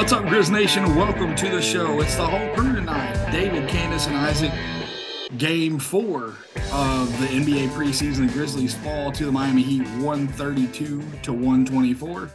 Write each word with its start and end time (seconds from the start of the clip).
What's 0.00 0.14
up, 0.14 0.24
Grizz 0.24 0.50
Nation? 0.50 0.96
Welcome 0.96 1.36
to 1.36 1.50
the 1.50 1.60
show. 1.60 2.00
It's 2.00 2.16
the 2.16 2.26
whole 2.26 2.54
crew 2.54 2.74
tonight. 2.74 3.30
David, 3.30 3.68
Candace, 3.68 4.06
and 4.06 4.16
Isaac. 4.16 4.50
Game 5.36 5.78
four 5.78 6.36
of 6.72 7.20
the 7.20 7.26
NBA 7.26 7.68
preseason. 7.72 8.26
The 8.26 8.32
Grizzlies 8.32 8.74
fall 8.76 9.12
to 9.12 9.26
the 9.26 9.30
Miami 9.30 9.60
Heat 9.60 9.86
132 10.02 11.02
to 11.20 11.32
124. 11.34 12.30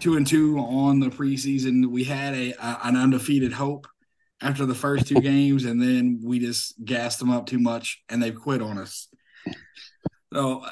Two 0.00 0.16
and 0.16 0.26
two 0.26 0.58
on 0.58 0.98
the 0.98 1.06
preseason. 1.06 1.86
We 1.86 2.02
had 2.02 2.34
a, 2.34 2.50
a 2.54 2.80
an 2.82 2.96
undefeated 2.96 3.52
hope 3.52 3.86
after 4.42 4.66
the 4.66 4.74
first 4.74 5.06
two 5.06 5.20
games, 5.20 5.64
and 5.64 5.80
then 5.80 6.20
we 6.24 6.40
just 6.40 6.84
gassed 6.84 7.20
them 7.20 7.30
up 7.30 7.46
too 7.46 7.60
much, 7.60 8.02
and 8.08 8.20
they've 8.20 8.34
quit 8.34 8.60
on 8.60 8.76
us. 8.76 9.06
So 10.32 10.66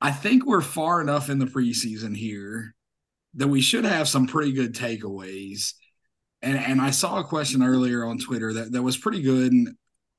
I 0.00 0.12
think 0.12 0.46
we're 0.46 0.62
far 0.62 1.02
enough 1.02 1.28
in 1.28 1.40
the 1.40 1.46
preseason 1.46 2.16
here 2.16 2.74
that 3.34 3.48
we 3.48 3.60
should 3.60 3.84
have 3.84 4.08
some 4.08 4.26
pretty 4.26 4.52
good 4.52 4.74
takeaways. 4.74 5.74
And 6.42 6.58
and 6.58 6.80
I 6.80 6.90
saw 6.90 7.20
a 7.20 7.24
question 7.24 7.62
earlier 7.62 8.04
on 8.04 8.18
Twitter 8.18 8.52
that, 8.54 8.72
that 8.72 8.82
was 8.82 8.96
pretty 8.96 9.22
good, 9.22 9.52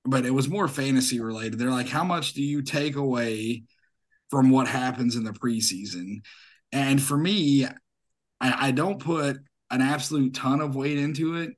but 0.05 0.25
it 0.25 0.33
was 0.33 0.47
more 0.47 0.67
fantasy 0.67 1.19
related. 1.19 1.59
They're 1.59 1.69
like, 1.69 1.89
how 1.89 2.03
much 2.03 2.33
do 2.33 2.43
you 2.43 2.61
take 2.61 2.95
away 2.95 3.63
from 4.29 4.49
what 4.49 4.67
happens 4.67 5.15
in 5.15 5.23
the 5.23 5.31
preseason? 5.31 6.21
And 6.71 7.01
for 7.01 7.17
me, 7.17 7.65
I, 8.39 8.67
I 8.67 8.71
don't 8.71 8.99
put 8.99 9.37
an 9.69 9.81
absolute 9.81 10.33
ton 10.33 10.61
of 10.61 10.75
weight 10.75 10.97
into 10.97 11.35
it, 11.37 11.51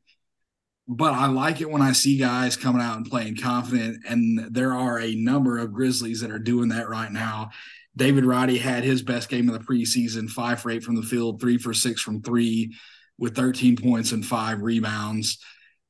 but 0.88 1.14
I 1.14 1.28
like 1.28 1.62
it 1.62 1.70
when 1.70 1.82
I 1.82 1.92
see 1.92 2.18
guys 2.18 2.58
coming 2.58 2.82
out 2.82 2.98
and 2.98 3.10
playing 3.10 3.38
confident. 3.38 4.04
And 4.08 4.54
there 4.54 4.74
are 4.74 5.00
a 5.00 5.16
number 5.16 5.58
of 5.58 5.74
Grizzlies 5.74 6.22
that 6.22 6.32
are 6.32 6.40
doing 6.40 6.70
that 6.70 6.90
right 6.90 7.12
now. 7.12 7.52
David 7.96 8.26
Roddy 8.26 8.58
had 8.58 8.84
his 8.84 9.02
best 9.02 9.30
game 9.30 9.50
of 9.50 9.54
the 9.54 9.66
preseason, 9.66 10.30
five 10.30 10.62
for 10.62 10.72
eight 10.72 10.84
from 10.84 10.96
the 10.96 11.04
field, 11.04 11.40
three 11.40 11.58
for 11.58 11.74
six 11.74 12.02
from 12.02 12.22
three, 12.22 12.76
with 13.18 13.36
13 13.36 13.76
points 13.78 14.12
and 14.12 14.26
five 14.26 14.62
rebounds. 14.62 15.38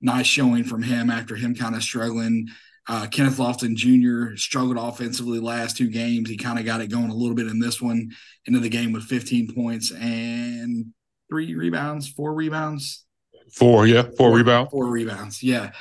Nice 0.01 0.25
showing 0.27 0.65
from 0.65 0.83
him 0.83 1.09
after 1.09 1.35
him 1.35 1.55
kind 1.55 1.75
of 1.75 1.83
struggling. 1.83 2.49
Uh, 2.87 3.07
Kenneth 3.07 3.37
Lofton 3.37 3.75
Jr. 3.75 4.35
struggled 4.35 4.77
offensively 4.77 5.39
last 5.39 5.77
two 5.77 5.89
games. 5.89 6.29
He 6.29 6.35
kind 6.35 6.59
of 6.59 6.65
got 6.65 6.81
it 6.81 6.87
going 6.87 7.09
a 7.09 7.15
little 7.15 7.35
bit 7.35 7.47
in 7.47 7.59
this 7.59 7.81
one, 7.81 8.11
into 8.45 8.59
the 8.59 8.69
game 8.69 8.91
with 8.91 9.03
15 9.03 9.53
points 9.55 9.91
and 9.91 10.87
three 11.29 11.55
rebounds, 11.55 12.09
four 12.09 12.33
rebounds. 12.33 13.05
Four, 13.53 13.87
yeah, 13.87 14.01
four, 14.01 14.15
four 14.17 14.31
rebounds. 14.33 14.71
Four 14.71 14.87
rebounds, 14.87 15.43
yeah. 15.43 15.71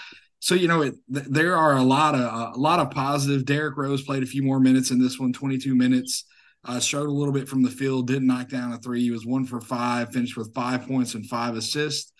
So 0.42 0.56
you 0.56 0.66
know, 0.66 0.82
it, 0.82 0.96
th- 1.12 1.26
there 1.26 1.56
are 1.56 1.76
a 1.76 1.84
lot 1.84 2.16
of 2.16 2.56
a 2.56 2.58
lot 2.58 2.80
of 2.80 2.90
positive. 2.90 3.44
Derrick 3.44 3.76
Rose 3.76 4.02
played 4.02 4.24
a 4.24 4.26
few 4.26 4.42
more 4.42 4.58
minutes 4.58 4.90
in 4.90 5.00
this 5.00 5.16
one, 5.16 5.32
22 5.32 5.76
minutes. 5.76 6.24
Uh, 6.64 6.80
showed 6.80 7.08
a 7.08 7.12
little 7.12 7.32
bit 7.32 7.48
from 7.48 7.62
the 7.62 7.70
field, 7.70 8.08
didn't 8.08 8.26
knock 8.26 8.48
down 8.48 8.72
a 8.72 8.78
three. 8.78 9.02
He 9.02 9.12
was 9.12 9.24
one 9.24 9.46
for 9.46 9.60
five, 9.60 10.12
finished 10.12 10.36
with 10.36 10.52
five 10.52 10.86
points 10.86 11.14
and 11.14 11.24
five 11.26 11.56
assists. 11.56 12.12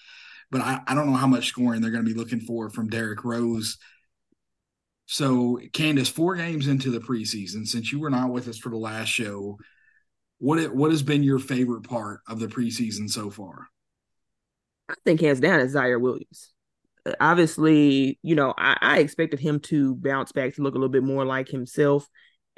But 0.52 0.60
I, 0.60 0.80
I 0.86 0.94
don't 0.94 1.10
know 1.10 1.16
how 1.16 1.26
much 1.26 1.48
scoring 1.48 1.80
they're 1.80 1.90
going 1.90 2.04
to 2.04 2.10
be 2.10 2.16
looking 2.16 2.40
for 2.40 2.70
from 2.70 2.88
Derrick 2.88 3.24
Rose. 3.24 3.76
So, 5.06 5.58
Candace, 5.72 6.08
four 6.08 6.36
games 6.36 6.68
into 6.68 6.90
the 6.90 7.00
preseason, 7.00 7.66
since 7.66 7.90
you 7.90 7.98
were 7.98 8.10
not 8.10 8.30
with 8.30 8.46
us 8.46 8.58
for 8.58 8.68
the 8.68 8.76
last 8.76 9.08
show, 9.08 9.58
what 10.38 10.60
it, 10.60 10.72
what 10.72 10.92
has 10.92 11.02
been 11.02 11.24
your 11.24 11.40
favorite 11.40 11.82
part 11.82 12.20
of 12.28 12.38
the 12.38 12.46
preseason 12.46 13.10
so 13.10 13.30
far? 13.30 13.66
I 14.88 14.94
think 15.04 15.20
hands 15.20 15.40
down 15.40 15.58
is 15.58 15.74
Ziaire 15.74 16.00
Williams 16.00 16.52
obviously, 17.20 18.18
you 18.22 18.34
know, 18.34 18.54
I, 18.56 18.76
I, 18.80 18.98
expected 18.98 19.40
him 19.40 19.60
to 19.60 19.94
bounce 19.96 20.32
back 20.32 20.54
to 20.54 20.62
look 20.62 20.74
a 20.74 20.78
little 20.78 20.88
bit 20.88 21.02
more 21.02 21.24
like 21.24 21.48
himself 21.48 22.08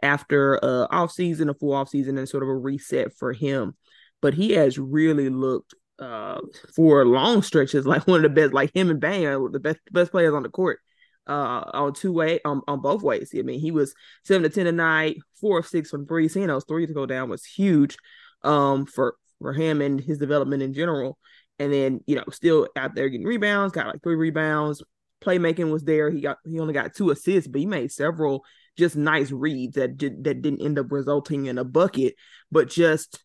after 0.03 0.62
uh 0.62 0.86
off 0.91 1.12
season, 1.12 1.48
a 1.48 1.55
full 1.55 1.73
off 1.73 1.89
season, 1.89 2.19
and 2.19 2.28
sort 2.28 2.42
of 2.42 2.48
a 2.48 2.55
reset 2.55 3.14
for 3.14 3.33
him. 3.33 3.75
But 4.20 4.34
he 4.34 4.53
has 4.53 4.78
really 4.78 5.29
looked 5.29 5.74
uh 5.98 6.41
for 6.74 7.07
long 7.07 7.42
stretches 7.42 7.86
like 7.86 8.07
one 8.07 8.24
of 8.24 8.35
the 8.35 8.41
best, 8.41 8.52
like 8.52 8.74
him 8.74 8.91
and 8.91 9.01
Bane 9.01 9.27
are 9.27 9.48
the 9.48 9.61
best 9.61 9.80
best 9.91 10.11
players 10.11 10.35
on 10.35 10.42
the 10.42 10.48
court. 10.51 10.80
Uh, 11.27 11.64
on 11.73 11.95
two 11.95 12.13
way 12.13 12.39
on, 12.45 12.61
on 12.68 12.83
both 12.83 13.02
ways. 13.02 13.33
I 13.35 13.41
mean, 13.41 13.58
he 13.58 13.70
was 13.70 13.95
seven 14.24 14.42
to 14.42 14.51
ten 14.51 14.67
tonight, 14.67 15.17
four 15.41 15.58
of 15.58 15.67
six 15.67 15.89
from 15.89 16.07
three. 16.07 16.29
Seeing 16.29 16.48
those 16.48 16.67
three 16.67 16.86
to 16.86 16.92
go 16.92 17.07
down 17.07 17.30
was 17.30 17.47
huge 17.47 17.97
um 18.42 18.85
for 18.85 19.17
for 19.41 19.55
him 19.55 19.80
and 19.80 20.01
his 20.01 20.18
development 20.18 20.63
in 20.63 20.74
general 20.74 21.18
and 21.59 21.73
then 21.73 22.01
you 22.07 22.17
know 22.17 22.25
still 22.31 22.69
out 22.77 22.95
there 22.95 23.09
getting 23.09 23.27
rebounds 23.27 23.73
got 23.73 23.87
like 23.87 24.03
three 24.03 24.17
rebounds. 24.17 24.83
Playmaking 25.25 25.70
was 25.70 25.85
there. 25.85 26.11
He 26.11 26.20
got 26.20 26.39
he 26.45 26.59
only 26.59 26.75
got 26.75 26.95
two 26.95 27.11
assists 27.11 27.48
but 27.48 27.61
he 27.61 27.67
made 27.67 27.91
several 27.91 28.45
just 28.77 28.97
nice 28.97 29.31
reads 29.31 29.77
that 29.77 29.97
did 29.97 30.25
that 30.25 30.42
didn't 30.42 30.63
end 30.63 30.79
up 30.79 30.91
resulting 30.91 31.47
in 31.47 31.59
a 31.59 31.65
bucket. 31.65 32.15
But 32.51 32.69
just 32.69 33.25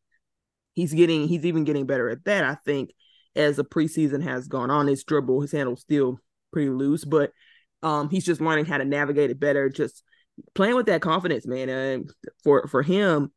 he's 0.73 0.93
getting 0.93 1.27
he's 1.27 1.45
even 1.45 1.65
getting 1.65 1.85
better 1.85 2.09
at 2.09 2.23
that 2.23 2.43
i 2.43 2.55
think 2.63 2.91
as 3.35 3.57
the 3.57 3.65
preseason 3.65 4.23
has 4.23 4.47
gone 4.47 4.71
on. 4.71 4.87
His 4.87 5.03
dribble 5.03 5.41
his 5.41 5.51
handle's 5.51 5.81
still 5.81 6.19
pretty 6.51 6.69
loose 6.69 7.05
but 7.05 7.31
um 7.83 8.09
he's 8.09 8.25
just 8.25 8.41
learning 8.41 8.65
how 8.65 8.77
to 8.77 8.85
navigate 8.85 9.29
it 9.29 9.39
better. 9.39 9.69
Just 9.69 10.03
playing 10.55 10.75
with 10.75 10.87
that 10.87 11.01
confidence 11.01 11.45
man. 11.45 11.69
And 11.69 12.09
for 12.43 12.67
for 12.67 12.81
him 12.81 13.31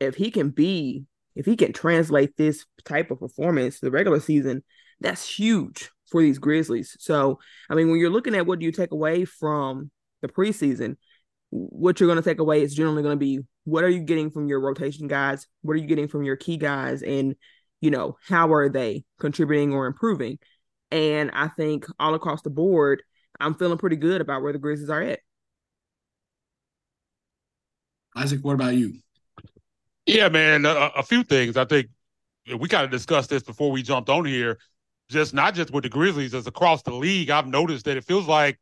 if 0.00 0.14
he 0.14 0.30
can 0.30 0.50
be 0.50 1.06
if 1.36 1.46
he 1.46 1.54
can 1.54 1.72
translate 1.72 2.36
this 2.36 2.64
type 2.84 3.10
of 3.10 3.20
performance 3.20 3.78
to 3.78 3.86
the 3.86 3.90
regular 3.92 4.18
season, 4.18 4.64
that's 5.00 5.38
huge 5.38 5.90
for 6.10 6.22
these 6.22 6.38
Grizzlies. 6.38 6.96
So, 6.98 7.38
I 7.68 7.74
mean, 7.74 7.90
when 7.90 8.00
you're 8.00 8.10
looking 8.10 8.34
at 8.34 8.46
what 8.46 8.58
do 8.58 8.64
you 8.64 8.72
take 8.72 8.92
away 8.92 9.24
from 9.24 9.90
the 10.22 10.28
preseason, 10.28 10.96
what 11.50 12.00
you're 12.00 12.08
going 12.08 12.22
to 12.22 12.28
take 12.28 12.40
away 12.40 12.62
is 12.62 12.74
generally 12.74 13.02
going 13.02 13.18
to 13.18 13.24
be 13.24 13.40
what 13.64 13.84
are 13.84 13.88
you 13.88 14.00
getting 14.00 14.30
from 14.30 14.48
your 14.48 14.60
rotation 14.60 15.08
guys? 15.08 15.46
What 15.62 15.74
are 15.74 15.80
you 15.80 15.86
getting 15.86 16.08
from 16.08 16.22
your 16.22 16.36
key 16.36 16.56
guys? 16.56 17.02
And, 17.02 17.34
you 17.80 17.90
know, 17.90 18.16
how 18.26 18.52
are 18.52 18.68
they 18.68 19.04
contributing 19.18 19.72
or 19.72 19.86
improving? 19.86 20.38
And 20.90 21.30
I 21.32 21.48
think 21.48 21.86
all 21.98 22.14
across 22.14 22.42
the 22.42 22.50
board, 22.50 23.02
I'm 23.40 23.54
feeling 23.54 23.78
pretty 23.78 23.96
good 23.96 24.20
about 24.20 24.42
where 24.42 24.52
the 24.52 24.58
Grizzlies 24.58 24.88
are 24.88 25.02
at. 25.02 25.20
Isaac, 28.14 28.40
what 28.42 28.54
about 28.54 28.74
you? 28.74 29.00
Yeah, 30.06 30.28
man. 30.28 30.64
A, 30.64 30.90
a 30.96 31.02
few 31.02 31.22
things. 31.22 31.56
I 31.56 31.64
think 31.64 31.88
we 32.58 32.68
kind 32.68 32.84
of 32.84 32.90
discussed 32.90 33.30
this 33.30 33.42
before 33.42 33.70
we 33.70 33.82
jumped 33.82 34.08
on 34.08 34.24
here. 34.24 34.58
Just 35.08 35.34
not 35.34 35.54
just 35.54 35.72
with 35.72 35.84
the 35.84 35.88
Grizzlies, 35.88 36.34
as 36.34 36.46
across 36.46 36.82
the 36.82 36.94
league, 36.94 37.30
I've 37.30 37.46
noticed 37.46 37.84
that 37.84 37.96
it 37.96 38.04
feels 38.04 38.26
like 38.26 38.58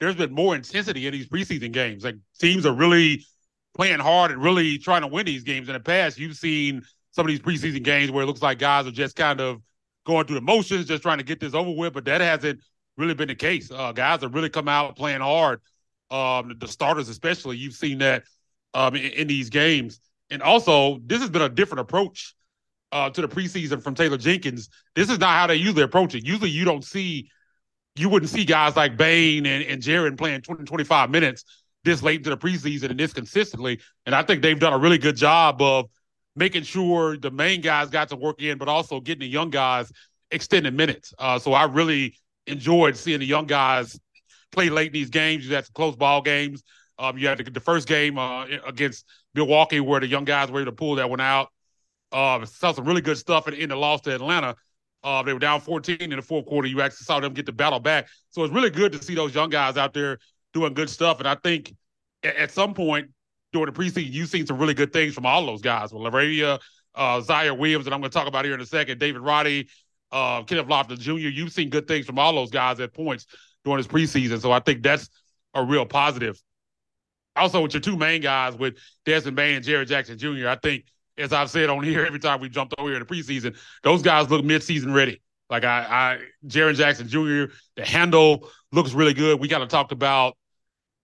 there's 0.00 0.16
been 0.16 0.32
more 0.32 0.54
intensity 0.54 1.06
in 1.06 1.12
these 1.12 1.28
preseason 1.28 1.72
games. 1.72 2.04
Like 2.04 2.16
teams 2.38 2.64
are 2.64 2.74
really 2.74 3.24
playing 3.74 4.00
hard 4.00 4.30
and 4.30 4.42
really 4.42 4.78
trying 4.78 5.02
to 5.02 5.08
win 5.08 5.26
these 5.26 5.42
games. 5.42 5.68
In 5.68 5.74
the 5.74 5.80
past, 5.80 6.18
you've 6.18 6.36
seen 6.36 6.82
some 7.10 7.26
of 7.26 7.28
these 7.28 7.40
preseason 7.40 7.82
games 7.82 8.10
where 8.10 8.24
it 8.24 8.26
looks 8.26 8.42
like 8.42 8.58
guys 8.58 8.86
are 8.86 8.92
just 8.92 9.16
kind 9.16 9.40
of 9.40 9.60
going 10.04 10.26
through 10.26 10.36
the 10.36 10.42
motions, 10.42 10.86
just 10.86 11.02
trying 11.02 11.18
to 11.18 11.24
get 11.24 11.40
this 11.40 11.54
over 11.54 11.70
with. 11.70 11.92
But 11.92 12.04
that 12.06 12.20
hasn't 12.20 12.60
really 12.96 13.14
been 13.14 13.28
the 13.28 13.34
case. 13.34 13.70
Uh, 13.70 13.92
guys 13.92 14.22
have 14.22 14.34
really 14.34 14.50
come 14.50 14.68
out 14.68 14.96
playing 14.96 15.20
hard. 15.20 15.60
Um, 16.10 16.54
the 16.58 16.68
starters, 16.68 17.08
especially, 17.08 17.56
you've 17.56 17.74
seen 17.74 17.98
that 17.98 18.24
um, 18.74 18.94
in, 18.94 19.12
in, 19.12 19.26
these 19.26 19.50
games. 19.50 20.00
And 20.30 20.42
also, 20.42 21.00
this 21.04 21.20
has 21.20 21.30
been 21.30 21.42
a 21.42 21.48
different 21.48 21.80
approach 21.80 22.34
uh, 22.92 23.10
to 23.10 23.20
the 23.20 23.28
preseason 23.28 23.82
from 23.82 23.94
Taylor 23.94 24.16
Jenkins. 24.16 24.68
This 24.94 25.10
is 25.10 25.18
not 25.18 25.38
how 25.38 25.46
they 25.46 25.56
usually 25.56 25.82
approach 25.82 26.14
it. 26.14 26.24
Usually, 26.24 26.50
you 26.50 26.64
don't 26.64 26.84
see, 26.84 27.30
you 27.96 28.08
wouldn't 28.08 28.30
see 28.30 28.44
guys 28.44 28.76
like 28.76 28.96
Bane 28.96 29.46
and, 29.46 29.64
and 29.64 29.82
Jaren 29.82 30.16
playing 30.16 30.42
20, 30.42 30.64
25 30.64 31.10
minutes 31.10 31.44
this 31.84 32.02
late 32.02 32.18
into 32.18 32.30
the 32.30 32.36
preseason 32.36 32.90
and 32.90 32.98
this 32.98 33.12
consistently. 33.12 33.80
And 34.06 34.14
I 34.14 34.22
think 34.22 34.42
they've 34.42 34.58
done 34.58 34.72
a 34.72 34.78
really 34.78 34.98
good 34.98 35.16
job 35.16 35.60
of 35.60 35.86
making 36.34 36.62
sure 36.62 37.16
the 37.16 37.30
main 37.30 37.60
guys 37.60 37.90
got 37.90 38.08
to 38.08 38.16
work 38.16 38.40
in, 38.42 38.58
but 38.58 38.68
also 38.68 39.00
getting 39.00 39.20
the 39.20 39.28
young 39.28 39.50
guys 39.50 39.92
extended 40.30 40.74
minutes. 40.74 41.12
Uh, 41.18 41.38
so 41.38 41.52
I 41.52 41.64
really 41.64 42.16
enjoyed 42.46 42.96
seeing 42.96 43.20
the 43.20 43.26
young 43.26 43.46
guys 43.46 43.98
play 44.50 44.70
late 44.70 44.88
in 44.88 44.92
these 44.92 45.10
games. 45.10 45.46
You 45.46 45.54
had 45.54 45.66
some 45.66 45.72
close 45.74 45.96
ball 45.96 46.22
games. 46.22 46.62
Um, 46.98 47.18
you 47.18 47.28
had 47.28 47.38
the, 47.38 47.50
the 47.50 47.60
first 47.60 47.86
game 47.86 48.18
uh, 48.18 48.46
against 48.66 49.04
Milwaukee 49.34 49.80
where 49.80 50.00
the 50.00 50.06
young 50.06 50.24
guys 50.24 50.50
were 50.50 50.60
able 50.60 50.70
to 50.70 50.76
pull 50.76 50.96
that 50.96 51.10
one 51.10 51.20
out. 51.20 51.48
Uh, 52.12 52.44
saw 52.46 52.72
some 52.72 52.84
really 52.84 53.00
good 53.00 53.18
stuff 53.18 53.48
in, 53.48 53.54
in 53.54 53.68
the 53.68 53.76
loss 53.76 54.00
to 54.02 54.14
Atlanta. 54.14 54.54
Uh, 55.02 55.22
they 55.22 55.32
were 55.32 55.38
down 55.38 55.60
14 55.60 55.96
in 56.00 56.10
the 56.10 56.22
fourth 56.22 56.46
quarter. 56.46 56.66
You 56.68 56.80
actually 56.80 57.04
saw 57.04 57.20
them 57.20 57.34
get 57.34 57.46
the 57.46 57.52
battle 57.52 57.80
back. 57.80 58.08
So 58.30 58.42
it's 58.44 58.54
really 58.54 58.70
good 58.70 58.92
to 58.92 59.02
see 59.02 59.14
those 59.14 59.34
young 59.34 59.50
guys 59.50 59.76
out 59.76 59.92
there 59.92 60.18
doing 60.54 60.72
good 60.72 60.88
stuff. 60.88 61.18
And 61.18 61.28
I 61.28 61.34
think 61.34 61.74
at, 62.22 62.36
at 62.36 62.50
some 62.50 62.72
point 62.72 63.10
during 63.52 63.72
the 63.72 63.78
preseason, 63.78 64.10
you've 64.10 64.30
seen 64.30 64.46
some 64.46 64.58
really 64.58 64.74
good 64.74 64.92
things 64.92 65.14
from 65.14 65.26
all 65.26 65.44
those 65.44 65.60
guys. 65.60 65.92
With 65.92 66.02
LaRavia, 66.02 66.60
uh, 66.94 67.20
Ziaire 67.20 67.58
Williams, 67.58 67.86
and 67.86 67.94
I'm 67.94 68.00
going 68.00 68.10
to 68.10 68.14
talk 68.16 68.28
about 68.28 68.44
here 68.44 68.54
in 68.54 68.60
a 68.60 68.66
second, 68.66 68.98
David 68.98 69.20
Roddy, 69.20 69.68
uh, 70.10 70.42
Kenneth 70.44 70.66
Lofton 70.66 70.98
Jr., 70.98 71.12
you've 71.12 71.52
seen 71.52 71.68
good 71.68 71.86
things 71.86 72.06
from 72.06 72.18
all 72.18 72.32
those 72.32 72.50
guys 72.50 72.80
at 72.80 72.94
points 72.94 73.26
during 73.64 73.78
this 73.78 73.86
preseason. 73.86 74.40
So 74.40 74.52
I 74.52 74.60
think 74.60 74.82
that's 74.82 75.10
a 75.52 75.62
real 75.62 75.84
positive 75.84 76.40
also 77.36 77.60
with 77.60 77.74
your 77.74 77.80
two 77.80 77.96
main 77.96 78.20
guys 78.20 78.54
with 78.54 78.76
Desmond 79.04 79.36
Bane 79.36 79.56
and 79.56 79.64
Jaren 79.64 79.86
Jackson 79.86 80.18
Jr., 80.18 80.48
I 80.48 80.56
think, 80.56 80.84
as 81.18 81.32
I've 81.32 81.50
said 81.50 81.70
on 81.70 81.82
here 81.82 82.04
every 82.06 82.20
time 82.20 82.40
we 82.40 82.48
jumped 82.48 82.74
over 82.78 82.88
here 82.88 83.00
in 83.00 83.06
the 83.06 83.12
preseason, 83.14 83.56
those 83.82 84.02
guys 84.02 84.30
look 84.30 84.44
midseason 84.44 84.94
ready. 84.94 85.20
Like 85.50 85.64
I, 85.64 85.86
I 85.88 86.18
Jaren 86.46 86.74
Jackson 86.74 87.08
Jr., 87.08 87.52
the 87.76 87.84
handle 87.84 88.48
looks 88.72 88.92
really 88.92 89.14
good. 89.14 89.40
We 89.40 89.48
kind 89.48 89.62
of 89.62 89.68
talked 89.68 89.92
about 89.92 90.36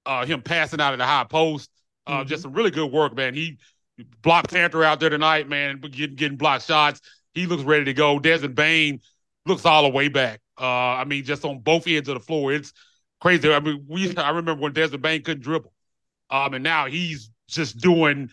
uh, 0.06 0.25
him 0.25 0.43
passing 0.43 0.81
out 0.81 0.93
of 0.93 0.99
the 0.99 1.06
high 1.06 1.25
post. 1.25 1.71
Uh, 2.06 2.21
mm-hmm. 2.21 2.29
Just 2.29 2.43
some 2.43 2.53
really 2.53 2.71
good 2.71 2.91
work, 2.91 3.15
man. 3.15 3.35
The 3.35 3.56
Block 4.23 4.50
Panther 4.50 4.82
out 4.82 5.00
there 5.00 5.11
tonight, 5.11 5.49
man, 5.49 5.79
getting 5.81 6.17
getting 6.17 6.38
blocked 6.38 6.67
shots. 6.67 7.00
He 7.35 7.47
looks 7.47 7.62
ready 7.62 7.85
to 7.85 7.93
go. 7.93 8.19
Desmond 8.19 8.55
Bane 8.55 9.00
looks 9.47 9.65
all 9.65 9.82
the 9.82 9.91
way 9.91 10.09
back. 10.09 10.41
Uh, 10.59 10.65
I 10.65 11.05
mean, 11.05 11.25
just 11.25 11.44
on 11.44 11.61
both 11.61 11.87
ends 11.87 12.09
of 12.09 12.15
the 12.15 12.21
floor, 12.21 12.53
it's 12.53 12.73
crazy. 13.21 13.53
I 13.53 13.61
mean, 13.61 13.85
we 13.88 14.17
I 14.17 14.31
remember 14.31 14.62
when 14.62 14.73
Desmond 14.73 15.03
Bane 15.03 15.23
couldn't 15.23 15.43
dribble, 15.43 15.73
um, 16.31 16.55
and 16.55 16.65
now 16.65 16.87
he's 16.87 17.31
just 17.49 17.79
doing 17.79 18.31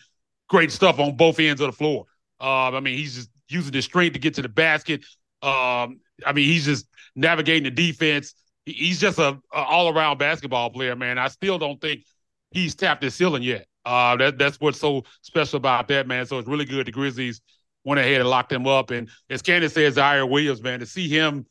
great 0.48 0.72
stuff 0.72 0.98
on 0.98 1.16
both 1.16 1.38
ends 1.40 1.60
of 1.60 1.66
the 1.66 1.76
floor. 1.76 2.06
Um, 2.40 2.74
I 2.74 2.80
mean, 2.80 2.96
he's 2.96 3.16
just 3.16 3.30
using 3.48 3.72
his 3.72 3.84
strength 3.84 4.14
to 4.14 4.18
get 4.18 4.34
to 4.34 4.42
the 4.42 4.48
basket. 4.48 5.04
Um, 5.42 6.00
I 6.24 6.32
mean, 6.34 6.46
he's 6.46 6.64
just 6.64 6.86
navigating 7.14 7.64
the 7.64 7.70
defense. 7.70 8.34
He's 8.64 9.00
just 9.00 9.18
a, 9.18 9.38
a 9.52 9.56
all 9.56 9.94
around 9.94 10.18
basketball 10.18 10.70
player, 10.70 10.94
man. 10.94 11.18
I 11.18 11.28
still 11.28 11.58
don't 11.58 11.80
think 11.80 12.04
he's 12.50 12.74
tapped 12.74 13.02
his 13.02 13.14
ceiling 13.14 13.42
yet. 13.42 13.66
Uh, 13.84 14.16
that 14.16 14.38
that's 14.38 14.60
what's 14.60 14.78
so 14.78 15.04
special 15.22 15.56
about 15.56 15.88
that, 15.88 16.06
man. 16.06 16.26
So 16.26 16.38
it's 16.38 16.48
really 16.48 16.64
good 16.66 16.86
the 16.86 16.92
Grizzlies 16.92 17.40
went 17.84 17.98
ahead 17.98 18.20
and 18.20 18.28
locked 18.28 18.52
him 18.52 18.66
up. 18.66 18.90
And 18.90 19.08
as 19.30 19.42
Candace 19.42 19.72
says, 19.72 19.96
Ziaire 19.96 20.28
Williams, 20.28 20.62
man, 20.62 20.80
to 20.80 20.86
see 20.86 21.08
him 21.08 21.46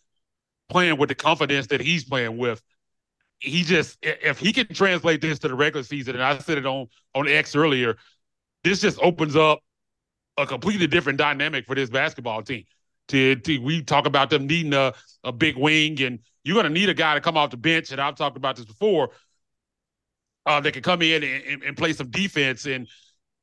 playing 0.69 0.97
with 0.97 1.09
the 1.09 1.15
confidence 1.15 1.67
that 1.67 1.81
he's 1.81 2.03
playing 2.03 2.37
with, 2.37 2.61
he 3.39 3.63
just 3.63 3.97
if 4.01 4.39
he 4.39 4.51
can 4.51 4.67
translate 4.73 5.21
this 5.21 5.39
to 5.39 5.47
the 5.47 5.55
regular 5.55 5.83
season, 5.83 6.15
and 6.15 6.23
I 6.23 6.37
said 6.39 6.57
it 6.57 6.65
on 6.65 6.87
on 7.13 7.27
X 7.27 7.55
earlier, 7.55 7.97
this 8.63 8.81
just 8.81 8.99
opens 8.99 9.35
up 9.35 9.59
a 10.37 10.45
completely 10.45 10.87
different 10.87 11.17
dynamic 11.17 11.65
for 11.65 11.75
this 11.75 11.89
basketball 11.89 12.41
team. 12.41 12.63
To, 13.09 13.35
to 13.35 13.59
we 13.59 13.83
talk 13.83 14.05
about 14.05 14.29
them 14.29 14.47
needing 14.47 14.73
a, 14.73 14.93
a 15.23 15.31
big 15.31 15.55
wing, 15.55 16.01
and 16.01 16.19
you're 16.43 16.55
going 16.55 16.65
to 16.65 16.69
need 16.69 16.89
a 16.89 16.93
guy 16.93 17.13
to 17.13 17.21
come 17.21 17.37
off 17.37 17.51
the 17.51 17.57
bench. 17.57 17.91
And 17.91 18.01
I've 18.01 18.15
talked 18.15 18.37
about 18.37 18.57
this 18.57 18.65
before. 18.65 19.11
Uh, 20.45 20.61
that 20.61 20.71
can 20.71 20.81
come 20.81 21.01
in 21.01 21.23
and, 21.23 21.43
and, 21.43 21.63
and 21.63 21.77
play 21.77 21.91
some 21.91 22.09
defense, 22.09 22.65
and 22.65 22.87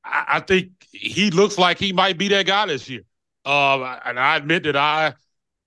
I, 0.02 0.24
I, 0.28 0.40
think 0.40 0.70
he 0.90 1.30
looks 1.30 1.58
like 1.58 1.78
he 1.78 1.92
might 1.92 2.16
be 2.16 2.28
that 2.28 2.46
guy 2.46 2.64
this 2.64 2.88
year. 2.88 3.02
Uh, 3.44 3.98
and 4.06 4.18
I 4.18 4.36
admit 4.36 4.62
that 4.62 4.74
I, 4.74 5.12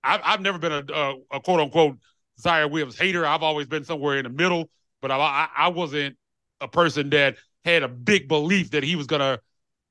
I 0.02 0.32
have 0.32 0.40
never 0.40 0.58
been 0.58 0.72
a, 0.72 0.84
a, 0.92 1.14
a, 1.30 1.40
quote 1.40 1.60
unquote 1.60 1.98
Ziaire 2.40 2.70
Williams 2.70 2.98
hater. 2.98 3.26
I've 3.26 3.42
always 3.42 3.66
been 3.66 3.84
somewhere 3.84 4.18
in 4.18 4.24
the 4.24 4.30
middle, 4.30 4.70
but 5.00 5.10
I, 5.10 5.48
I 5.56 5.68
wasn't 5.68 6.16
a 6.60 6.68
person 6.68 7.10
that 7.10 7.36
had 7.64 7.82
a 7.82 7.88
big 7.88 8.28
belief 8.28 8.70
that 8.70 8.82
he 8.82 8.96
was 8.96 9.06
gonna 9.06 9.38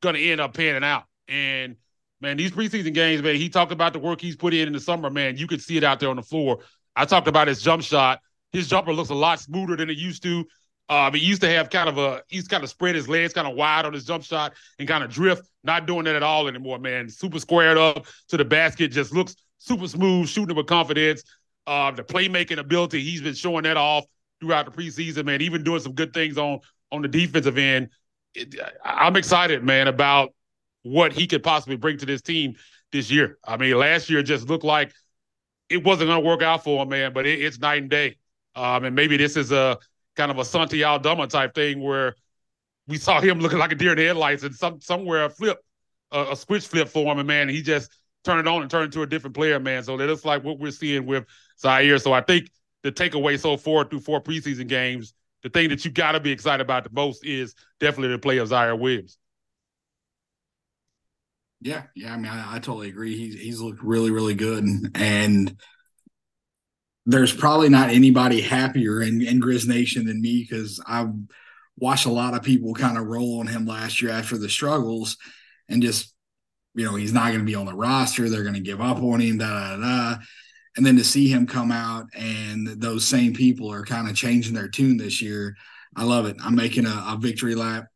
gonna 0.01 0.19
end 0.19 0.41
up 0.41 0.53
panning 0.53 0.83
out. 0.83 1.03
And 1.27 1.75
man, 2.21 2.37
these 2.37 2.51
preseason 2.51 2.93
games, 2.93 3.21
man, 3.21 3.35
he 3.35 3.49
talked 3.49 3.71
about 3.71 3.93
the 3.93 3.99
work 3.99 4.21
he's 4.21 4.35
put 4.35 4.53
in 4.53 4.67
in 4.67 4.73
the 4.73 4.79
summer. 4.79 5.09
Man, 5.09 5.37
you 5.37 5.47
could 5.47 5.61
see 5.61 5.77
it 5.77 5.83
out 5.83 5.99
there 5.99 6.09
on 6.09 6.15
the 6.15 6.23
floor. 6.23 6.59
I 6.95 7.05
talked 7.05 7.27
about 7.27 7.47
his 7.47 7.61
jump 7.61 7.83
shot. 7.83 8.19
His 8.51 8.67
jumper 8.67 8.93
looks 8.93 9.09
a 9.09 9.15
lot 9.15 9.39
smoother 9.39 9.75
than 9.75 9.89
it 9.89 9.97
used 9.97 10.23
to. 10.23 10.45
Um, 10.89 11.13
he 11.13 11.19
used 11.19 11.41
to 11.41 11.49
have 11.49 11.69
kind 11.69 11.89
of 11.89 11.97
a 11.97 12.23
he's 12.27 12.47
kind 12.47 12.63
of 12.63 12.69
spread 12.69 12.95
his 12.95 13.09
legs 13.09 13.33
kind 13.33 13.47
of 13.47 13.55
wide 13.55 13.85
on 13.85 13.91
his 13.91 14.05
jump 14.05 14.23
shot 14.23 14.53
and 14.79 14.87
kind 14.87 15.03
of 15.03 15.11
drift. 15.11 15.43
Not 15.63 15.85
doing 15.85 16.05
that 16.05 16.15
at 16.15 16.23
all 16.23 16.47
anymore, 16.47 16.79
man. 16.79 17.09
Super 17.09 17.39
squared 17.39 17.77
up 17.77 18.05
to 18.29 18.37
the 18.37 18.45
basket, 18.45 18.91
just 18.91 19.13
looks 19.13 19.35
super 19.57 19.87
smooth, 19.87 20.29
shooting 20.29 20.55
with 20.55 20.67
confidence. 20.67 21.23
Uh, 21.67 21.91
the 21.91 22.01
playmaking 22.01 22.57
ability, 22.57 23.01
he's 23.01 23.21
been 23.21 23.35
showing 23.35 23.63
that 23.63 23.75
off 23.75 24.05
throughout 24.39 24.65
the 24.65 24.71
preseason, 24.71 25.25
man. 25.25 25.41
Even 25.41 25.63
doing 25.63 25.81
some 25.81 25.91
good 25.91 26.13
things 26.13 26.37
on 26.37 26.59
on 26.91 27.01
the 27.01 27.09
defensive 27.09 27.57
end. 27.57 27.89
It, 28.33 28.55
I'm 28.83 29.17
excited, 29.17 29.63
man, 29.63 29.87
about 29.89 30.33
what 30.83 31.11
he 31.11 31.27
could 31.27 31.43
possibly 31.43 31.75
bring 31.75 31.97
to 31.97 32.05
this 32.05 32.21
team 32.21 32.55
this 32.93 33.11
year. 33.11 33.37
I 33.45 33.57
mean, 33.57 33.77
last 33.77 34.09
year 34.09 34.23
just 34.23 34.47
looked 34.47 34.63
like 34.63 34.93
it 35.69 35.83
wasn't 35.83 36.07
going 36.07 36.23
to 36.23 36.27
work 36.27 36.41
out 36.41 36.63
for 36.63 36.81
him, 36.81 36.89
man. 36.89 37.11
But 37.11 37.25
it, 37.25 37.41
it's 37.41 37.59
night 37.59 37.81
and 37.81 37.91
day. 37.91 38.15
Um, 38.55 38.85
and 38.85 38.95
maybe 38.95 39.17
this 39.17 39.35
is 39.35 39.51
a 39.51 39.77
kind 40.15 40.31
of 40.31 40.39
a 40.39 40.45
Santi 40.45 40.83
Aldama 40.83 41.27
type 41.27 41.53
thing 41.53 41.81
where 41.81 42.15
we 42.87 42.97
saw 42.97 43.19
him 43.19 43.39
looking 43.39 43.59
like 43.59 43.73
a 43.73 43.75
deer 43.75 43.91
in 43.91 43.97
the 43.97 44.05
headlights, 44.05 44.43
and 44.43 44.55
some 44.55 44.79
somewhere 44.79 45.25
a 45.25 45.29
flip, 45.29 45.59
a, 46.11 46.31
a 46.31 46.35
switch 46.35 46.65
flip 46.65 46.87
for 46.87 47.11
him, 47.11 47.19
and 47.19 47.27
man, 47.27 47.49
he 47.49 47.61
just 47.61 47.91
turned 48.27 48.39
it 48.39 48.47
on 48.47 48.61
and 48.61 48.69
turned 48.69 48.85
into 48.85 49.01
a 49.01 49.07
different 49.07 49.35
player, 49.35 49.59
man. 49.59 49.83
So 49.83 49.97
that 49.97 50.05
looks 50.05 50.25
like 50.25 50.43
what 50.43 50.59
we're 50.59 50.71
seeing 50.71 51.05
with 51.05 51.25
Ziaire. 51.63 52.01
So 52.01 52.13
I 52.13 52.21
think 52.21 52.51
the 52.83 52.91
takeaway 52.91 53.39
so 53.39 53.57
far 53.57 53.85
through 53.85 54.01
four 54.01 54.21
preseason 54.21 54.67
games, 54.67 55.13
the 55.43 55.49
thing 55.49 55.69
that 55.69 55.83
you 55.83 55.91
got 55.91 56.11
to 56.11 56.19
be 56.19 56.31
excited 56.31 56.61
about 56.61 56.83
the 56.83 56.89
most 56.91 57.25
is 57.25 57.55
definitely 57.79 58.09
the 58.09 58.19
play 58.19 58.37
of 58.37 58.49
Ziaire 58.49 58.77
Williams. 58.77 59.17
Yeah, 61.61 61.83
yeah. 61.95 62.13
I 62.13 62.17
mean, 62.17 62.31
I, 62.31 62.55
I 62.55 62.59
totally 62.59 62.89
agree. 62.89 63.17
He's 63.17 63.39
he's 63.39 63.61
looked 63.61 63.81
really, 63.81 64.11
really 64.11 64.35
good, 64.35 64.63
and 64.93 65.57
there's 67.07 67.33
probably 67.33 67.69
not 67.69 67.89
anybody 67.89 68.41
happier 68.41 69.01
in, 69.01 69.21
in 69.21 69.41
Grizz 69.41 69.67
Nation 69.67 70.05
than 70.05 70.21
me 70.21 70.45
because 70.47 70.79
I've 70.85 71.13
watched 71.77 72.05
a 72.05 72.11
lot 72.11 72.35
of 72.35 72.43
people 72.43 72.75
kind 72.75 72.97
of 72.97 73.07
roll 73.07 73.39
on 73.39 73.47
him 73.47 73.65
last 73.65 74.01
year 74.01 74.11
after 74.11 74.37
the 74.37 74.49
struggles, 74.49 75.17
and 75.67 75.81
just 75.81 76.13
you 76.77 76.85
know 76.85 76.95
he's 76.95 77.13
not 77.13 77.27
going 77.27 77.39
to 77.39 77.45
be 77.45 77.55
on 77.55 77.65
the 77.65 77.75
roster. 77.75 78.29
They're 78.29 78.43
going 78.43 78.53
to 78.53 78.61
give 78.61 78.79
up 78.79 78.97
on 78.97 79.19
him. 79.19 79.39
Da 79.39 79.75
da 79.75 79.77
da. 79.77 80.17
And 80.77 80.85
then 80.85 80.95
to 80.95 81.03
see 81.03 81.27
him 81.27 81.47
come 81.47 81.71
out 81.71 82.05
and 82.13 82.67
those 82.67 83.03
same 83.03 83.33
people 83.33 83.69
are 83.71 83.83
kind 83.83 84.07
of 84.07 84.15
changing 84.15 84.53
their 84.53 84.69
tune 84.69 84.97
this 84.97 85.21
year, 85.21 85.55
I 85.95 86.03
love 86.03 86.27
it. 86.27 86.37
I'm 86.41 86.55
making 86.55 86.85
a, 86.85 87.03
a 87.07 87.17
victory 87.19 87.55
lap 87.55 87.87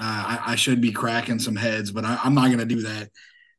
uh, 0.00 0.38
I, 0.46 0.52
I, 0.52 0.56
should 0.56 0.80
be 0.80 0.92
cracking 0.92 1.38
some 1.38 1.56
heads, 1.56 1.92
but 1.92 2.06
I, 2.06 2.18
am 2.24 2.34
not 2.34 2.46
going 2.46 2.58
to 2.58 2.64
do 2.64 2.80
that. 2.82 3.10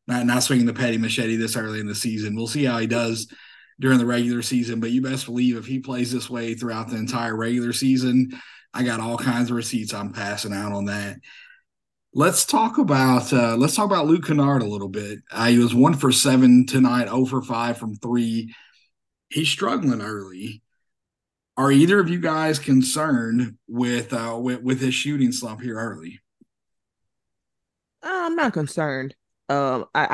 Not, 0.08 0.26
not 0.26 0.42
swinging 0.42 0.66
the 0.66 0.74
petty 0.74 0.98
machete 0.98 1.36
this 1.36 1.56
early 1.56 1.80
in 1.80 1.86
the 1.86 1.94
season. 1.94 2.36
We'll 2.36 2.48
see 2.48 2.64
how 2.64 2.80
he 2.80 2.88
does 2.88 3.32
during 3.80 4.00
the 4.00 4.08
regular 4.08 4.42
season, 4.42 4.80
but 4.80 4.90
you 4.90 5.04
best 5.04 5.28
believe 5.28 5.56
if 5.56 5.68
he 5.68 5.80
plays 5.80 6.12
this 6.12 6.32
way 6.32 6.56
throughout 6.56 6.90
the 6.90 6.96
entire 6.96 7.36
regular 7.36 7.74
season, 7.74 8.32
I 8.74 8.82
got 8.82 9.00
all 9.00 9.20
kinds 9.20 9.52
of 9.52 9.56
receipts 9.56 9.94
I'm 9.94 10.14
passing 10.14 10.52
out 10.52 10.72
on 10.72 10.86
that. 10.86 11.18
Let's 12.14 12.46
talk 12.46 12.78
about 12.78 13.32
uh, 13.32 13.56
let's 13.56 13.76
talk 13.76 13.86
about 13.86 14.06
Luke 14.06 14.26
Kennard 14.26 14.62
a 14.62 14.66
little 14.66 14.90
bit. 14.90 15.20
Uh, 15.32 15.48
he 15.48 15.58
was 15.58 15.74
one 15.74 15.94
for 15.94 16.12
seven 16.12 16.66
tonight, 16.66 17.08
0 17.08 17.26
for 17.26 17.42
five 17.42 17.78
from 17.78 17.96
three. 17.96 18.54
He's 19.30 19.48
struggling 19.48 20.02
early. 20.02 20.62
Are 21.56 21.72
either 21.72 22.00
of 22.00 22.10
you 22.10 22.20
guys 22.20 22.60
concerned 22.60 23.58
with 23.68 24.12
uh, 24.14 24.38
with, 24.42 24.62
with 24.62 24.82
his 24.82 24.94
shooting 24.94 25.32
slump 25.32 25.62
here 25.62 25.78
early? 25.78 26.20
I'm 28.04 28.36
not 28.36 28.54
concerned. 28.54 29.16
Um, 29.48 29.86
I, 29.94 30.06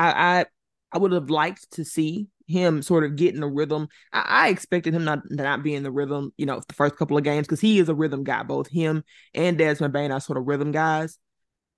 I, 0.42 0.46
I 0.92 0.98
would 0.98 1.12
have 1.12 1.30
liked 1.30 1.70
to 1.72 1.84
see 1.84 2.28
him 2.46 2.82
sort 2.82 3.04
of 3.04 3.16
get 3.16 3.34
in 3.34 3.42
a 3.42 3.48
rhythm. 3.48 3.88
I, 4.12 4.24
I 4.26 4.48
expected 4.48 4.94
him 4.94 5.04
not 5.04 5.20
not 5.30 5.62
be 5.62 5.74
in 5.74 5.82
the 5.82 5.90
rhythm, 5.90 6.32
you 6.36 6.46
know, 6.46 6.60
the 6.66 6.74
first 6.74 6.96
couple 6.96 7.16
of 7.16 7.24
games 7.24 7.46
because 7.46 7.60
he 7.60 7.78
is 7.78 7.88
a 7.88 7.94
rhythm 7.94 8.24
guy. 8.24 8.42
Both 8.42 8.68
him 8.68 9.04
and 9.34 9.58
Desmond 9.58 9.92
Bane 9.92 10.12
are 10.12 10.20
sort 10.20 10.38
of 10.38 10.46
rhythm 10.46 10.72
guys, 10.72 11.18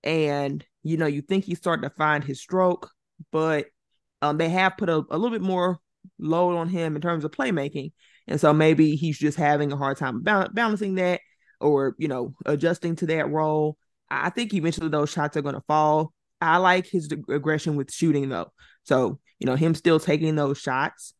and 0.03 0.65
you 0.83 0.97
know, 0.97 1.05
you 1.05 1.21
think 1.21 1.45
he's 1.45 1.59
starting 1.59 1.87
to 1.87 1.95
find 1.95 2.23
his 2.23 2.41
stroke, 2.41 2.89
but 3.31 3.67
um, 4.21 4.37
they 4.37 4.49
have 4.49 4.77
put 4.77 4.89
a, 4.89 5.03
a 5.09 5.17
little 5.17 5.29
bit 5.29 5.41
more 5.41 5.79
load 6.19 6.57
on 6.57 6.67
him 6.67 6.95
in 6.95 7.01
terms 7.01 7.23
of 7.23 7.31
playmaking, 7.31 7.91
and 8.27 8.39
so 8.39 8.53
maybe 8.53 8.95
he's 8.95 9.17
just 9.17 9.37
having 9.37 9.71
a 9.71 9.77
hard 9.77 9.97
time 9.97 10.23
balancing 10.23 10.95
that, 10.95 11.21
or 11.59 11.95
you 11.97 12.07
know, 12.07 12.33
adjusting 12.45 12.95
to 12.97 13.05
that 13.07 13.29
role. 13.29 13.77
I 14.09 14.29
think 14.29 14.53
eventually 14.53 14.89
those 14.89 15.09
shots 15.09 15.37
are 15.37 15.41
going 15.41 15.55
to 15.55 15.63
fall. 15.67 16.13
I 16.41 16.57
like 16.57 16.87
his 16.87 17.09
aggression 17.29 17.75
with 17.75 17.93
shooting 17.93 18.29
though. 18.29 18.51
So, 18.83 19.19
you 19.39 19.45
know, 19.45 19.55
him 19.55 19.75
still 19.75 19.99
taking 19.99 20.35
those 20.35 20.57
shots. 20.57 21.13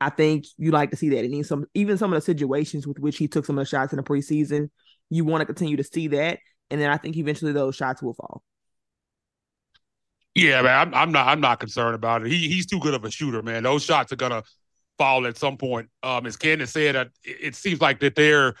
I 0.00 0.10
think 0.10 0.44
you 0.58 0.72
like 0.72 0.90
to 0.90 0.96
see 0.96 1.10
that. 1.10 1.24
And 1.24 1.46
some 1.46 1.66
even 1.74 1.96
some 1.96 2.12
of 2.12 2.16
the 2.16 2.24
situations 2.24 2.86
with 2.86 2.98
which 2.98 3.16
he 3.16 3.28
took 3.28 3.46
some 3.46 3.58
of 3.58 3.64
the 3.64 3.68
shots 3.68 3.92
in 3.92 3.96
the 3.96 4.02
preseason, 4.02 4.70
you 5.08 5.24
want 5.24 5.42
to 5.42 5.46
continue 5.46 5.76
to 5.76 5.84
see 5.84 6.08
that. 6.08 6.40
And 6.70 6.80
then 6.80 6.90
I 6.90 6.96
think 6.96 7.16
eventually 7.16 7.52
those 7.52 7.76
shots 7.76 8.02
will 8.02 8.14
fall. 8.14 8.42
Yeah, 10.34 10.62
man, 10.62 10.88
I'm, 10.88 10.94
I'm 10.94 11.12
not 11.12 11.28
I'm 11.28 11.40
not 11.40 11.60
concerned 11.60 11.94
about 11.94 12.26
it. 12.26 12.32
He 12.32 12.48
he's 12.48 12.66
too 12.66 12.80
good 12.80 12.94
of 12.94 13.04
a 13.04 13.10
shooter, 13.10 13.42
man. 13.42 13.62
Those 13.62 13.84
shots 13.84 14.12
are 14.12 14.16
gonna 14.16 14.42
fall 14.98 15.26
at 15.26 15.36
some 15.36 15.56
point. 15.56 15.88
Um, 16.02 16.26
as 16.26 16.36
Candace 16.36 16.72
said, 16.72 16.96
it, 16.96 17.10
it 17.22 17.54
seems 17.54 17.80
like 17.80 18.00
that 18.00 18.16
they're 18.16 18.54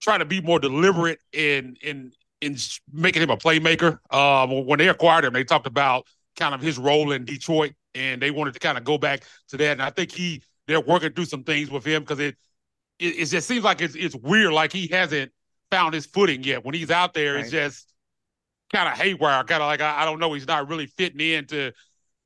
trying 0.00 0.18
to 0.18 0.24
be 0.24 0.40
more 0.40 0.58
deliberate 0.58 1.20
in 1.32 1.76
in 1.82 2.12
in 2.40 2.56
making 2.92 3.22
him 3.22 3.30
a 3.30 3.36
playmaker. 3.36 3.98
Um, 4.12 4.66
when 4.66 4.78
they 4.78 4.88
acquired 4.88 5.24
him, 5.24 5.32
they 5.32 5.44
talked 5.44 5.66
about 5.66 6.06
kind 6.36 6.54
of 6.54 6.60
his 6.60 6.78
role 6.78 7.12
in 7.12 7.24
Detroit, 7.24 7.72
and 7.94 8.20
they 8.20 8.30
wanted 8.30 8.54
to 8.54 8.60
kind 8.60 8.76
of 8.76 8.84
go 8.84 8.98
back 8.98 9.22
to 9.48 9.56
that. 9.56 9.72
And 9.72 9.82
I 9.82 9.90
think 9.90 10.10
he 10.10 10.42
they're 10.66 10.80
working 10.80 11.12
through 11.12 11.26
some 11.26 11.44
things 11.44 11.70
with 11.70 11.84
him 11.84 12.02
because 12.02 12.18
it, 12.18 12.36
it, 12.98 13.18
it 13.18 13.26
just 13.26 13.46
seems 13.46 13.64
like 13.64 13.80
it's 13.80 13.94
it's 13.94 14.16
weird, 14.16 14.52
like 14.52 14.72
he 14.72 14.88
hasn't 14.88 15.32
found 15.76 15.94
his 15.94 16.06
footing 16.06 16.42
yet. 16.42 16.64
When 16.64 16.74
he's 16.74 16.90
out 16.90 17.12
there, 17.12 17.34
right. 17.34 17.42
it's 17.42 17.50
just 17.50 17.92
kind 18.72 18.88
of 18.88 18.94
haywire, 18.94 19.44
kind 19.44 19.62
of 19.62 19.66
like 19.66 19.82
I, 19.82 20.02
I 20.02 20.04
don't 20.06 20.18
know, 20.18 20.32
he's 20.32 20.46
not 20.46 20.68
really 20.68 20.86
fitting 20.86 21.20
into 21.20 21.72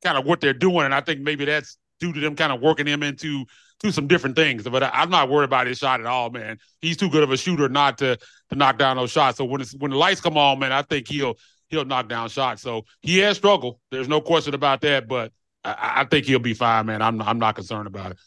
kind 0.04 0.16
of 0.16 0.24
what 0.24 0.40
they're 0.40 0.54
doing, 0.54 0.84
and 0.84 0.94
I 0.94 1.00
think 1.00 1.20
maybe 1.20 1.44
that's 1.44 1.76
due 1.98 2.12
to 2.12 2.20
them 2.20 2.36
kind 2.36 2.52
of 2.52 2.60
working 2.60 2.86
him 2.86 3.02
into 3.02 3.44
to 3.80 3.90
some 3.90 4.06
different 4.06 4.36
things. 4.36 4.62
But 4.62 4.84
I, 4.84 5.02
am 5.02 5.10
not 5.10 5.28
worried 5.28 5.46
about 5.46 5.66
his 5.66 5.78
shot 5.78 6.00
at 6.00 6.06
all, 6.06 6.30
man. 6.30 6.58
He's 6.80 6.96
too 6.96 7.10
good 7.10 7.24
of 7.24 7.32
a 7.32 7.36
shooter 7.36 7.68
not 7.68 7.98
to 7.98 8.16
to 8.50 8.56
knock 8.56 8.78
down 8.78 8.96
those 8.96 9.10
shots. 9.10 9.38
So 9.38 9.44
when 9.44 9.60
it's 9.60 9.74
when 9.74 9.90
the 9.90 9.96
lights 9.96 10.20
come 10.20 10.36
on, 10.36 10.60
man, 10.60 10.72
I 10.72 10.82
think 10.82 11.08
he'll 11.08 11.34
he'll 11.68 11.84
knock 11.84 12.08
down 12.08 12.28
shots. 12.28 12.62
So 12.62 12.84
he 13.00 13.18
has 13.18 13.36
struggled. 13.36 13.80
There's 13.90 14.08
no 14.08 14.20
question 14.20 14.54
about 14.54 14.80
that. 14.82 15.08
But 15.08 15.32
I, 15.64 15.94
I 15.96 16.04
think 16.04 16.26
he'll 16.26 16.38
be 16.38 16.54
fine, 16.54 16.86
man. 16.86 17.02
I'm 17.02 17.20
I'm 17.20 17.40
not 17.40 17.56
concerned 17.56 17.88
about 17.88 18.12
it. 18.12 18.18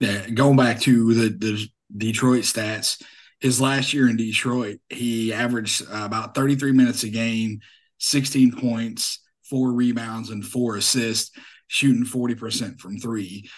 Yeah, 0.00 0.30
going 0.30 0.56
back 0.56 0.80
to 0.80 1.12
the 1.12 1.28
the 1.28 1.68
Detroit 1.94 2.44
stats, 2.44 3.02
his 3.40 3.60
last 3.60 3.92
year 3.92 4.08
in 4.08 4.16
Detroit, 4.16 4.80
he 4.88 5.32
averaged 5.32 5.82
uh, 5.82 6.04
about 6.04 6.34
33 6.34 6.72
minutes 6.72 7.04
a 7.04 7.08
game, 7.08 7.60
16 7.98 8.52
points, 8.56 9.20
four 9.48 9.72
rebounds, 9.72 10.30
and 10.30 10.44
four 10.44 10.76
assists, 10.76 11.36
shooting 11.68 12.04
40% 12.04 12.80
from 12.80 12.98
three. 12.98 13.48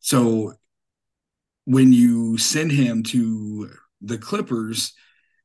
So 0.00 0.54
when 1.64 1.92
you 1.92 2.38
send 2.38 2.70
him 2.72 3.02
to 3.04 3.70
the 4.00 4.18
Clippers 4.18 4.92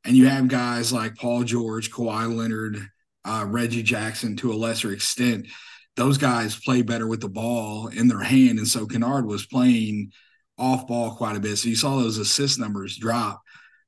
and 0.03 0.15
you 0.15 0.27
have 0.27 0.48
guys 0.48 0.93
like 0.93 1.15
Paul 1.15 1.43
George, 1.43 1.91
Kawhi 1.91 2.36
Leonard, 2.36 2.77
uh, 3.25 3.46
Reggie 3.48 3.84
Jackson 3.84 4.36
to 4.38 4.51
a 4.51 4.55
lesser 4.55 4.91
extent, 4.91 5.48
those 5.96 6.17
guys 6.17 6.60
play 6.60 6.81
better 6.81 7.08
with 7.08 7.22
the 7.22 7.29
ball 7.29 7.88
in 7.88 8.08
their 8.08 8.22
hand. 8.22 8.58
And 8.58 8.67
so 8.67 8.86
Kennard 8.86 9.25
was 9.25 9.46
playing 9.46 10.12
off 10.58 10.88
ball 10.88 11.15
quite 11.15 11.36
a 11.36 11.39
bit. 11.39 11.58
So 11.58 11.69
you 11.69 11.75
saw 11.75 11.98
those 11.98 12.17
assist 12.17 12.60
numbers 12.60 12.98
drop. 12.98 13.41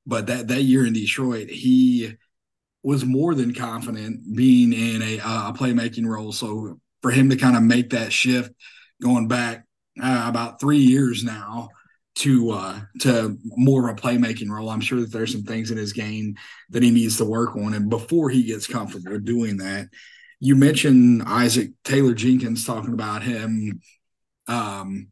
But 0.06 0.28
that, 0.28 0.48
that 0.48 0.64
year 0.64 0.86
in 0.86 0.94
Detroit, 0.94 1.50
he 1.50 2.16
was 2.84 3.06
more 3.06 3.36
than 3.36 3.54
confident 3.54 4.36
being 4.36 4.74
in 4.74 5.02
a, 5.02 5.18
a 5.18 5.54
playmaking 5.56 6.08
role. 6.08 6.32
So 6.32 6.80
for 7.02 7.12
him 7.12 7.30
to 7.30 7.36
kind 7.36 7.56
of 7.56 7.64
make 7.64 7.92
that 7.92 8.12
shift 8.12 8.52
going 9.02 9.28
back 9.28 9.66
uh, 10.02 10.26
about 10.28 10.60
three 10.60 10.80
years 10.80 11.24
now 11.24 11.70
to 12.16 12.52
uh, 12.52 12.80
to 13.00 13.38
more 13.46 13.90
of 13.90 13.98
a 13.98 14.02
playmaking 14.02 14.50
role. 14.50 14.70
I'm 14.70 14.82
sure 14.82 15.00
that 15.00 15.12
there's 15.12 15.32
some 15.32 15.44
things 15.44 15.72
in 15.72 15.78
his 15.78 15.94
game 15.94 16.36
that 16.70 16.84
he 16.84 16.92
needs 16.92 17.18
to 17.18 17.26
work 17.26 17.56
on, 17.56 17.74
and 17.74 17.90
before 17.90 18.30
he 18.30 18.44
gets 18.44 18.68
comfortable 18.68 19.18
doing 19.20 19.58
that, 19.58 19.88
you 20.40 20.56
mentioned 20.56 21.24
Isaac 21.26 21.72
Taylor 21.84 22.14
Jenkins 22.14 22.66
talking 22.66 22.94
about 22.94 23.24
him 23.24 23.82
um, 24.48 25.08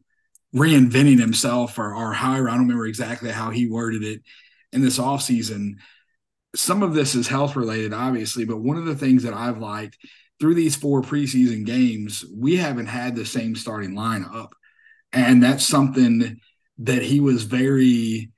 reinventing 0.53 1.19
himself 1.19 1.77
or, 1.77 1.96
or 1.96 2.13
I 2.15 2.38
don't 2.38 2.46
remember 2.46 2.88
exactly 2.88 3.29
how 3.29 3.51
he 3.51 3.69
worded 3.69 4.03
it 4.03 4.22
in 4.74 4.82
this 4.82 5.00
offseason. 5.00 5.76
Some 6.56 6.84
of 6.84 6.94
this 6.94 7.16
is 7.16 7.28
health 7.28 7.56
related, 7.56 7.94
obviously, 7.94 8.46
but 8.46 8.62
one 8.62 8.78
of 8.78 8.86
the 8.86 8.96
things 8.96 9.24
that 9.24 9.34
I've 9.34 9.60
liked 9.60 9.98
through 10.40 10.56
these 10.56 10.76
four 10.76 11.02
preseason 11.02 11.66
games, 11.66 12.26
we 12.36 12.56
haven't 12.56 12.88
had 12.88 13.16
the 13.16 13.26
same 13.26 13.56
starting 13.56 13.92
lineup. 13.92 14.50
And 15.12 15.44
that's 15.44 15.66
something 15.66 16.40
that 16.80 17.02
he 17.02 17.20
was 17.20 17.44
very 17.44 18.32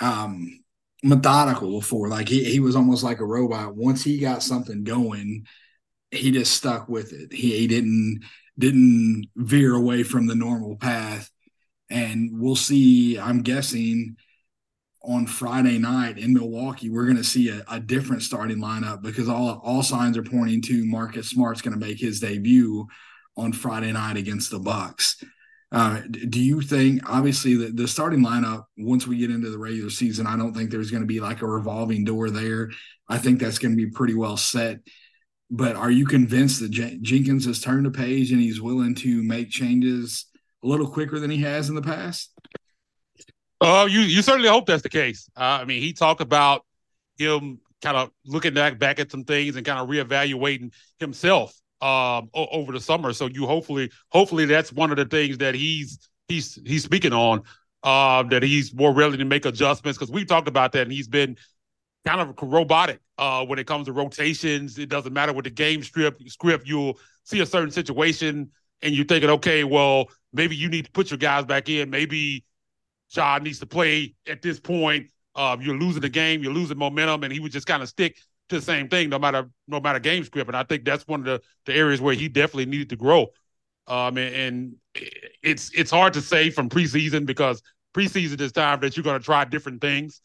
um, 0.00 0.60
methodical 1.02 1.80
for. 1.80 2.08
Like 2.08 2.28
he, 2.28 2.44
he 2.44 2.60
was 2.60 2.76
almost 2.76 3.02
like 3.02 3.20
a 3.20 3.24
robot. 3.24 3.74
Once 3.74 4.04
he 4.04 4.18
got 4.18 4.42
something 4.42 4.84
going, 4.84 5.46
he 6.10 6.30
just 6.30 6.54
stuck 6.54 6.88
with 6.88 7.12
it. 7.12 7.32
He, 7.32 7.58
he 7.58 7.66
didn't 7.66 8.20
didn't 8.58 9.26
veer 9.36 9.74
away 9.74 10.02
from 10.02 10.26
the 10.26 10.34
normal 10.34 10.76
path. 10.76 11.30
And 11.90 12.30
we'll 12.32 12.56
see, 12.56 13.18
I'm 13.18 13.42
guessing 13.42 14.16
on 15.06 15.26
Friday 15.26 15.78
night 15.78 16.18
in 16.18 16.34
Milwaukee, 16.34 16.90
we're 16.90 17.04
going 17.04 17.16
to 17.16 17.24
see 17.24 17.48
a, 17.48 17.64
a, 17.70 17.78
different 17.78 18.22
starting 18.22 18.58
lineup 18.58 19.02
because 19.02 19.28
all 19.28 19.60
all 19.64 19.82
signs 19.82 20.16
are 20.16 20.22
pointing 20.22 20.60
to 20.62 20.84
Marcus 20.84 21.30
Smart's 21.30 21.62
going 21.62 21.78
to 21.78 21.86
make 21.86 21.98
his 21.98 22.20
debut 22.20 22.86
on 23.36 23.52
Friday 23.52 23.92
night 23.92 24.16
against 24.16 24.50
the 24.50 24.58
Bucks. 24.58 25.22
Uh, 25.72 26.00
do 26.28 26.40
you 26.40 26.60
think, 26.60 27.02
obviously, 27.10 27.54
the, 27.54 27.72
the 27.72 27.88
starting 27.88 28.20
lineup, 28.20 28.64
once 28.78 29.06
we 29.06 29.18
get 29.18 29.30
into 29.30 29.50
the 29.50 29.58
regular 29.58 29.90
season, 29.90 30.26
I 30.26 30.36
don't 30.36 30.54
think 30.54 30.70
there's 30.70 30.90
going 30.90 31.02
to 31.02 31.06
be 31.06 31.20
like 31.20 31.42
a 31.42 31.46
revolving 31.46 32.04
door 32.04 32.30
there. 32.30 32.70
I 33.08 33.18
think 33.18 33.40
that's 33.40 33.58
going 33.58 33.72
to 33.72 33.76
be 33.76 33.90
pretty 33.90 34.14
well 34.14 34.36
set. 34.36 34.80
But 35.50 35.76
are 35.76 35.90
you 35.90 36.06
convinced 36.06 36.60
that 36.60 36.70
Jenkins 36.70 37.46
has 37.46 37.60
turned 37.60 37.86
a 37.86 37.90
page 37.90 38.32
and 38.32 38.40
he's 38.40 38.60
willing 38.60 38.94
to 38.96 39.22
make 39.22 39.50
changes 39.50 40.26
a 40.64 40.66
little 40.66 40.88
quicker 40.88 41.20
than 41.20 41.30
he 41.30 41.38
has 41.38 41.68
in 41.68 41.74
the 41.74 41.82
past? 41.82 42.32
Uh, 43.60 43.86
you 43.90 44.00
you 44.00 44.22
certainly 44.22 44.48
hope 44.48 44.66
that's 44.66 44.82
the 44.82 44.88
case. 44.88 45.28
Uh, 45.36 45.58
I 45.60 45.64
mean, 45.64 45.80
he 45.80 45.92
talked 45.92 46.20
about 46.20 46.64
him 47.18 47.58
kind 47.82 47.96
of 47.96 48.10
looking 48.24 48.54
back 48.54 48.78
back 48.78 48.98
at 49.00 49.10
some 49.10 49.24
things 49.24 49.56
and 49.56 49.64
kind 49.64 49.78
of 49.78 49.88
reevaluating 49.88 50.72
himself 50.98 51.54
um 51.82 52.30
o- 52.34 52.48
over 52.52 52.72
the 52.72 52.80
summer. 52.80 53.12
So 53.12 53.26
you 53.26 53.46
hopefully 53.46 53.90
hopefully 54.08 54.46
that's 54.46 54.72
one 54.72 54.90
of 54.90 54.96
the 54.96 55.04
things 55.04 55.38
that 55.38 55.54
he's 55.54 55.98
he's 56.28 56.58
he's 56.64 56.84
speaking 56.84 57.12
on. 57.12 57.42
Uh, 57.82 58.24
that 58.24 58.42
he's 58.42 58.74
more 58.74 58.92
ready 58.92 59.16
to 59.16 59.24
make 59.24 59.44
adjustments 59.46 59.96
because 59.96 60.10
we 60.12 60.24
talked 60.24 60.48
about 60.48 60.72
that 60.72 60.82
and 60.82 60.92
he's 60.92 61.06
been 61.06 61.36
kind 62.06 62.20
of 62.20 62.34
robotic 62.42 63.00
uh, 63.18 63.44
when 63.44 63.58
it 63.58 63.66
comes 63.66 63.86
to 63.86 63.92
rotations. 63.92 64.78
It 64.78 64.88
doesn't 64.88 65.12
matter 65.12 65.32
with 65.32 65.44
the 65.44 65.50
game 65.50 65.82
script. 65.82 66.28
Script 66.30 66.66
you'll 66.66 66.98
see 67.24 67.40
a 67.40 67.46
certain 67.46 67.70
situation 67.70 68.50
and 68.82 68.94
you're 68.94 69.04
thinking, 69.04 69.30
okay, 69.30 69.64
well 69.64 70.06
maybe 70.32 70.56
you 70.56 70.68
need 70.68 70.86
to 70.86 70.90
put 70.92 71.10
your 71.10 71.18
guys 71.18 71.44
back 71.44 71.68
in. 71.68 71.90
Maybe 71.90 72.44
Ja 73.14 73.38
needs 73.38 73.58
to 73.60 73.66
play 73.66 74.14
at 74.28 74.42
this 74.42 74.60
point. 74.60 75.08
Uh, 75.34 75.56
you're 75.60 75.76
losing 75.78 76.00
the 76.00 76.08
game, 76.08 76.42
you're 76.42 76.52
losing 76.52 76.78
momentum, 76.78 77.22
and 77.22 77.32
he 77.32 77.40
would 77.40 77.52
just 77.52 77.66
kind 77.66 77.82
of 77.82 77.88
stick 77.88 78.16
to 78.48 78.56
the 78.56 78.62
same 78.62 78.88
thing 78.88 79.08
no 79.08 79.18
matter 79.18 79.48
no 79.68 79.80
matter 79.80 79.98
game 79.98 80.24
script. 80.24 80.48
And 80.48 80.56
I 80.56 80.62
think 80.62 80.84
that's 80.84 81.06
one 81.06 81.20
of 81.20 81.26
the, 81.26 81.42
the 81.66 81.74
areas 81.74 82.00
where 82.00 82.14
he 82.14 82.28
definitely 82.28 82.66
needed 82.66 82.90
to 82.90 82.96
grow. 82.96 83.28
Um, 83.86 84.16
and, 84.18 84.34
and 84.34 84.76
it's 85.42 85.70
it's 85.74 85.90
hard 85.90 86.14
to 86.14 86.20
say 86.20 86.50
from 86.50 86.68
preseason 86.68 87.26
because 87.26 87.62
preseason 87.94 88.40
is 88.40 88.52
time 88.52 88.80
that 88.80 88.96
you're 88.96 89.04
going 89.04 89.18
to 89.18 89.24
try 89.24 89.44
different 89.44 89.80
things. 89.80 90.20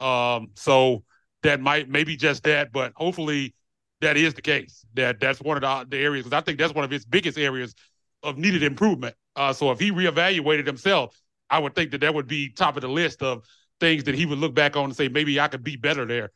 Um, 0.00 0.50
so 0.56 1.04
that 1.42 1.60
might 1.60 1.88
maybe 1.88 2.16
just 2.16 2.42
that, 2.44 2.72
but 2.72 2.92
hopefully 2.96 3.54
that 4.00 4.16
is 4.16 4.34
the 4.34 4.42
case. 4.42 4.84
That 4.94 5.20
that's 5.20 5.40
one 5.40 5.62
of 5.62 5.62
the, 5.62 5.96
the 5.96 6.02
areas 6.02 6.24
because 6.24 6.36
I 6.36 6.44
think 6.44 6.58
that's 6.58 6.74
one 6.74 6.84
of 6.84 6.90
his 6.90 7.04
biggest 7.04 7.38
areas 7.38 7.74
of 8.22 8.38
needed 8.38 8.62
improvement. 8.62 9.14
Uh, 9.36 9.52
so 9.52 9.70
if 9.70 9.78
he 9.78 9.90
reevaluated 9.90 10.66
himself 10.66 11.20
I 11.50 11.58
would 11.58 11.74
think 11.74 11.90
that 11.92 12.00
that 12.00 12.14
would 12.14 12.26
be 12.26 12.50
top 12.50 12.76
of 12.76 12.82
the 12.82 12.88
list 12.88 13.22
of 13.22 13.44
things 13.80 14.04
that 14.04 14.14
he 14.14 14.26
would 14.26 14.38
look 14.38 14.54
back 14.54 14.76
on 14.76 14.84
and 14.84 14.96
say 14.96 15.08
maybe 15.08 15.38
I 15.38 15.48
could 15.48 15.64
be 15.64 15.76
better 15.76 16.06
there. 16.06 16.30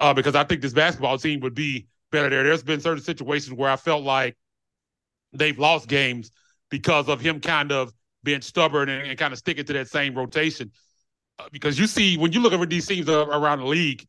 Uh, 0.00 0.14
because 0.14 0.34
I 0.34 0.44
think 0.44 0.60
this 0.60 0.72
basketball 0.72 1.18
team 1.18 1.40
would 1.40 1.54
be 1.54 1.86
better 2.12 2.30
there. 2.30 2.44
There's 2.44 2.62
been 2.62 2.80
certain 2.80 3.02
situations 3.02 3.52
where 3.56 3.70
I 3.70 3.76
felt 3.76 4.04
like 4.04 4.36
they've 5.32 5.58
lost 5.58 5.88
games 5.88 6.30
because 6.70 7.08
of 7.08 7.20
him 7.20 7.40
kind 7.40 7.72
of 7.72 7.92
being 8.22 8.40
stubborn 8.40 8.88
and, 8.88 9.08
and 9.08 9.18
kind 9.18 9.32
of 9.32 9.38
sticking 9.38 9.64
to 9.64 9.72
that 9.72 9.88
same 9.88 10.14
rotation. 10.14 10.70
Uh, 11.38 11.48
because 11.52 11.78
you 11.78 11.86
see, 11.86 12.16
when 12.16 12.32
you 12.32 12.40
look 12.40 12.52
at 12.52 12.68
these 12.68 12.86
teams 12.86 13.08
around 13.08 13.60
the 13.60 13.66
league, 13.66 14.06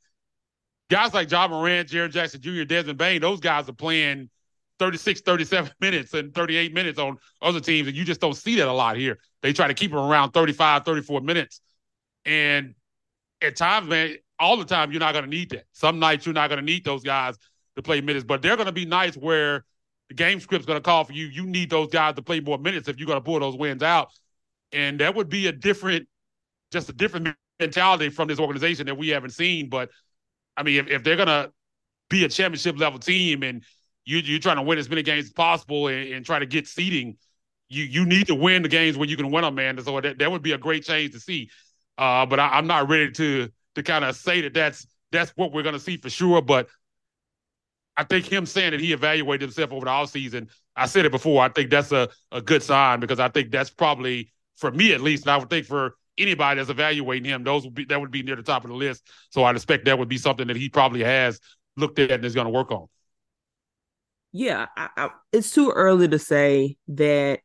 guys 0.90 1.14
like 1.14 1.30
Ja 1.32 1.48
Morant, 1.48 1.90
Jaren 1.90 2.12
Jackson 2.12 2.42
Jr., 2.42 2.64
Desmond 2.64 2.98
Bane, 2.98 3.22
those 3.22 3.40
guys 3.40 3.68
are 3.70 3.74
playing 3.74 4.30
36, 4.80 5.22
37 5.22 5.72
minutes 5.82 6.14
and 6.14 6.34
38 6.34 6.74
minutes 6.74 7.00
on 7.00 7.18
other 7.42 7.60
teams, 7.60 7.88
and 7.88 7.96
you 7.96 8.04
just 8.04 8.22
don't 8.22 8.36
see 8.36 8.56
that 8.56 8.68
a 8.68 8.74
lot 8.74 8.98
here. 8.98 9.20
They 9.42 9.54
try 9.54 9.68
to 9.68 9.74
keep 9.74 9.92
them 9.92 10.00
around 10.00 10.32
35, 10.32 10.86
34 10.86 11.22
minutes. 11.22 11.62
And 12.26 12.76
at 13.42 13.56
times, 13.56 13.88
man, 13.88 14.16
all 14.40 14.58
the 14.58 14.66
time, 14.66 14.92
you're 14.92 15.00
not 15.00 15.14
going 15.14 15.26
to 15.26 15.30
need 15.30 15.50
that. 15.52 15.66
Some 15.74 16.00
nights, 16.00 16.26
you're 16.26 16.34
not 16.34 16.50
going 16.50 16.60
to 16.60 16.66
need 16.66 16.84
those 16.84 17.04
guys 17.04 17.38
to 17.76 17.82
play 17.82 18.02
minutes, 18.02 18.26
but 18.26 18.42
they're 18.42 18.56
going 18.56 18.68
to 18.68 18.72
be 18.72 18.86
nights 18.86 19.18
where 19.18 19.66
the 20.10 20.16
game 20.16 20.40
script's 20.40 20.66
going 20.66 20.78
to 20.78 20.84
call 20.84 21.04
for 21.04 21.14
you. 21.14 21.28
You 21.28 21.46
need 21.46 21.70
those 21.70 21.90
guys 21.90 22.16
to 22.16 22.22
play 22.22 22.40
more 22.40 22.58
minutes 22.58 22.88
if 22.88 22.98
you're 22.98 23.08
going 23.08 23.20
to 23.20 23.24
pull 23.24 23.40
those 23.40 23.56
wins 23.56 23.84
out. 23.84 24.10
And 24.72 25.00
that 25.00 25.16
would 25.16 25.30
be 25.30 25.48
a 25.48 25.52
different, 25.52 26.08
just 26.72 26.90
a 26.90 26.94
different 26.94 27.36
mentality 27.60 28.10
from 28.10 28.28
this 28.28 28.40
organization 28.40 28.86
that 28.88 28.96
we 28.96 29.10
haven't 29.10 29.32
seen. 29.32 29.70
But 29.70 29.90
I 30.58 30.64
mean, 30.64 30.80
if, 30.80 30.88
if 30.88 31.04
they're 31.04 31.16
going 31.16 31.28
to 31.28 31.52
be 32.10 32.26
a 32.26 32.30
championship 32.30 32.78
level 32.78 33.00
team 33.00 33.44
and 33.44 33.64
you 34.10 34.18
you're 34.20 34.40
trying 34.40 34.56
to 34.56 34.64
win 34.64 34.80
as 34.80 34.90
many 34.90 35.04
games 35.04 35.26
as 35.26 35.32
possible 35.32 35.88
and, 35.88 36.12
and 36.12 36.26
try 36.26 36.40
to 36.40 36.46
get 36.46 36.68
seeding. 36.68 37.18
You 37.70 37.84
you 37.84 38.06
need 38.06 38.28
to 38.28 38.36
win 38.36 38.64
the 38.64 38.70
games 38.70 38.98
where 38.98 39.08
you 39.08 39.16
can 39.16 39.30
win 39.30 39.44
them, 39.44 39.56
man. 39.56 39.82
So 39.84 40.02
that, 40.02 40.18
that 40.18 40.32
would 40.32 40.42
be 40.42 40.54
a 40.54 40.58
great 40.58 40.84
change 40.84 41.14
to 41.14 41.20
see. 41.20 41.50
Uh, 41.98 42.26
but 42.26 42.40
I, 42.40 42.58
am 42.58 42.66
not 42.66 42.90
ready 42.90 43.12
to 43.12 43.50
to 43.76 43.84
kind 43.84 44.04
of 44.04 44.16
say 44.16 44.42
that 44.42 44.56
that's 44.56 44.88
that's 45.12 45.32
what 45.36 45.52
we're 45.52 45.62
going 45.62 45.74
to 45.74 45.80
see 45.80 45.98
for 45.98 46.10
sure. 46.10 46.42
But 46.42 46.70
I 47.96 48.04
think 48.04 48.26
him 48.26 48.48
saying 48.48 48.72
that 48.72 48.80
he 48.80 48.94
evaluated 48.94 49.42
himself 49.42 49.72
over 49.72 49.86
the 49.86 49.92
offseason, 49.92 50.50
I 50.76 50.88
said 50.88 51.06
it 51.06 51.12
before. 51.12 51.44
I 51.44 51.50
think 51.50 51.70
that's 51.70 51.92
a, 51.92 52.10
a 52.32 52.42
good 52.42 52.64
sign 52.64 53.00
because 53.00 53.20
I 53.20 53.28
think 53.30 53.52
that's 53.52 53.70
probably 53.70 54.32
for 54.58 54.72
me 54.72 54.94
at 54.94 55.02
least, 55.02 55.26
and 55.26 55.32
I 55.32 55.38
would 55.38 55.52
think 55.52 55.68
for 55.68 55.96
anybody 56.18 56.58
that's 56.58 56.72
evaluating 56.72 57.30
him, 57.30 57.44
those 57.44 57.64
would 57.64 57.76
be 57.76 57.86
that 57.86 58.02
would 58.02 58.12
be 58.12 58.24
near 58.24 58.36
the 58.36 58.44
top 58.44 58.64
of 58.64 58.72
the 58.72 58.76
list. 58.76 59.08
So 59.30 59.44
I'd 59.44 59.56
expect 59.56 59.86
that 59.86 60.00
would 60.00 60.10
be 60.10 60.18
something 60.18 60.48
that 60.48 60.58
he 60.58 60.68
probably 60.68 61.04
has 61.04 61.40
looked 61.78 62.00
at 62.00 62.10
and 62.10 62.26
is 62.26 62.34
going 62.34 62.48
to 62.48 62.52
work 62.52 62.72
on 62.72 62.88
yeah, 64.32 64.68
I, 64.78 64.90
I, 64.96 65.10
it's 65.32 65.52
too 65.52 65.72
early 65.72 66.08
to 66.08 66.20
say 66.20 66.78
that 66.90 67.40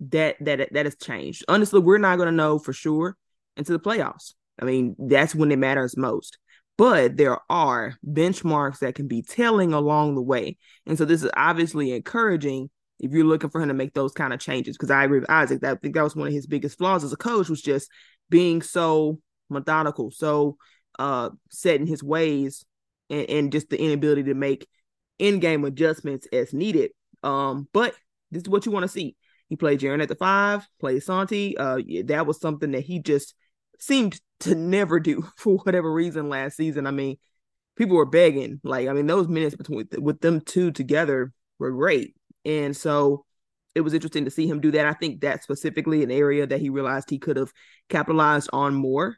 that 0.00 0.36
that 0.40 0.68
that 0.72 0.86
has 0.86 0.96
changed. 0.96 1.44
Honestly, 1.48 1.80
we're 1.80 1.98
not 1.98 2.16
going 2.16 2.26
to 2.26 2.32
know 2.32 2.58
for 2.58 2.72
sure 2.72 3.16
until 3.56 3.76
the 3.76 3.82
playoffs. 3.82 4.34
I 4.60 4.64
mean, 4.64 4.94
that's 4.98 5.34
when 5.34 5.50
it 5.50 5.58
matters 5.58 5.96
most. 5.96 6.38
But 6.76 7.16
there 7.16 7.38
are 7.48 7.96
benchmarks 8.04 8.80
that 8.80 8.96
can 8.96 9.06
be 9.06 9.22
telling 9.22 9.72
along 9.72 10.14
the 10.16 10.22
way, 10.22 10.56
and 10.86 10.98
so 10.98 11.04
this 11.04 11.22
is 11.22 11.30
obviously 11.36 11.92
encouraging 11.92 12.70
if 13.00 13.12
you're 13.12 13.24
looking 13.24 13.50
for 13.50 13.60
him 13.60 13.68
to 13.68 13.74
make 13.74 13.94
those 13.94 14.12
kind 14.12 14.32
of 14.32 14.40
changes. 14.40 14.76
Because 14.76 14.90
I 14.90 15.04
agree 15.04 15.20
with 15.20 15.30
Isaac. 15.30 15.60
That 15.60 15.72
I 15.72 15.76
think 15.76 15.94
that 15.94 16.02
was 16.02 16.16
one 16.16 16.28
of 16.28 16.32
his 16.32 16.46
biggest 16.46 16.78
flaws 16.78 17.04
as 17.04 17.12
a 17.12 17.16
coach 17.16 17.48
was 17.48 17.62
just 17.62 17.90
being 18.28 18.62
so 18.62 19.20
methodical, 19.50 20.10
so 20.10 20.56
uh 20.98 21.30
set 21.50 21.80
in 21.80 21.86
his 21.86 22.02
ways, 22.02 22.64
and, 23.10 23.28
and 23.28 23.52
just 23.52 23.70
the 23.70 23.80
inability 23.80 24.24
to 24.24 24.34
make 24.34 24.66
in-game 25.18 25.64
adjustments 25.64 26.26
as 26.32 26.52
needed. 26.52 26.90
Um, 27.22 27.68
but 27.72 27.94
this 28.30 28.42
is 28.42 28.48
what 28.48 28.66
you 28.66 28.72
want 28.72 28.84
to 28.84 28.88
see. 28.88 29.16
He 29.48 29.56
played 29.56 29.80
Jaren 29.80 30.02
at 30.02 30.08
the 30.08 30.14
five, 30.14 30.66
played 30.80 31.02
Santi. 31.02 31.56
Uh, 31.56 31.80
that 32.06 32.26
was 32.26 32.40
something 32.40 32.72
that 32.72 32.80
he 32.80 32.98
just 32.98 33.34
seemed 33.78 34.20
to 34.40 34.54
never 34.54 35.00
do 35.00 35.22
for 35.36 35.58
whatever 35.58 35.92
reason 35.92 36.28
last 36.28 36.56
season. 36.56 36.86
I 36.86 36.90
mean, 36.90 37.16
people 37.76 37.96
were 37.96 38.06
begging. 38.06 38.60
Like, 38.64 38.88
I 38.88 38.92
mean, 38.92 39.06
those 39.06 39.28
minutes 39.28 39.56
between 39.56 39.86
with 39.98 40.20
them 40.20 40.40
two 40.40 40.70
together 40.72 41.32
were 41.58 41.72
great. 41.72 42.14
And 42.44 42.76
so 42.76 43.24
it 43.74 43.80
was 43.80 43.94
interesting 43.94 44.24
to 44.24 44.30
see 44.30 44.46
him 44.46 44.60
do 44.60 44.70
that. 44.72 44.86
I 44.86 44.92
think 44.92 45.20
that's 45.20 45.44
specifically 45.44 46.02
an 46.02 46.10
area 46.10 46.46
that 46.46 46.60
he 46.60 46.70
realized 46.70 47.10
he 47.10 47.18
could 47.18 47.36
have 47.36 47.52
capitalized 47.88 48.50
on 48.52 48.74
more. 48.74 49.16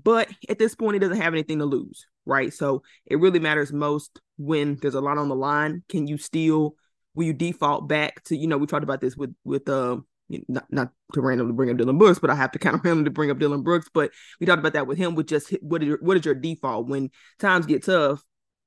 But 0.00 0.28
at 0.48 0.58
this 0.58 0.74
point, 0.74 0.94
he 0.94 0.98
doesn't 0.98 1.20
have 1.20 1.34
anything 1.34 1.58
to 1.58 1.66
lose, 1.66 2.06
right? 2.26 2.52
So 2.52 2.82
it 3.06 3.18
really 3.18 3.38
matters 3.38 3.72
most 3.72 4.20
when 4.38 4.76
there's 4.80 4.94
a 4.94 5.00
lot 5.00 5.18
on 5.18 5.28
the 5.28 5.36
line. 5.36 5.82
Can 5.88 6.06
you 6.06 6.18
still 6.18 6.76
will 7.14 7.24
you 7.24 7.32
default 7.32 7.88
back 7.88 8.22
to 8.24 8.36
you 8.36 8.46
know 8.46 8.58
we 8.58 8.66
talked 8.66 8.84
about 8.84 9.00
this 9.00 9.16
with 9.16 9.34
with 9.44 9.68
uh 9.68 9.98
not, 10.48 10.64
not 10.70 10.90
to 11.12 11.20
randomly 11.20 11.52
bring 11.52 11.70
up 11.70 11.76
Dillon 11.76 11.98
Brooks, 11.98 12.18
but 12.18 12.30
I 12.30 12.34
have 12.34 12.52
to 12.52 12.58
kind 12.58 12.74
of 12.74 12.84
randomly 12.84 13.10
bring 13.10 13.30
up 13.30 13.38
Dillon 13.38 13.62
Brooks. 13.62 13.88
But 13.92 14.10
we 14.40 14.46
talked 14.46 14.60
about 14.60 14.72
that 14.74 14.86
with 14.86 14.98
him 14.98 15.14
with 15.14 15.26
just 15.26 15.50
what 15.60 15.82
is 15.82 15.88
your, 15.88 15.98
what 16.00 16.16
is 16.16 16.24
your 16.24 16.34
default 16.34 16.88
when 16.88 17.10
times 17.38 17.66
get 17.66 17.84
tough? 17.84 18.22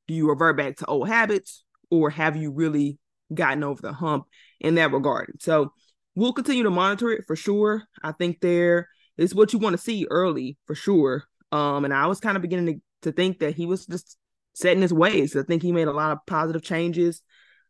Do 0.08 0.14
you 0.14 0.30
revert 0.30 0.58
back 0.58 0.78
to 0.78 0.86
old 0.86 1.08
habits 1.08 1.64
or 1.90 2.10
have 2.10 2.36
you 2.36 2.52
really 2.52 3.00
gotten 3.34 3.64
over 3.64 3.82
the 3.82 3.94
hump 3.94 4.26
in 4.60 4.76
that 4.76 4.92
regard? 4.92 5.42
So 5.42 5.74
we'll 6.16 6.34
continue 6.34 6.64
to 6.64 6.70
monitor 6.70 7.12
it 7.12 7.26
for 7.26 7.36
sure. 7.36 7.84
I 8.04 8.12
think 8.12 8.40
there 8.40 8.88
is 9.18 9.34
what 9.34 9.54
you 9.54 9.60
want 9.60 9.74
to 9.74 9.82
see 9.82 10.06
early 10.10 10.58
for 10.68 10.76
sure. 10.76 11.24
Um, 11.52 11.86
and 11.86 11.94
I 11.94 12.08
was 12.08 12.20
kind 12.20 12.36
of 12.36 12.42
beginning 12.42 12.76
to, 12.76 12.82
to 13.06 13.12
think 13.12 13.40
that 13.40 13.56
he 13.56 13.66
was 13.66 13.86
just 13.86 14.18
setting 14.54 14.82
his 14.82 14.94
ways. 14.94 15.36
I 15.36 15.44
think 15.44 15.62
he 15.64 15.72
made 15.72 15.88
a 15.88 15.94
lot 15.94 16.12
of 16.12 16.20
positive 16.28 16.62
changes 16.62 17.22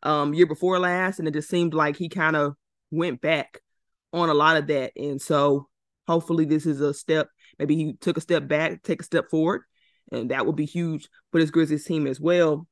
um 0.03 0.33
year 0.33 0.45
before 0.45 0.79
last, 0.79 1.19
and 1.19 1.27
it 1.27 1.33
just 1.33 1.49
seemed 1.49 1.73
like 1.73 1.95
he 1.95 2.09
kind 2.09 2.35
of 2.35 2.55
went 2.91 3.21
back 3.21 3.61
on 4.13 4.29
a 4.29 4.33
lot 4.33 4.57
of 4.57 4.67
that. 4.67 4.91
And 4.95 5.21
so 5.21 5.67
hopefully 6.07 6.45
this 6.45 6.65
is 6.65 6.81
a 6.81 6.93
step. 6.93 7.27
Maybe 7.59 7.75
he 7.75 7.93
took 7.93 8.17
a 8.17 8.21
step 8.21 8.47
back, 8.47 8.83
take 8.83 9.01
a 9.01 9.05
step 9.05 9.29
forward, 9.29 9.61
and 10.11 10.31
that 10.31 10.45
would 10.45 10.55
be 10.55 10.65
huge 10.65 11.09
for 11.31 11.39
this 11.39 11.51
Grizzlies 11.51 11.85
team 11.85 12.07
as 12.07 12.19
well. 12.19 12.67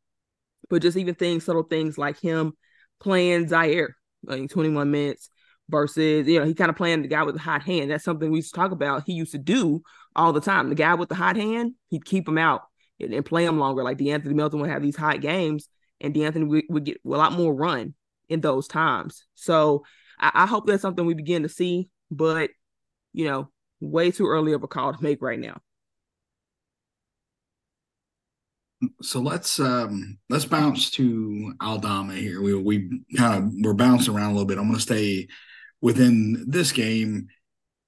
But 0.70 0.82
just 0.82 0.98
even 0.98 1.15
things, 1.15 1.46
subtle 1.46 1.63
things 1.63 1.98
like 1.98 2.20
him 2.20 2.53
playing 3.00 3.48
Ziaire 3.48 3.93
like 4.25 4.50
21 4.50 4.89
minutes 4.89 5.29
versus, 5.70 6.27
you 6.27 6.39
know, 6.39 6.46
he 6.46 6.53
kind 6.53 6.70
of 6.70 6.77
playing 6.77 7.01
the 7.01 7.08
guy 7.08 7.24
with 7.24 7.36
the 7.36 7.41
hot 7.41 7.63
hand. 7.63 7.91
That's 7.91 8.03
something 8.03 8.32
we 8.32 8.39
used 8.39 8.53
to 8.53 8.60
talk 8.60 8.72
about. 8.72 9.03
He 9.05 9.13
used 9.13 9.32
to 9.34 9.38
do 9.38 9.82
all 10.15 10.34
the 10.34 10.41
time. 10.41 10.70
The 10.70 10.75
guy 10.75 10.93
with 10.96 11.10
the 11.10 11.15
hot 11.15 11.36
hand, 11.36 11.74
he'd 11.89 12.05
keep 12.05 12.27
him 12.27 12.38
out 12.38 12.62
and, 13.00 13.13
and 13.13 13.25
play 13.25 13.46
him 13.46 13.60
longer. 13.60 13.84
Like 13.84 13.98
De'Anthony 13.98 14.34
Melton 14.34 14.60
would 14.60 14.70
have 14.70 14.82
these 14.82 14.96
hot 14.96 15.22
games, 15.22 15.67
and 16.01 16.13
De'Anthony 16.13 16.48
would, 16.48 16.63
would 16.70 16.86
get 16.86 16.98
a 17.05 17.10
lot 17.10 17.34
more 17.34 17.53
run 17.53 17.93
in 18.29 18.41
those 18.41 18.67
times. 18.67 19.25
So 19.36 19.84
I, 20.20 20.32
I 20.34 20.46
hope 20.46 20.65
that's 20.65 20.82
something 20.82 21.05
we 21.05 21.13
begin 21.13 21.43
to 21.43 21.50
see, 21.50 21.89
but 22.10 22.50
you 23.13 23.25
know, 23.25 23.50
way 23.79 24.12
too 24.12 24.27
early 24.27 24.53
of 24.53 24.63
a 24.63 24.67
call 24.67 24.93
to 24.93 25.03
make 25.03 25.22
right 25.22 25.39
now. 25.39 25.62
So 29.01 29.22
let's 29.22 29.60
um 29.60 30.17
let's 30.29 30.46
bounce 30.46 30.89
to 30.91 31.53
Aldama 31.62 32.15
here. 32.15 32.41
We 32.41 32.53
we 32.55 33.03
kind 33.15 33.43
of 33.43 33.53
we're 33.62 33.74
bouncing 33.74 34.13
around 34.13 34.32
a 34.32 34.34
little 34.34 34.48
bit. 34.48 34.58
I'm 34.58 34.65
going 34.65 34.75
to 34.75 34.82
stay 34.82 35.27
within 35.82 36.46
this 36.48 36.72
game. 36.72 37.27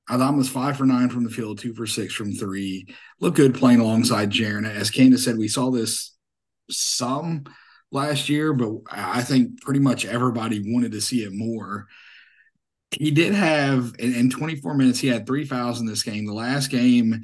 Aldama's 0.10 0.50
five 0.50 0.78
for 0.78 0.86
nine 0.86 1.10
from 1.10 1.24
the 1.24 1.30
field, 1.30 1.60
two 1.60 1.74
for 1.74 1.88
six 1.88 2.14
from 2.14 2.34
three. 2.34 2.88
Look 3.20 3.36
good 3.36 3.56
playing 3.56 3.80
alongside 3.80 4.30
Jaren. 4.30 4.70
As 4.70 4.92
Candace 4.92 5.26
said, 5.26 5.38
we 5.38 5.48
saw 5.48 5.72
this 5.72 6.16
some 6.70 7.46
last 7.92 8.30
year, 8.30 8.54
but 8.54 8.82
I 8.92 9.22
think 9.22 9.62
pretty 9.62 9.80
much 9.80 10.06
everybody 10.06 10.62
wanted 10.66 10.92
to 10.92 11.02
see 11.02 11.24
it 11.24 11.34
more 11.34 11.88
he 12.92 13.12
did 13.12 13.34
have 13.34 13.96
in, 14.00 14.14
in 14.14 14.30
24 14.30 14.76
minutes 14.76 15.00
he 15.00 15.08
had 15.08 15.26
three 15.26 15.46
fouls 15.46 15.80
in 15.80 15.86
this 15.86 16.04
game 16.04 16.26
the 16.26 16.34
last 16.34 16.70
game 16.70 17.24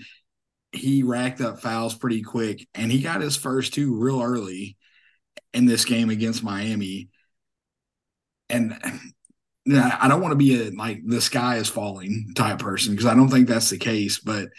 he 0.72 1.04
racked 1.04 1.42
up 1.42 1.60
fouls 1.60 1.96
pretty 1.96 2.22
quick 2.22 2.68
and 2.74 2.92
he 2.92 3.02
got 3.02 3.22
his 3.22 3.36
first 3.36 3.74
two 3.74 3.98
real 3.98 4.22
early 4.22 4.78
in 5.54 5.66
this 5.66 5.86
game 5.86 6.10
against 6.10 6.44
miami 6.44 7.10
and 8.50 8.78
i 9.68 10.08
don't 10.08 10.22
want 10.22 10.32
to 10.32 10.38
be 10.38 10.68
a 10.68 10.72
like 10.72 11.02
the 11.06 11.22
sky 11.22 11.58
is 11.58 11.70
falling 11.70 12.32
type 12.36 12.60
person 12.60 12.94
because 12.94 13.06
i 13.06 13.14
don't 13.14 13.30
think 13.30 13.48
that's 13.48 13.70
the 13.70 13.78
case 13.78 14.20
but 14.20 14.50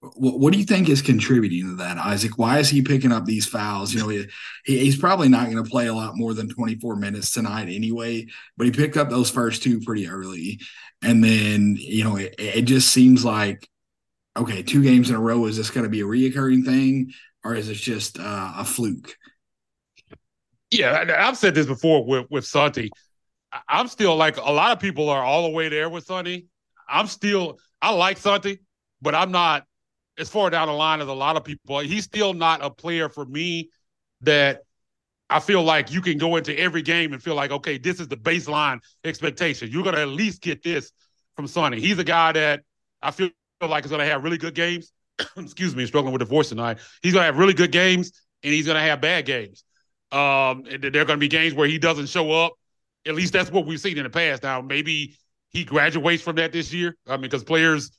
what, 0.00 0.38
what 0.38 0.52
do 0.52 0.58
you 0.58 0.64
think 0.64 0.88
is 0.88 1.02
contributing 1.02 1.62
to 1.62 1.76
that, 1.76 1.98
Isaac? 1.98 2.38
Why 2.38 2.58
is 2.58 2.70
he 2.70 2.82
picking 2.82 3.12
up 3.12 3.26
these 3.26 3.46
fouls? 3.46 3.92
You 3.92 4.00
know, 4.00 4.08
he, 4.08 4.26
he's 4.64 4.96
probably 4.96 5.28
not 5.28 5.50
going 5.50 5.62
to 5.62 5.70
play 5.70 5.88
a 5.88 5.94
lot 5.94 6.16
more 6.16 6.34
than 6.34 6.48
24 6.48 6.96
minutes 6.96 7.32
tonight 7.32 7.68
anyway, 7.68 8.26
but 8.56 8.66
he 8.66 8.72
picked 8.72 8.96
up 8.96 9.10
those 9.10 9.30
first 9.30 9.62
two 9.62 9.80
pretty 9.80 10.08
early. 10.08 10.60
And 11.02 11.22
then, 11.22 11.76
you 11.78 12.04
know, 12.04 12.16
it, 12.16 12.34
it 12.38 12.62
just 12.62 12.92
seems 12.92 13.24
like, 13.24 13.68
okay, 14.36 14.62
two 14.62 14.82
games 14.82 15.10
in 15.10 15.16
a 15.16 15.20
row, 15.20 15.46
is 15.46 15.56
this 15.56 15.70
going 15.70 15.84
to 15.84 15.90
be 15.90 16.00
a 16.00 16.04
reoccurring 16.04 16.64
thing 16.64 17.12
or 17.44 17.54
is 17.54 17.68
it 17.68 17.74
just 17.74 18.18
uh, 18.18 18.52
a 18.56 18.64
fluke? 18.64 19.16
Yeah, 20.70 21.16
I've 21.18 21.36
said 21.36 21.54
this 21.54 21.66
before 21.66 22.06
with, 22.06 22.26
with 22.30 22.46
Santi. 22.46 22.90
I'm 23.68 23.88
still 23.88 24.16
like 24.16 24.36
a 24.36 24.52
lot 24.52 24.72
of 24.72 24.80
people 24.80 25.08
are 25.08 25.22
all 25.22 25.44
the 25.44 25.50
way 25.50 25.68
there 25.68 25.88
with 25.88 26.04
Santi. 26.04 26.46
I'm 26.88 27.06
still, 27.06 27.58
I 27.82 27.92
like 27.92 28.18
Santi, 28.18 28.60
but 29.02 29.14
I'm 29.14 29.32
not 29.32 29.64
as 30.18 30.28
far 30.28 30.50
down 30.50 30.68
the 30.68 30.74
line 30.74 31.00
as 31.00 31.08
a 31.08 31.12
lot 31.12 31.36
of 31.36 31.44
people. 31.44 31.78
He's 31.80 32.04
still 32.04 32.34
not 32.34 32.62
a 32.62 32.70
player 32.70 33.08
for 33.08 33.24
me 33.24 33.70
that 34.20 34.62
I 35.28 35.40
feel 35.40 35.62
like 35.62 35.92
you 35.92 36.00
can 36.00 36.18
go 36.18 36.36
into 36.36 36.56
every 36.58 36.82
game 36.82 37.12
and 37.12 37.22
feel 37.22 37.34
like, 37.34 37.50
okay, 37.50 37.78
this 37.78 38.00
is 38.00 38.08
the 38.08 38.16
baseline 38.16 38.80
expectation. 39.04 39.70
You're 39.70 39.84
to 39.84 40.00
at 40.00 40.08
least 40.08 40.42
get 40.42 40.62
this 40.62 40.92
from 41.36 41.46
Santi. 41.46 41.80
He's 41.80 41.98
a 41.98 42.04
guy 42.04 42.32
that 42.32 42.62
I 43.00 43.12
feel 43.12 43.30
like 43.62 43.84
is 43.84 43.90
to 43.90 44.04
have 44.04 44.24
really 44.24 44.38
good 44.38 44.54
games. 44.54 44.92
Excuse 45.36 45.76
me, 45.76 45.86
struggling 45.86 46.12
with 46.12 46.20
the 46.20 46.26
voice 46.26 46.48
tonight. 46.48 46.78
He's 47.02 47.14
to 47.14 47.22
have 47.22 47.38
really 47.38 47.54
good 47.54 47.72
games 47.72 48.12
and 48.42 48.52
he's 48.52 48.66
to 48.66 48.78
have 48.78 49.00
bad 49.00 49.24
games. 49.26 49.64
Um, 50.12 50.64
there 50.64 51.02
are 51.02 51.04
to 51.04 51.16
be 51.16 51.28
games 51.28 51.54
where 51.54 51.68
he 51.68 51.78
doesn't 51.78 52.06
show 52.06 52.32
up. 52.32 52.54
At 53.06 53.14
least 53.14 53.32
that's 53.32 53.50
what 53.50 53.66
we've 53.66 53.80
seen 53.80 53.96
in 53.96 54.04
the 54.04 54.10
past. 54.10 54.42
Now, 54.42 54.60
maybe 54.60 55.16
he 55.50 55.64
graduates 55.64 56.22
from 56.22 56.36
that 56.36 56.52
this 56.52 56.72
year. 56.72 56.96
I 57.06 57.12
mean, 57.12 57.22
because 57.22 57.44
players 57.44 57.90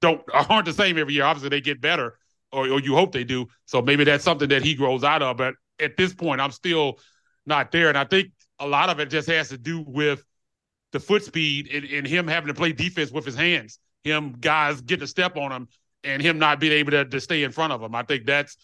don't 0.00 0.22
aren't 0.50 0.66
the 0.66 0.72
same 0.72 0.98
every 0.98 1.14
year. 1.14 1.24
Obviously, 1.24 1.50
they 1.50 1.60
get 1.60 1.80
better, 1.80 2.18
or, 2.52 2.68
or 2.68 2.80
you 2.80 2.94
hope 2.94 3.12
they 3.12 3.24
do. 3.24 3.46
So 3.66 3.82
maybe 3.82 4.04
that's 4.04 4.24
something 4.24 4.48
that 4.48 4.62
he 4.62 4.74
grows 4.74 5.04
out 5.04 5.22
of. 5.22 5.36
But 5.36 5.54
at 5.80 5.96
this 5.96 6.14
point, 6.14 6.40
I'm 6.40 6.50
still 6.50 6.98
not 7.46 7.72
there, 7.72 7.88
and 7.88 7.98
I 7.98 8.04
think 8.04 8.28
a 8.58 8.66
lot 8.66 8.88
of 8.88 9.00
it 9.00 9.10
just 9.10 9.28
has 9.28 9.48
to 9.50 9.58
do 9.58 9.80
with 9.86 10.24
the 10.92 11.00
foot 11.00 11.24
speed 11.24 11.68
and, 11.72 11.84
and 11.84 12.06
him 12.06 12.28
having 12.28 12.48
to 12.48 12.54
play 12.54 12.72
defense 12.72 13.10
with 13.10 13.24
his 13.24 13.34
hands. 13.34 13.78
Him 14.04 14.36
guys 14.40 14.80
getting 14.80 15.04
a 15.04 15.08
step 15.08 15.36
on 15.36 15.50
him, 15.50 15.68
and 16.04 16.22
him 16.22 16.38
not 16.38 16.60
being 16.60 16.72
able 16.72 16.92
to, 16.92 17.04
to 17.04 17.20
stay 17.20 17.42
in 17.42 17.50
front 17.50 17.72
of 17.72 17.82
him. 17.82 17.94
I 17.94 18.02
think 18.02 18.26
that's 18.26 18.56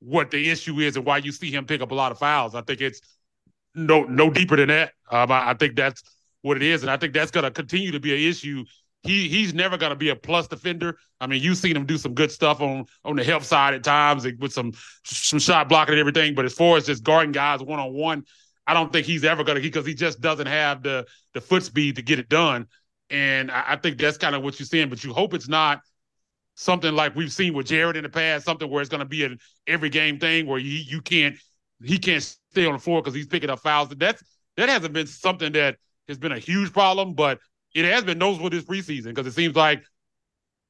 what 0.00 0.30
the 0.30 0.50
issue 0.50 0.80
is, 0.80 0.96
and 0.96 1.04
why 1.04 1.18
you 1.18 1.32
see 1.32 1.50
him 1.50 1.66
pick 1.66 1.80
up 1.80 1.90
a 1.90 1.94
lot 1.94 2.12
of 2.12 2.18
fouls. 2.18 2.54
I 2.54 2.62
think 2.62 2.80
it's 2.80 3.00
no 3.74 4.04
no 4.04 4.30
deeper 4.30 4.56
than 4.56 4.68
that. 4.68 4.92
Um, 5.10 5.30
I, 5.30 5.50
I 5.50 5.54
think 5.54 5.76
that's 5.76 6.02
what 6.42 6.56
it 6.56 6.62
is, 6.62 6.82
and 6.82 6.90
I 6.90 6.96
think 6.96 7.14
that's 7.14 7.30
going 7.30 7.44
to 7.44 7.50
continue 7.50 7.92
to 7.92 8.00
be 8.00 8.12
an 8.12 8.30
issue 8.30 8.64
he 9.04 9.28
he's 9.28 9.52
never 9.52 9.76
going 9.76 9.90
to 9.90 9.96
be 9.96 10.08
a 10.08 10.16
plus 10.16 10.48
defender. 10.48 10.96
I 11.20 11.26
mean, 11.26 11.42
you've 11.42 11.58
seen 11.58 11.76
him 11.76 11.84
do 11.86 11.98
some 11.98 12.14
good 12.14 12.32
stuff 12.32 12.60
on 12.60 12.86
on 13.04 13.16
the 13.16 13.24
help 13.24 13.44
side 13.44 13.74
at 13.74 13.84
times 13.84 14.26
with 14.38 14.52
some 14.52 14.72
some 15.04 15.38
shot 15.38 15.68
blocking 15.68 15.92
and 15.92 16.00
everything. 16.00 16.34
But 16.34 16.46
as 16.46 16.54
far 16.54 16.76
as 16.78 16.86
just 16.86 17.04
guarding 17.04 17.32
guys 17.32 17.62
one 17.62 17.78
on 17.78 17.92
one, 17.92 18.24
I 18.66 18.74
don't 18.74 18.92
think 18.92 19.06
he's 19.06 19.24
ever 19.24 19.44
going 19.44 19.56
to 19.56 19.62
because 19.62 19.86
he 19.86 19.94
just 19.94 20.20
doesn't 20.20 20.46
have 20.46 20.82
the 20.82 21.06
the 21.34 21.40
foot 21.40 21.62
speed 21.62 21.96
to 21.96 22.02
get 22.02 22.18
it 22.18 22.30
done. 22.30 22.66
And 23.10 23.50
I, 23.50 23.64
I 23.68 23.76
think 23.76 23.98
that's 23.98 24.16
kind 24.16 24.34
of 24.34 24.42
what 24.42 24.58
you're 24.58 24.66
seeing. 24.66 24.88
But 24.88 25.04
you 25.04 25.12
hope 25.12 25.34
it's 25.34 25.48
not 25.48 25.82
something 26.54 26.94
like 26.94 27.14
we've 27.14 27.32
seen 27.32 27.52
with 27.52 27.66
Jaren 27.66 27.96
in 27.96 28.04
the 28.04 28.08
past, 28.08 28.46
something 28.46 28.70
where 28.70 28.80
it's 28.80 28.90
going 28.90 29.00
to 29.00 29.04
be 29.04 29.24
an 29.24 29.38
every 29.66 29.90
game 29.90 30.18
thing 30.18 30.46
where 30.46 30.58
you 30.58 30.78
you 30.78 31.02
can't 31.02 31.36
he 31.82 31.98
can't 31.98 32.22
stay 32.22 32.66
on 32.66 32.72
the 32.72 32.78
floor 32.78 33.02
because 33.02 33.14
he's 33.14 33.26
picking 33.26 33.50
up 33.50 33.60
fouls. 33.60 33.88
That's 33.90 34.22
that 34.56 34.68
hasn't 34.68 34.94
been 34.94 35.06
something 35.06 35.52
that 35.52 35.76
has 36.08 36.18
been 36.18 36.32
a 36.32 36.38
huge 36.38 36.72
problem, 36.72 37.14
but 37.14 37.38
it 37.74 37.84
has 37.84 38.04
been 38.04 38.18
noticeable 38.18 38.50
this 38.50 38.64
preseason 38.64 39.06
because 39.06 39.26
it 39.26 39.32
seems 39.32 39.56
like 39.56 39.82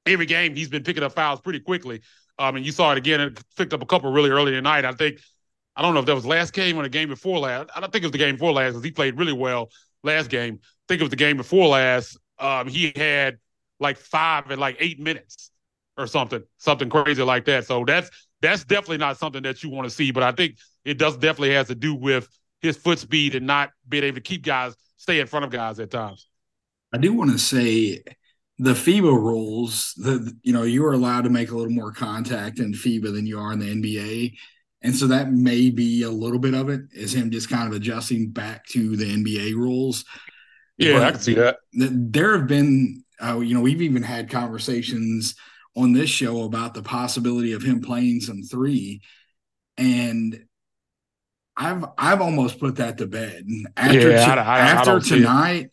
every 0.06 0.26
game 0.26 0.54
he's 0.54 0.68
been 0.68 0.82
picking 0.82 1.02
up 1.02 1.12
fouls 1.12 1.40
pretty 1.40 1.60
quickly. 1.60 2.00
Um, 2.38 2.56
and 2.56 2.66
you 2.66 2.72
saw 2.72 2.92
it 2.92 2.98
again 2.98 3.20
and 3.20 3.40
picked 3.56 3.72
up 3.72 3.82
a 3.82 3.86
couple 3.86 4.10
really 4.12 4.30
early 4.30 4.52
tonight. 4.52 4.84
I 4.84 4.92
think 4.92 5.20
I 5.76 5.82
don't 5.82 5.94
know 5.94 6.00
if 6.00 6.06
that 6.06 6.14
was 6.14 6.26
last 6.26 6.52
game 6.52 6.76
or 6.78 6.82
the 6.82 6.88
game 6.88 7.08
before 7.08 7.38
last. 7.38 7.70
I 7.74 7.80
don't 7.80 7.92
think 7.92 8.02
it 8.02 8.06
was 8.06 8.12
the 8.12 8.18
game 8.18 8.36
before 8.36 8.52
last 8.52 8.72
because 8.72 8.84
he 8.84 8.90
played 8.90 9.18
really 9.18 9.32
well 9.32 9.70
last 10.02 10.30
game. 10.30 10.58
I 10.62 10.84
think 10.88 11.00
it 11.00 11.04
was 11.04 11.10
the 11.10 11.16
game 11.16 11.36
before 11.36 11.68
last. 11.68 12.18
Um, 12.38 12.68
he 12.68 12.92
had 12.96 13.38
like 13.80 13.96
five 13.96 14.50
and 14.50 14.60
like 14.60 14.76
eight 14.80 15.00
minutes 15.00 15.50
or 15.96 16.06
something, 16.06 16.42
something 16.58 16.90
crazy 16.90 17.22
like 17.22 17.44
that. 17.46 17.66
So 17.66 17.84
that's 17.84 18.10
that's 18.40 18.64
definitely 18.64 18.98
not 18.98 19.18
something 19.18 19.42
that 19.42 19.62
you 19.62 19.70
want 19.70 19.86
to 19.86 19.90
see. 19.90 20.10
But 20.10 20.22
I 20.22 20.32
think 20.32 20.56
it 20.84 20.98
does 20.98 21.16
definitely 21.16 21.54
has 21.54 21.68
to 21.68 21.74
do 21.74 21.94
with 21.94 22.28
his 22.60 22.76
foot 22.76 22.98
speed 22.98 23.34
and 23.34 23.46
not 23.46 23.70
being 23.88 24.04
able 24.04 24.16
to 24.16 24.20
keep 24.20 24.42
guys 24.42 24.74
stay 24.96 25.20
in 25.20 25.26
front 25.26 25.44
of 25.44 25.50
guys 25.50 25.78
at 25.80 25.90
times. 25.90 26.28
I 26.92 26.98
do 26.98 27.12
want 27.12 27.30
to 27.32 27.38
say 27.38 28.02
the 28.58 28.72
FIBA 28.72 29.02
rules, 29.02 29.94
that 29.98 30.32
you 30.42 30.52
know, 30.52 30.62
you 30.62 30.84
are 30.86 30.92
allowed 30.92 31.24
to 31.24 31.30
make 31.30 31.50
a 31.50 31.56
little 31.56 31.72
more 31.72 31.92
contact 31.92 32.58
in 32.60 32.72
FIBA 32.72 33.12
than 33.12 33.26
you 33.26 33.38
are 33.38 33.52
in 33.52 33.58
the 33.58 33.66
NBA. 33.66 34.34
And 34.82 34.94
so 34.94 35.06
that 35.08 35.32
may 35.32 35.70
be 35.70 36.02
a 36.02 36.10
little 36.10 36.38
bit 36.38 36.54
of 36.54 36.68
it, 36.68 36.82
is 36.92 37.14
him 37.14 37.30
just 37.30 37.48
kind 37.48 37.66
of 37.66 37.74
adjusting 37.74 38.30
back 38.30 38.66
to 38.66 38.96
the 38.96 39.06
NBA 39.06 39.54
rules. 39.54 40.04
Yeah, 40.76 40.94
but 40.94 41.02
I 41.02 41.10
can 41.12 41.20
see 41.20 41.34
that. 41.34 41.56
There 41.72 42.36
have 42.36 42.46
been, 42.46 43.04
uh, 43.22 43.40
you 43.40 43.54
know, 43.54 43.60
we've 43.60 43.82
even 43.82 44.02
had 44.02 44.30
conversations 44.30 45.34
on 45.76 45.92
this 45.92 46.10
show 46.10 46.44
about 46.44 46.74
the 46.74 46.82
possibility 46.82 47.52
of 47.52 47.62
him 47.62 47.80
playing 47.80 48.20
some 48.20 48.42
three, 48.42 49.00
and 49.76 50.44
I've 51.56 51.84
I've 51.96 52.20
almost 52.20 52.58
put 52.58 52.76
that 52.76 52.98
to 52.98 53.06
bed 53.06 53.46
after 53.76 54.10
yeah, 54.10 54.34
I, 54.34 54.40
I, 54.40 54.58
after 54.60 55.00
tonight 55.00 55.70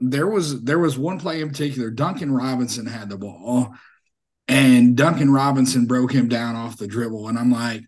there 0.00 0.26
was 0.26 0.62
there 0.62 0.78
was 0.78 0.98
one 0.98 1.18
play 1.18 1.40
in 1.40 1.48
particular. 1.48 1.90
Duncan 1.90 2.32
Robinson 2.32 2.86
had 2.86 3.08
the 3.08 3.16
ball, 3.16 3.74
and 4.46 4.96
Duncan 4.96 5.32
Robinson 5.32 5.86
broke 5.86 6.12
him 6.12 6.28
down 6.28 6.54
off 6.54 6.78
the 6.78 6.86
dribble, 6.86 7.28
and 7.28 7.38
I'm 7.38 7.50
like. 7.50 7.82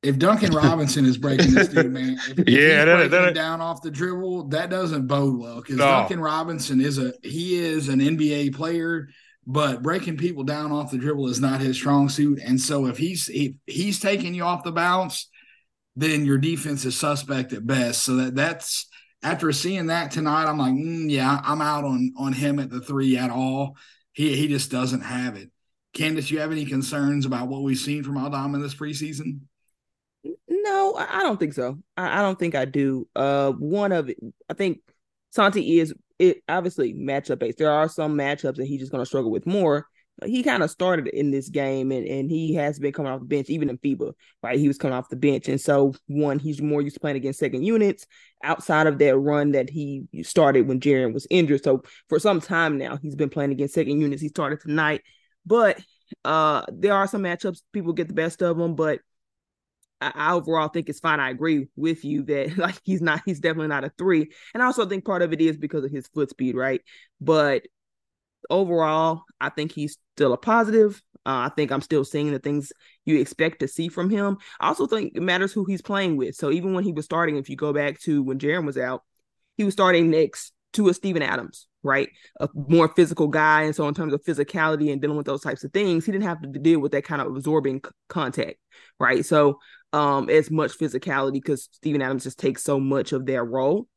If 0.00 0.16
Duncan 0.16 0.52
Robinson 0.54 1.04
is 1.04 1.18
breaking 1.18 1.54
this 1.54 1.66
dude, 1.66 1.90
man, 1.90 2.20
if, 2.28 2.38
if 2.38 2.48
yeah, 2.48 2.84
that, 2.84 3.10
that, 3.10 3.34
down 3.34 3.60
off 3.60 3.82
the 3.82 3.90
dribble, 3.90 4.44
that 4.50 4.70
doesn't 4.70 5.08
bode 5.08 5.36
well. 5.36 5.56
Because 5.56 5.78
no. 5.78 5.86
Duncan 5.86 6.20
Robinson 6.20 6.80
is 6.80 6.98
a 6.98 7.14
he 7.24 7.58
is 7.58 7.88
an 7.88 7.98
NBA 7.98 8.54
player 8.54 9.08
but 9.50 9.82
breaking 9.82 10.18
people 10.18 10.44
down 10.44 10.70
off 10.70 10.90
the 10.90 10.98
dribble 10.98 11.26
is 11.28 11.40
not 11.40 11.62
his 11.62 11.74
strong 11.74 12.10
suit. 12.10 12.38
And 12.44 12.60
so 12.60 12.84
if 12.84 12.98
he's 12.98 13.30
if 13.32 13.54
he's 13.66 13.98
taking 13.98 14.34
you 14.34 14.44
off 14.44 14.62
the 14.62 14.70
bounce, 14.70 15.30
then 15.96 16.26
your 16.26 16.36
defense 16.36 16.84
is 16.84 16.96
suspect 16.96 17.54
at 17.54 17.66
best. 17.66 18.02
So 18.04 18.16
that 18.16 18.34
that's 18.34 18.86
after 19.22 19.50
seeing 19.52 19.86
that 19.86 20.10
tonight, 20.10 20.44
I'm 20.44 20.58
like, 20.58 20.74
mm, 20.74 21.10
yeah, 21.10 21.40
I'm 21.42 21.62
out 21.62 21.84
on 21.84 22.12
on 22.18 22.34
him 22.34 22.58
at 22.58 22.68
the 22.68 22.82
three 22.82 23.16
at 23.16 23.30
all. 23.30 23.76
He 24.12 24.36
he 24.36 24.48
just 24.48 24.70
doesn't 24.70 25.00
have 25.00 25.34
it. 25.36 25.50
Candace, 25.94 26.30
you 26.30 26.40
have 26.40 26.52
any 26.52 26.66
concerns 26.66 27.24
about 27.24 27.48
what 27.48 27.62
we've 27.62 27.78
seen 27.78 28.04
from 28.04 28.18
Aldama 28.18 28.58
this 28.58 28.74
preseason? 28.74 29.40
No, 30.46 30.94
I 30.94 31.22
don't 31.22 31.40
think 31.40 31.54
so. 31.54 31.78
I, 31.96 32.18
I 32.18 32.22
don't 32.22 32.38
think 32.38 32.54
I 32.54 32.66
do. 32.66 33.08
Uh, 33.16 33.52
one 33.52 33.92
of 33.92 34.10
it, 34.10 34.18
I 34.50 34.52
think 34.52 34.80
Santi 35.30 35.80
is 35.80 35.94
it 36.18 36.42
obviously 36.48 36.94
matchup 36.94 37.38
based. 37.38 37.58
There 37.58 37.70
are 37.70 37.88
some 37.88 38.16
matchups 38.16 38.56
that 38.56 38.66
he's 38.66 38.80
just 38.80 38.92
going 38.92 39.02
to 39.02 39.06
struggle 39.06 39.30
with 39.30 39.46
more. 39.46 39.86
He 40.24 40.42
kind 40.42 40.64
of 40.64 40.70
started 40.70 41.06
in 41.06 41.30
this 41.30 41.48
game, 41.48 41.92
and, 41.92 42.04
and 42.04 42.28
he 42.28 42.54
has 42.54 42.80
been 42.80 42.92
coming 42.92 43.12
off 43.12 43.20
the 43.20 43.26
bench, 43.26 43.48
even 43.50 43.70
in 43.70 43.78
FIBA, 43.78 44.12
right? 44.42 44.58
He 44.58 44.66
was 44.66 44.76
coming 44.76 44.96
off 44.96 45.08
the 45.08 45.14
bench, 45.14 45.46
and 45.46 45.60
so 45.60 45.94
one, 46.08 46.40
he's 46.40 46.60
more 46.60 46.82
used 46.82 46.94
to 46.94 47.00
playing 47.00 47.16
against 47.16 47.38
second 47.38 47.62
units 47.62 48.04
outside 48.42 48.88
of 48.88 48.98
that 48.98 49.16
run 49.16 49.52
that 49.52 49.70
he 49.70 50.08
started 50.24 50.66
when 50.66 50.80
Jaren 50.80 51.14
was 51.14 51.28
injured. 51.30 51.62
So 51.62 51.82
for 52.08 52.18
some 52.18 52.40
time 52.40 52.78
now, 52.78 52.98
he's 53.00 53.14
been 53.14 53.28
playing 53.28 53.52
against 53.52 53.74
second 53.74 54.00
units. 54.00 54.20
He 54.20 54.28
started 54.28 54.60
tonight, 54.60 55.02
but 55.46 55.80
uh, 56.24 56.64
there 56.72 56.94
are 56.94 57.06
some 57.06 57.22
matchups 57.22 57.62
people 57.72 57.92
get 57.92 58.08
the 58.08 58.14
best 58.14 58.42
of 58.42 58.56
them, 58.56 58.74
but 58.74 58.98
I 60.00 60.32
overall 60.32 60.68
think 60.68 60.88
it's 60.88 61.00
fine. 61.00 61.20
I 61.20 61.30
agree 61.30 61.68
with 61.76 62.04
you 62.04 62.22
that 62.24 62.56
like 62.58 62.80
he's 62.84 63.02
not, 63.02 63.22
he's 63.24 63.40
definitely 63.40 63.68
not 63.68 63.84
a 63.84 63.92
three. 63.98 64.30
And 64.54 64.62
I 64.62 64.66
also 64.66 64.86
think 64.86 65.04
part 65.04 65.22
of 65.22 65.32
it 65.32 65.40
is 65.40 65.56
because 65.56 65.84
of 65.84 65.90
his 65.90 66.06
foot 66.08 66.30
speed, 66.30 66.54
right? 66.54 66.80
But 67.20 67.62
overall, 68.50 69.22
I 69.40 69.50
think 69.50 69.72
he's 69.72 69.98
still 70.16 70.32
a 70.32 70.38
positive. 70.38 71.02
Uh, 71.26 71.46
I 71.46 71.52
think 71.56 71.72
I'm 71.72 71.80
still 71.82 72.04
seeing 72.04 72.32
the 72.32 72.38
things 72.38 72.72
you 73.04 73.18
expect 73.20 73.60
to 73.60 73.68
see 73.68 73.88
from 73.88 74.10
him. 74.10 74.38
I 74.60 74.68
also 74.68 74.86
think 74.86 75.12
it 75.14 75.22
matters 75.22 75.52
who 75.52 75.64
he's 75.64 75.82
playing 75.82 76.16
with. 76.16 76.34
So 76.34 76.50
even 76.50 76.74
when 76.74 76.84
he 76.84 76.92
was 76.92 77.04
starting, 77.04 77.36
if 77.36 77.50
you 77.50 77.56
go 77.56 77.72
back 77.72 78.00
to 78.02 78.22
when 78.22 78.38
Jaren 78.38 78.64
was 78.64 78.78
out, 78.78 79.02
he 79.56 79.64
was 79.64 79.74
starting 79.74 80.10
next 80.10 80.52
to 80.74 80.88
a 80.88 80.94
Steven 80.94 81.22
Adams, 81.22 81.66
right? 81.82 82.08
A 82.40 82.48
more 82.54 82.88
physical 82.88 83.28
guy. 83.28 83.62
And 83.62 83.74
so 83.74 83.88
in 83.88 83.94
terms 83.94 84.12
of 84.12 84.22
physicality 84.24 84.92
and 84.92 85.00
dealing 85.00 85.16
with 85.16 85.26
those 85.26 85.42
types 85.42 85.64
of 85.64 85.72
things, 85.72 86.06
he 86.06 86.12
didn't 86.12 86.24
have 86.24 86.40
to 86.42 86.48
deal 86.48 86.80
with 86.80 86.92
that 86.92 87.04
kind 87.04 87.20
of 87.20 87.28
absorbing 87.28 87.80
c- 87.84 87.90
contact, 88.08 88.56
right? 89.00 89.24
So 89.24 89.58
um 89.92 90.28
as 90.28 90.50
much 90.50 90.78
physicality 90.78 91.34
because 91.34 91.68
Steven 91.72 92.02
Adams 92.02 92.24
just 92.24 92.38
takes 92.38 92.62
so 92.62 92.78
much 92.78 93.12
of 93.12 93.26
their 93.26 93.44
role. 93.44 93.88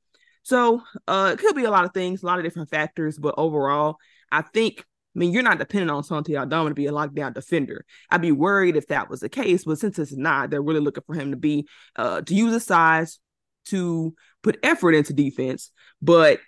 So 0.43 0.81
uh 1.07 1.31
it 1.33 1.39
could 1.39 1.55
be 1.55 1.65
a 1.65 1.71
lot 1.71 1.85
of 1.85 1.93
things, 1.93 2.23
a 2.23 2.25
lot 2.25 2.39
of 2.39 2.43
different 2.45 2.69
factors, 2.69 3.17
but 3.17 3.35
overall, 3.37 3.97
I 4.31 4.41
think 4.41 4.85
I 5.13 5.19
mean, 5.19 5.33
you're 5.33 5.43
not 5.43 5.59
dependent 5.59 5.91
on 5.91 6.03
Santi 6.05 6.37
Aldama 6.37 6.69
to 6.69 6.75
be 6.75 6.87
a 6.87 6.91
lockdown 6.91 7.33
defender. 7.33 7.85
I'd 8.09 8.21
be 8.21 8.31
worried 8.31 8.77
if 8.77 8.87
that 8.87 9.09
was 9.09 9.19
the 9.19 9.27
case, 9.27 9.65
but 9.65 9.77
since 9.77 9.99
it's 9.99 10.15
not, 10.15 10.49
they're 10.49 10.61
really 10.61 10.79
looking 10.79 11.03
for 11.05 11.15
him 11.15 11.31
to 11.31 11.37
be 11.37 11.67
uh 11.95 12.21
to 12.21 12.33
use 12.33 12.53
his 12.53 12.65
size 12.65 13.19
to 13.65 14.15
put 14.41 14.57
effort 14.63 14.93
into 14.93 15.13
defense, 15.13 15.71
but 16.01 16.39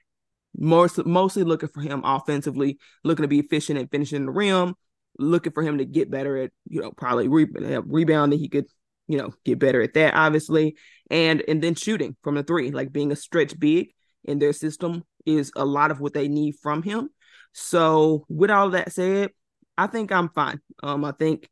most 0.56 1.04
mostly 1.06 1.44
looking 1.44 1.70
for 1.70 1.82
him 1.82 2.02
offensively, 2.04 2.78
looking 3.04 3.24
to 3.24 3.28
be 3.28 3.40
efficient 3.40 3.80
and 3.80 3.90
finishing 3.90 4.26
the 4.26 4.32
rim, 4.32 4.76
looking 5.18 5.52
for 5.52 5.64
him 5.64 5.80
to 5.80 5.86
get 5.86 6.12
better 6.12 6.38
at 6.38 6.52
you 6.68 6.82
know 6.82 6.92
probably 6.92 7.28
re- 7.28 7.80
rebounding. 7.86 8.40
He 8.40 8.50
could 8.50 8.66
you 9.08 9.18
know, 9.18 9.34
get 9.46 9.60
better 9.60 9.82
at 9.82 9.94
that, 9.94 10.14
obviously. 10.14 10.76
And 11.10 11.44
and 11.48 11.62
then 11.62 11.76
shooting 11.76 12.16
from 12.24 12.36
the 12.36 12.44
three, 12.44 12.72
like 12.72 12.92
being 12.92 13.12
a 13.12 13.16
stretch 13.16 13.58
big 13.60 13.90
in 14.24 14.40
their 14.40 14.54
system 14.54 15.04
is 15.26 15.52
a 15.56 15.66
lot 15.66 15.92
of 15.92 16.00
what 16.00 16.14
they 16.14 16.28
need 16.28 16.56
from 16.62 16.84
him. 16.84 17.10
So 17.54 18.26
with 18.30 18.50
all 18.50 18.72
that 18.72 18.92
said, 18.92 19.32
I 19.78 19.88
think 19.88 20.12
I'm 20.12 20.30
fine. 20.30 20.60
Um, 20.82 21.06
I 21.06 21.12
think 21.12 21.50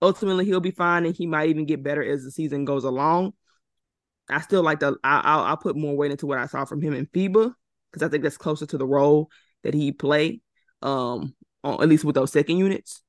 ultimately 0.00 0.44
he'll 0.44 0.60
be 0.60 0.70
fine, 0.70 1.06
and 1.06 1.14
he 1.14 1.26
might 1.26 1.50
even 1.50 1.66
get 1.66 1.82
better 1.82 2.02
as 2.02 2.24
the 2.24 2.30
season 2.30 2.64
goes 2.64 2.84
along. 2.84 3.32
I 4.28 4.40
still 4.40 4.62
like 4.62 4.80
the 4.80 4.96
I, 5.04 5.20
I'll, 5.24 5.44
I'll 5.44 5.56
put 5.56 5.76
more 5.76 5.96
weight 5.96 6.10
into 6.10 6.26
what 6.26 6.38
I 6.38 6.46
saw 6.46 6.64
from 6.64 6.80
him 6.80 6.94
in 6.94 7.06
FIBA 7.06 7.52
because 7.90 8.06
I 8.06 8.08
think 8.08 8.22
that's 8.22 8.38
closer 8.38 8.66
to 8.66 8.78
the 8.78 8.86
role 8.86 9.28
that 9.62 9.74
he 9.74 9.92
played, 9.92 10.40
um, 10.82 11.34
on, 11.62 11.82
at 11.82 11.88
least 11.88 12.04
with 12.04 12.14
those 12.14 12.32
second 12.32 12.58
units. 12.58 13.02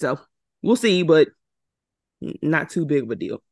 So 0.00 0.18
we'll 0.62 0.76
see, 0.76 1.02
but 1.02 1.28
not 2.20 2.70
too 2.70 2.84
big 2.86 3.04
of 3.04 3.10
a 3.10 3.16
deal. 3.16 3.42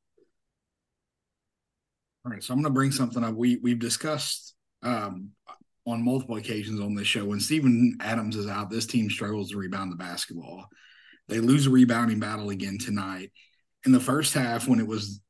All 2.25 2.31
right, 2.31 2.43
so 2.43 2.55
I'm 2.55 2.61
going 2.61 2.73
to 2.73 2.75
bring 2.75 2.93
something 2.93 3.25
up. 3.25 3.35
We 3.35 3.57
we've 3.57 3.79
discussed 3.79 4.55
um, 4.83 5.31
on 5.87 6.05
multiple 6.05 6.37
occasions 6.37 6.81
on 6.81 6.95
this 6.95 7.07
show. 7.07 7.25
When 7.25 7.41
Steven 7.41 7.97
Adams 8.01 8.37
is 8.37 8.47
out, 8.47 8.71
this 8.71 8.87
team 8.87 9.11
struggles 9.11 9.51
to 9.51 9.59
rebound 9.59 9.91
the 9.91 9.97
basketball. 9.97 10.67
They 11.29 11.41
lose 11.41 11.67
a 11.67 11.71
rebounding 11.71 12.21
battle 12.21 12.51
again 12.51 12.79
tonight. 12.79 13.33
In 13.85 13.93
the 13.93 14.01
first 14.01 14.35
half, 14.35 14.69
when 14.69 14.79
it 14.79 14.87
was 14.87 15.21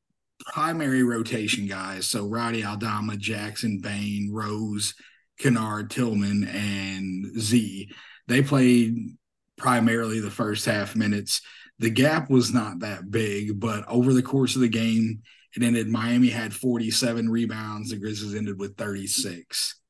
primary 0.45 1.03
rotation 1.03 1.65
guys, 1.65 2.05
so 2.05 2.27
Roddy 2.27 2.63
Aldama, 2.63 3.17
Jackson, 3.17 3.79
Bane, 3.79 4.29
Rose, 4.31 4.93
Kennard, 5.39 5.89
Tillman, 5.89 6.43
and 6.43 7.39
Z, 7.39 7.89
they 8.27 8.43
played 8.43 9.15
primarily 9.57 10.19
the 10.19 10.29
first 10.29 10.65
half 10.65 10.95
minutes 10.95 11.41
the 11.83 11.89
gap 11.89 12.29
was 12.29 12.53
not 12.53 12.79
that 12.79 13.11
big, 13.11 13.59
but 13.59 13.83
over 13.89 14.13
the 14.13 14.23
course 14.23 14.55
of 14.55 14.61
the 14.61 14.69
game, 14.69 15.21
it 15.53 15.63
ended 15.63 15.89
Miami 15.89 16.29
had 16.29 16.53
47 16.53 17.29
rebounds, 17.29 17.89
the 17.89 17.97
Grizzlies 17.97 18.35
ended 18.35 18.57
with 18.57 18.77
36. 18.77 19.81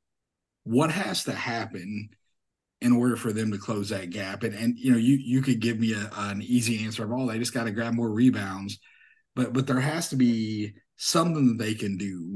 What 0.63 0.89
has 0.89 1.25
to 1.25 1.34
happen 1.34 2.10
in 2.82 2.93
order 2.93 3.15
for 3.15 3.32
them 3.32 3.51
to 3.51 3.60
close 3.60 3.89
that 3.89 4.10
gap? 4.10 4.41
And 4.41 4.56
and 4.56 4.75
you 4.75 4.91
know, 4.91 4.97
you 4.97 5.17
you 5.17 5.43
could 5.43 5.60
give 5.60 5.79
me 5.79 5.93
a, 5.93 6.10
an 6.17 6.41
easy 6.41 6.84
answer 6.84 7.03
of 7.03 7.12
all 7.12 7.29
oh, 7.29 7.32
they 7.32 7.38
just 7.38 7.53
got 7.53 7.65
to 7.65 7.71
grab 7.71 7.93
more 7.93 8.10
rebounds, 8.10 8.79
but 9.36 9.53
but 9.53 9.67
there 9.67 9.79
has 9.79 10.10
to 10.10 10.15
be 10.15 10.73
something 10.95 11.49
that 11.49 11.63
they 11.63 11.75
can 11.75 11.95
do 11.95 12.36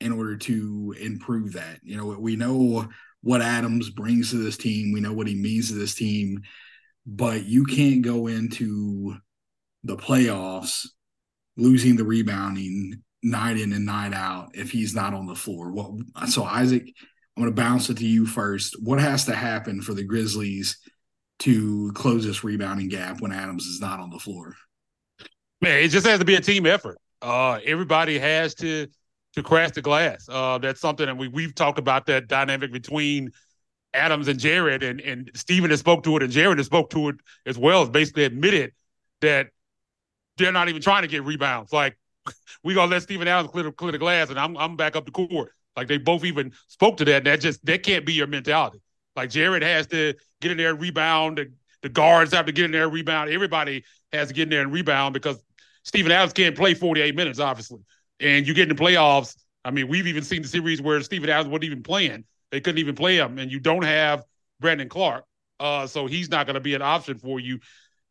in 0.00 0.12
order 0.12 0.38
to 0.38 0.94
improve 0.98 1.52
that. 1.52 1.80
You 1.82 1.98
know, 1.98 2.06
we 2.06 2.36
know 2.36 2.88
what 3.20 3.42
Adams 3.42 3.90
brings 3.90 4.30
to 4.30 4.36
this 4.36 4.56
team. 4.56 4.92
We 4.92 5.00
know 5.00 5.12
what 5.12 5.28
he 5.28 5.34
means 5.34 5.68
to 5.68 5.74
this 5.74 5.94
team 5.94 6.42
but 7.06 7.44
you 7.44 7.64
can't 7.64 8.02
go 8.02 8.26
into 8.26 9.16
the 9.84 9.96
playoffs 9.96 10.86
losing 11.56 11.96
the 11.96 12.04
rebounding 12.04 13.02
night 13.22 13.58
in 13.58 13.72
and 13.72 13.86
night 13.86 14.12
out 14.12 14.50
if 14.54 14.70
he's 14.70 14.94
not 14.94 15.14
on 15.14 15.26
the 15.26 15.34
floor. 15.34 15.70
What 15.70 16.28
so 16.28 16.44
Isaac, 16.44 16.82
I'm 17.36 17.42
going 17.42 17.54
to 17.54 17.60
bounce 17.60 17.90
it 17.90 17.98
to 17.98 18.06
you 18.06 18.26
first. 18.26 18.76
What 18.82 19.00
has 19.00 19.24
to 19.26 19.34
happen 19.34 19.82
for 19.82 19.94
the 19.94 20.04
Grizzlies 20.04 20.78
to 21.40 21.92
close 21.94 22.24
this 22.24 22.44
rebounding 22.44 22.88
gap 22.88 23.20
when 23.20 23.32
Adams 23.32 23.66
is 23.66 23.80
not 23.80 24.00
on 24.00 24.10
the 24.10 24.18
floor? 24.18 24.54
Man, 25.60 25.82
it 25.82 25.88
just 25.88 26.06
has 26.06 26.18
to 26.18 26.24
be 26.24 26.34
a 26.34 26.40
team 26.40 26.66
effort. 26.66 26.98
Uh, 27.20 27.58
everybody 27.64 28.18
has 28.18 28.54
to 28.56 28.86
to 29.34 29.42
crash 29.42 29.70
the 29.70 29.82
glass. 29.82 30.28
Uh, 30.28 30.58
that's 30.58 30.80
something 30.80 31.06
that 31.06 31.16
we 31.16 31.28
we've 31.28 31.54
talked 31.54 31.78
about 31.78 32.06
that 32.06 32.28
dynamic 32.28 32.72
between 32.72 33.30
Adams 33.94 34.28
and 34.28 34.38
Jaren, 34.38 34.82
and 34.88 35.00
and 35.00 35.30
Steven 35.34 35.70
has 35.70 35.80
spoke 35.80 36.04
to 36.04 36.16
it, 36.16 36.22
and 36.22 36.32
Jaren 36.32 36.56
has 36.56 36.66
spoke 36.66 36.90
to 36.90 37.08
it 37.10 37.16
as 37.46 37.58
well. 37.58 37.80
Has 37.80 37.90
basically 37.90 38.24
admitted 38.24 38.72
that 39.20 39.48
they're 40.38 40.52
not 40.52 40.68
even 40.68 40.82
trying 40.82 41.02
to 41.02 41.08
get 41.08 41.24
rebounds. 41.24 41.72
Like 41.72 41.98
we 42.64 42.74
gonna 42.74 42.90
let 42.90 43.02
Steven 43.02 43.28
Adams 43.28 43.50
clear, 43.50 43.70
clear 43.72 43.92
the 43.92 43.98
glass, 43.98 44.30
and 44.30 44.38
I'm 44.38 44.56
I'm 44.56 44.76
back 44.76 44.96
up 44.96 45.04
the 45.04 45.12
court. 45.12 45.52
Like 45.76 45.88
they 45.88 45.98
both 45.98 46.24
even 46.24 46.52
spoke 46.68 46.98
to 46.98 47.04
that. 47.06 47.18
And 47.18 47.26
that 47.26 47.40
just 47.40 47.64
that 47.66 47.82
can't 47.82 48.04
be 48.04 48.12
your 48.12 48.26
mentality. 48.26 48.80
Like 49.16 49.30
Jaren 49.30 49.62
has 49.62 49.86
to 49.88 50.14
get 50.40 50.50
in 50.50 50.56
there 50.56 50.70
and 50.70 50.80
rebound. 50.80 51.38
The, 51.38 51.52
the 51.82 51.88
guards 51.88 52.32
have 52.32 52.46
to 52.46 52.52
get 52.52 52.66
in 52.66 52.70
there 52.70 52.84
and 52.84 52.92
rebound. 52.92 53.30
Everybody 53.30 53.84
has 54.12 54.28
to 54.28 54.34
get 54.34 54.44
in 54.44 54.50
there 54.50 54.62
and 54.62 54.72
rebound 54.72 55.14
because 55.14 55.42
Steven 55.84 56.12
Adams 56.12 56.32
can't 56.32 56.56
play 56.56 56.74
48 56.74 57.14
minutes, 57.14 57.38
obviously. 57.38 57.80
And 58.20 58.46
you 58.46 58.54
get 58.54 58.70
in 58.70 58.76
the 58.76 58.82
playoffs. 58.82 59.36
I 59.64 59.70
mean, 59.70 59.88
we've 59.88 60.06
even 60.06 60.22
seen 60.22 60.42
the 60.42 60.48
series 60.48 60.80
where 60.80 61.00
Steven 61.02 61.28
Adams 61.28 61.48
wasn't 61.48 61.64
even 61.64 61.82
playing 61.82 62.24
they 62.52 62.60
couldn't 62.60 62.78
even 62.78 62.94
play 62.94 63.16
him, 63.16 63.38
and 63.38 63.50
you 63.50 63.58
don't 63.58 63.82
have 63.82 64.24
Brandon 64.60 64.88
Clarke, 64.88 65.24
uh, 65.58 65.86
so 65.86 66.06
he's 66.06 66.30
not 66.30 66.46
going 66.46 66.54
to 66.54 66.60
be 66.60 66.74
an 66.74 66.82
option 66.82 67.18
for 67.18 67.40
you. 67.40 67.58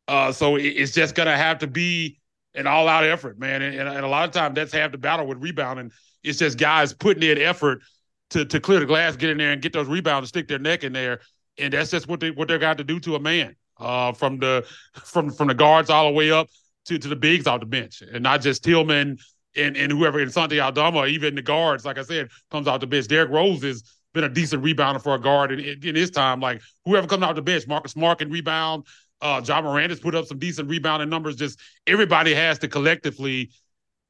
Uh, 0.08 0.32
so 0.32 0.58
it, 0.58 0.64
it's 0.64 0.92
just 0.92 1.16
going 1.16 1.28
to 1.28 1.38
have 1.38 1.60
to 1.60 1.68
be 1.68 2.20
an 2.56 2.68
all-out 2.68 3.06
effort, 3.06 3.40
man. 3.40 3.62
And, 3.62 3.76
and, 3.76 3.88
and, 3.88 4.04
a 4.04 4.08
lot 4.08 4.28
of 4.28 4.32
times 4.34 4.56
that's 4.56 4.74
half 4.74 4.92
the 4.92 4.98
battle 4.98 5.26
with 5.26 5.38
rebounding. 5.38 5.92
It's 6.24 6.40
just 6.40 6.58
guys 6.58 6.92
putting 6.92 7.24
in 7.24 7.38
effort 7.38 7.82
to 8.32 8.44
to 8.46 8.60
clear 8.60 8.80
the 8.80 8.86
glass, 8.86 9.16
get 9.16 9.30
in 9.30 9.38
there, 9.38 9.52
and 9.52 9.62
get 9.62 9.74
those 9.74 9.88
rebounds, 9.88 10.26
and 10.26 10.28
stick 10.30 10.48
their 10.48 10.60
neck 10.60 10.84
in 10.84 10.92
there. 10.92 11.22
And 11.58 11.72
that's 11.72 11.92
just 11.92 12.08
what 12.08 12.20
they 12.20 12.32
what 12.32 12.48
they're 12.48 12.60
got 12.60 12.78
to 12.80 12.84
do 12.84 13.00
to 13.02 13.16
a 13.16 13.20
man, 13.20 13.56
uh, 13.78 14.12
from 14.12 14.40
the 14.40 14.66
from 15.04 15.30
from 15.32 15.48
the 15.48 15.54
guards 15.54 15.90
all 15.90 16.08
the 16.08 16.14
way 16.14 16.32
up 16.32 16.48
to 16.86 16.98
to 16.98 17.08
the 17.08 17.16
bigs 17.16 17.48
off 17.48 17.60
the 17.60 17.66
bench, 17.66 18.02
and 18.02 18.24
not 18.24 18.42
just 18.42 18.64
Tillman 18.64 19.18
and 19.56 19.78
and 19.78 19.92
whoever 19.92 20.20
in 20.20 20.30
Santi 20.30 20.60
Aldama, 20.60 21.06
even 21.06 21.36
the 21.36 21.42
guards. 21.42 21.86
Like 21.86 21.98
I 21.98 22.04
said, 22.04 22.30
comes 22.50 22.68
off 22.68 22.80
the 22.80 22.88
bench. 22.88 23.08
Derrick 23.08 23.30
Rose 23.30 23.64
is 23.64 23.84
been 24.14 24.24
a 24.24 24.30
decent 24.30 24.64
rebounder 24.64 25.02
for 25.02 25.16
a 25.16 25.20
guard 25.20 25.52
in, 25.52 25.60
in, 25.84 25.96
his 25.96 26.12
time. 26.12 26.40
Like 26.40 26.62
whoever 26.86 27.08
comes 27.08 27.24
out 27.24 27.36
the 27.36 27.42
bench, 27.42 27.68
Marcus 27.68 27.94
Smart 27.94 28.20
can 28.20 28.30
rebound. 28.30 28.86
Uh, 29.22 29.42
Ja 29.46 29.62
Morant 29.62 29.92
has 29.92 30.00
put 30.00 30.16
up 30.16 30.26
some 30.26 30.40
decent 30.40 30.70
rebounding 30.70 31.10
numbers. 31.10 31.36
Just 31.36 31.60
everybody 31.88 32.34
has 32.34 32.60
to 32.60 32.68
collectively 32.68 33.52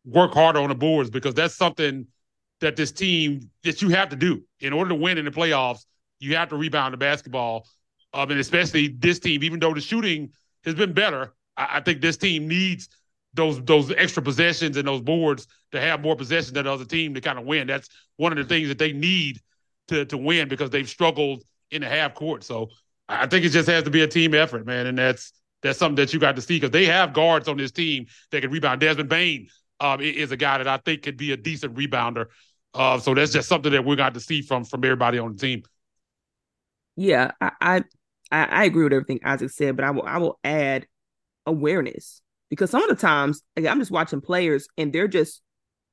work 0.06 0.34
harder 0.34 0.60
on 0.60 0.70
the 0.70 0.76
boards 0.76 1.10
because 1.10 1.34
that's 1.34 1.56
something 1.56 2.08
that 2.62 2.76
this 2.76 2.92
team 2.92 3.50
that 3.64 3.82
you 3.82 3.90
have 3.90 4.10
to 4.10 4.16
do 4.16 4.42
in 4.60 4.74
order 4.74 4.90
to 4.90 4.96
win 4.96 5.18
in 5.18 5.26
the 5.26 5.32
playoffs. 5.32 5.86
You 6.20 6.36
have 6.36 6.50
to 6.50 6.56
rebound 6.56 6.94
the 6.94 6.98
basketball, 6.98 7.68
um, 8.14 8.30
and 8.32 8.40
especially 8.40 8.90
this 8.90 9.20
team. 9.20 9.44
Even 9.44 9.60
though 9.60 9.74
the 9.74 9.82
shooting 9.82 10.32
has 10.64 10.76
been 10.76 10.94
better, 10.94 11.34
I, 11.58 11.78
I 11.78 11.80
think 11.82 12.02
this 12.02 12.18
team 12.18 12.48
needs 12.48 12.90
those 13.34 13.62
those 13.64 13.92
extra 13.92 14.22
possessions 14.22 14.78
and 14.78 14.88
those 14.88 15.02
boards 15.02 15.48
to 15.72 15.80
have 15.80 16.02
more 16.02 16.16
possessions 16.16 16.54
than 16.54 16.66
the 16.66 16.72
other 16.72 16.86
team 16.86 17.14
to 17.14 17.22
kind 17.22 17.40
of 17.40 17.46
win. 17.46 17.68
That's 17.68 17.90
one 18.18 18.32
of 18.32 18.38
the 18.38 18.44
things 18.44 18.68
that 18.68 18.78
they 18.78 18.94
need 18.94 19.40
to 19.92 20.06
to 20.06 20.18
win 20.18 20.48
because 20.48 20.70
they've 20.70 20.90
struggled 20.90 21.44
in 21.70 21.82
the 21.82 21.88
half 21.90 22.14
court. 22.16 22.44
So 22.44 22.70
I 23.08 23.28
think 23.28 23.46
it 23.46 23.50
just 23.50 23.70
has 23.70 23.84
to 23.84 23.90
be 23.90 24.02
a 24.02 24.08
team 24.08 24.34
effort, 24.34 24.66
man, 24.66 24.88
and 24.88 24.98
that's 24.98 25.34
that's 25.62 25.78
something 25.78 25.98
that 25.98 26.14
you 26.14 26.20
got 26.20 26.36
to 26.36 26.42
see 26.42 26.56
because 26.56 26.72
they 26.72 26.86
have 26.86 27.14
guards 27.14 27.48
on 27.48 27.58
this 27.58 27.72
team 27.72 28.08
that 28.32 28.42
can 28.42 28.52
rebound. 28.52 28.82
Desmond 28.82 29.10
Bane 29.10 29.48
um, 29.80 30.02
is 30.02 30.32
a 30.32 30.38
guy 30.38 30.58
that 30.58 30.68
I 30.68 30.78
think 30.78 31.04
could 31.04 31.18
be 31.18 31.32
a 31.32 31.38
decent 31.38 31.76
rebounder. 31.76 32.28
Uh, 32.74 33.00
so 33.00 33.14
that's 33.14 33.34
just 33.34 33.50
something 33.50 33.72
that 33.72 33.86
we 33.86 33.96
got 33.96 34.14
to 34.14 34.20
see 34.20 34.42
from 34.42 34.64
from 34.64 34.84
everybody 34.84 35.20
on 35.20 35.34
the 35.34 35.38
team. 35.38 35.64
Yeah, 36.96 37.32
I, 37.40 37.52
I 37.62 37.84
I 38.32 38.64
agree 38.66 38.84
with 38.84 38.94
everything 38.94 39.20
Isaac 39.24 39.52
said, 39.52 39.76
but 39.76 39.86
I 39.86 39.92
will 39.92 40.04
I 40.06 40.18
will 40.18 40.40
add 40.44 40.88
awareness 41.46 42.22
because 42.50 42.70
some 42.70 42.84
of 42.84 42.90
the 42.90 42.96
times 42.96 43.42
like, 43.58 43.66
I'm 43.66 43.80
just 43.80 43.92
watching 43.92 44.22
players 44.22 44.68
and 44.78 44.94
they're 44.94 45.08
just 45.08 45.42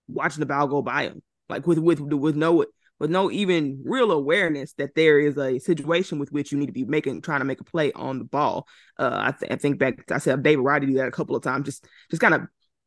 watching 0.06 0.40
the 0.40 0.46
ball 0.46 0.68
go 0.68 0.82
by 0.82 1.08
them, 1.08 1.22
like 1.48 1.66
with 1.66 1.78
with 1.78 2.00
with 2.00 2.36
no 2.36 2.64
with 2.98 3.10
no 3.10 3.30
even 3.30 3.82
real 3.84 4.10
awareness 4.10 4.72
that 4.74 4.94
there 4.94 5.18
is 5.18 5.36
a 5.38 5.58
situation 5.58 6.18
with 6.18 6.32
which 6.32 6.52
you 6.52 6.58
need 6.58 6.66
to 6.66 6.72
be 6.72 6.84
making 6.84 7.22
trying 7.22 7.40
to 7.40 7.44
make 7.44 7.60
a 7.60 7.64
play 7.64 7.92
on 7.92 8.18
the 8.18 8.24
ball. 8.24 8.66
Uh, 8.98 9.10
I, 9.12 9.32
th- 9.32 9.52
I 9.52 9.56
think 9.56 9.78
back 9.78 10.10
I 10.10 10.18
said 10.18 10.42
David 10.42 10.62
Roddy 10.62 10.86
do 10.86 10.94
that 10.94 11.08
a 11.08 11.12
couple 11.12 11.36
of 11.36 11.42
times, 11.42 11.66
just 11.66 11.86
just 12.10 12.20
kind 12.20 12.34
of 12.34 12.42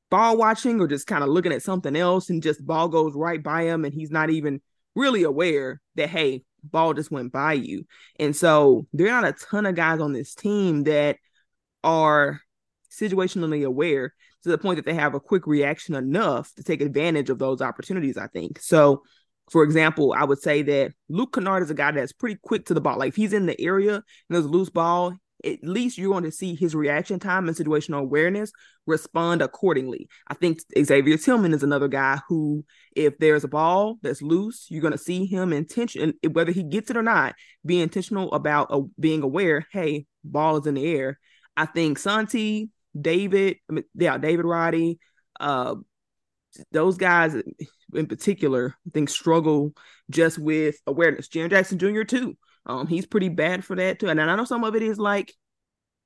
ball 0.09 0.37
watching 0.37 0.81
or 0.81 0.87
just 0.87 1.07
kind 1.07 1.23
of 1.23 1.29
looking 1.29 1.53
at 1.53 1.63
something 1.63 1.95
else 1.95 2.29
and 2.29 2.43
just 2.43 2.65
ball 2.65 2.89
goes 2.89 3.13
right 3.15 3.41
by 3.41 3.63
him 3.63 3.85
and 3.85 3.93
he's 3.93 4.11
not 4.11 4.29
even 4.29 4.61
really 4.95 5.23
aware 5.23 5.79
that 5.95 6.09
hey 6.09 6.43
ball 6.63 6.93
just 6.93 7.11
went 7.11 7.31
by 7.31 7.53
you. 7.53 7.85
And 8.19 8.35
so 8.35 8.87
there 8.93 9.07
are 9.07 9.21
not 9.21 9.29
a 9.29 9.45
ton 9.45 9.65
of 9.65 9.75
guys 9.75 9.99
on 9.99 10.13
this 10.13 10.35
team 10.35 10.83
that 10.83 11.17
are 11.83 12.41
situationally 12.91 13.65
aware 13.65 14.13
to 14.43 14.49
the 14.49 14.57
point 14.57 14.77
that 14.77 14.85
they 14.85 14.93
have 14.93 15.13
a 15.13 15.19
quick 15.19 15.47
reaction 15.47 15.95
enough 15.95 16.53
to 16.55 16.63
take 16.63 16.81
advantage 16.81 17.29
of 17.29 17.39
those 17.39 17.61
opportunities, 17.61 18.17
I 18.17 18.27
think. 18.27 18.59
So, 18.59 19.03
for 19.51 19.63
example, 19.63 20.13
I 20.17 20.23
would 20.23 20.39
say 20.39 20.61
that 20.63 20.93
Luke 21.09 21.33
Kennard 21.33 21.63
is 21.63 21.69
a 21.69 21.75
guy 21.75 21.91
that's 21.91 22.13
pretty 22.13 22.39
quick 22.41 22.65
to 22.67 22.73
the 22.73 22.81
ball. 22.81 22.97
Like 22.97 23.09
if 23.09 23.15
he's 23.15 23.33
in 23.33 23.45
the 23.45 23.59
area 23.59 23.95
and 23.95 24.03
there's 24.29 24.45
a 24.45 24.49
loose 24.49 24.69
ball, 24.69 25.13
at 25.43 25.63
least 25.63 25.97
you're 25.97 26.11
going 26.11 26.23
to 26.23 26.31
see 26.31 26.55
his 26.55 26.75
reaction 26.75 27.19
time 27.19 27.47
and 27.47 27.57
situational 27.57 27.99
awareness 27.99 28.51
respond 28.85 29.41
accordingly. 29.41 30.07
I 30.27 30.35
think 30.35 30.59
Xavier 30.81 31.17
Tillman 31.17 31.53
is 31.53 31.63
another 31.63 31.87
guy 31.87 32.19
who, 32.29 32.63
if 32.95 33.17
there's 33.17 33.43
a 33.43 33.49
ball 33.49 33.97
that's 34.01 34.21
loose, 34.21 34.67
you're 34.69 34.81
going 34.81 34.91
to 34.93 34.97
see 34.97 35.25
him 35.25 35.51
intention, 35.51 36.13
whether 36.31 36.51
he 36.51 36.63
gets 36.63 36.89
it 36.89 36.97
or 36.97 37.03
not, 37.03 37.35
be 37.65 37.81
intentional 37.81 38.31
about 38.33 38.67
uh, 38.71 38.81
being 38.99 39.23
aware. 39.23 39.67
Hey, 39.71 40.05
ball 40.23 40.57
is 40.57 40.67
in 40.67 40.75
the 40.75 40.85
air. 40.85 41.19
I 41.57 41.65
think 41.65 41.99
Santi, 41.99 42.69
David, 42.99 43.57
I 43.69 43.73
mean, 43.73 43.83
yeah, 43.95 44.17
David 44.17 44.45
Roddy, 44.45 44.99
uh, 45.39 45.75
those 46.71 46.97
guys 46.97 47.35
in 47.93 48.07
particular, 48.07 48.75
I 48.87 48.89
think 48.91 49.09
struggle 49.09 49.73
just 50.09 50.37
with 50.37 50.75
awareness. 50.87 51.27
Jaren 51.27 51.49
Jackson 51.49 51.77
Jr. 51.77 52.03
too. 52.03 52.37
Um, 52.65 52.87
he's 52.87 53.05
pretty 53.05 53.29
bad 53.29 53.65
for 53.65 53.75
that 53.75 53.99
too. 53.99 54.09
And 54.09 54.21
I 54.21 54.35
know 54.35 54.45
some 54.45 54.63
of 54.63 54.75
it 54.75 54.83
is 54.83 54.99
like, 54.99 55.33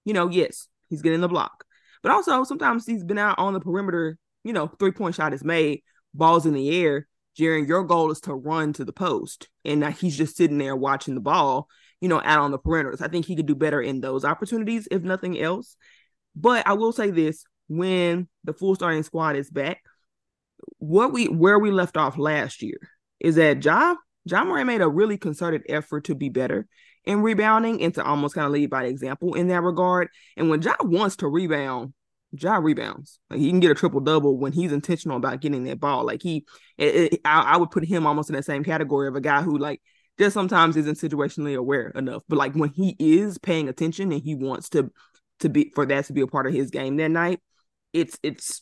you 0.06 0.14
know, 0.14 0.30
yes, 0.30 0.68
he's 0.90 1.02
getting 1.02 1.22
the 1.22 1.28
block, 1.28 1.66
but 2.02 2.12
also 2.12 2.44
sometimes 2.44 2.86
he's 2.86 3.04
been 3.04 3.18
out 3.18 3.40
on 3.40 3.54
the 3.54 3.60
perimeter. 3.60 4.18
You 4.44 4.54
know, 4.54 4.68
three 4.68 4.92
point 4.92 5.16
shot 5.16 5.34
is 5.34 5.44
made, 5.44 5.82
balls 6.14 6.46
in 6.46 6.54
the 6.54 6.84
air. 6.84 7.08
Jaren, 7.38 7.68
your 7.68 7.84
goal 7.84 8.12
is 8.12 8.22
to 8.22 8.34
run 8.34 8.72
to 8.74 8.86
the 8.86 8.94
post, 8.94 9.50
and 9.66 9.82
now 9.82 9.92
he's 9.92 10.18
just 10.18 10.38
sitting 10.38 10.58
there 10.58 10.76
watching 10.76 11.16
the 11.16 11.22
ball. 11.22 11.68
You 12.00 12.10
know, 12.10 12.22
out 12.24 12.40
on 12.40 12.52
the 12.52 12.60
perimeters. 12.60 13.02
I 13.02 13.08
think 13.08 13.26
he 13.26 13.36
could 13.36 13.48
do 13.48 13.56
better 13.56 13.82
in 13.82 14.00
those 14.00 14.24
opportunities, 14.24 14.88
if 14.92 15.02
nothing 15.02 15.40
else. 15.40 15.76
But 16.36 16.68
I 16.68 16.74
will 16.74 16.92
say 16.92 17.10
this: 17.10 17.44
when 17.68 18.28
the 18.44 18.54
full 18.54 18.76
starting 18.76 19.04
squad 19.04 19.36
is 19.36 19.50
back, 19.50 19.82
what 20.78 21.12
we 21.12 21.28
where 21.28 21.60
we 21.60 21.72
left 21.72 21.98
off 21.98 22.18
last 22.18 22.62
year 22.62 22.78
is 23.20 23.36
that 23.36 23.64
Ja 23.64 23.96
Ja 24.26 24.44
Morant 24.44 24.68
made 24.68 24.82
a 24.82 24.90
really 24.90 25.18
concerted 25.18 25.64
effort 25.70 26.06
to 26.06 26.16
be 26.16 26.30
better 26.30 26.68
in 27.06 27.22
rebounding 27.22 27.82
and 27.84 27.94
to 27.94 28.04
almost 28.04 28.36
kind 28.36 28.46
of 28.46 28.52
lead 28.52 28.70
by 28.70 28.86
example 28.86 29.36
in 29.36 29.48
that 29.48 29.62
regard. 29.62 30.10
And 30.36 30.50
when 30.50 30.62
Ja 30.62 30.76
wants 30.82 31.18
to 31.18 31.28
rebound, 31.28 31.94
Ja 32.32 32.58
rebounds. 32.58 33.20
Like 33.30 33.40
he 33.40 33.50
can 33.50 33.60
get 33.60 33.72
a 33.72 33.76
triple 33.76 34.02
double 34.02 34.38
when 34.38 34.52
he's 34.52 34.72
intentional 34.72 35.18
about 35.18 35.42
getting 35.42 35.64
that 35.66 35.80
ball. 35.80 36.06
Like 36.06 36.22
he, 36.22 36.46
it, 36.78 37.14
it, 37.14 37.22
I, 37.24 37.42
I 37.42 37.58
would 37.58 37.72
put 37.72 37.86
him 37.86 38.06
almost 38.06 38.30
in 38.30 38.36
the 38.36 38.44
same 38.44 38.64
category 38.64 39.08
of 39.08 39.16
a 39.16 39.22
guy 39.22 39.42
who 39.42 39.58
like 39.58 39.82
just 40.18 40.34
sometimes 40.34 40.76
isn't 40.78 40.98
situationally 40.98 41.56
aware 41.56 41.90
enough. 41.90 42.24
But 42.28 42.38
like 42.38 42.54
when 42.56 42.70
he 42.70 42.96
is 43.00 43.38
paying 43.38 43.70
attention 43.70 44.12
and 44.12 44.22
he 44.22 44.36
wants 44.36 44.70
to 44.70 44.92
to 45.42 45.50
be 45.50 45.72
for 45.76 45.86
that 45.86 46.06
to 46.06 46.14
be 46.14 46.22
a 46.22 46.28
part 46.28 46.48
of 46.48 46.54
his 46.54 46.72
game 46.72 46.98
that 46.98 47.12
night, 47.12 47.40
it's 47.94 48.18
it's 48.24 48.62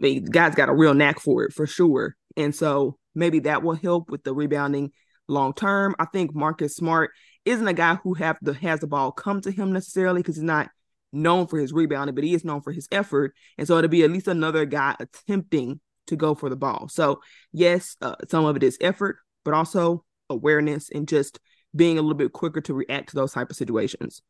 the 0.00 0.20
guy's 0.20 0.54
got 0.54 0.68
a 0.68 0.74
real 0.74 0.94
knack 0.94 1.20
for 1.20 1.44
it 1.44 1.52
for 1.52 1.66
sure. 1.66 2.16
And 2.36 2.54
so 2.54 2.98
maybe 3.14 3.40
that 3.40 3.62
will 3.62 3.74
help 3.74 4.10
with 4.10 4.24
the 4.24 4.34
rebounding 4.34 4.92
long 5.28 5.52
term. 5.52 5.94
I 5.98 6.06
think 6.06 6.34
Marcus 6.34 6.74
Smart 6.74 7.10
isn't 7.44 7.68
a 7.68 7.72
guy 7.72 7.96
who 7.96 8.14
have 8.14 8.38
the 8.42 8.54
has 8.54 8.80
the 8.80 8.86
ball 8.86 9.12
come 9.12 9.40
to 9.42 9.50
him 9.50 9.72
necessarily 9.72 10.20
because 10.20 10.36
he's 10.36 10.42
not 10.42 10.70
known 11.12 11.46
for 11.46 11.58
his 11.58 11.72
rebounding, 11.72 12.14
but 12.14 12.24
he 12.24 12.34
is 12.34 12.44
known 12.44 12.62
for 12.62 12.72
his 12.72 12.88
effort. 12.92 13.34
And 13.58 13.66
so 13.66 13.78
it'll 13.78 13.88
be 13.88 14.04
at 14.04 14.10
least 14.10 14.28
another 14.28 14.64
guy 14.64 14.96
attempting 14.98 15.80
to 16.06 16.16
go 16.16 16.34
for 16.34 16.48
the 16.48 16.56
ball. 16.56 16.88
So 16.88 17.20
yes, 17.52 17.96
uh, 18.00 18.16
some 18.28 18.44
of 18.44 18.56
it 18.56 18.62
is 18.62 18.78
effort, 18.80 19.18
but 19.44 19.54
also 19.54 20.04
awareness 20.28 20.90
and 20.90 21.08
just 21.08 21.40
being 21.74 21.98
a 21.98 22.02
little 22.02 22.16
bit 22.16 22.32
quicker 22.32 22.60
to 22.62 22.74
react 22.74 23.10
to 23.10 23.16
those 23.16 23.32
type 23.32 23.50
of 23.50 23.56
situations. 23.56 24.22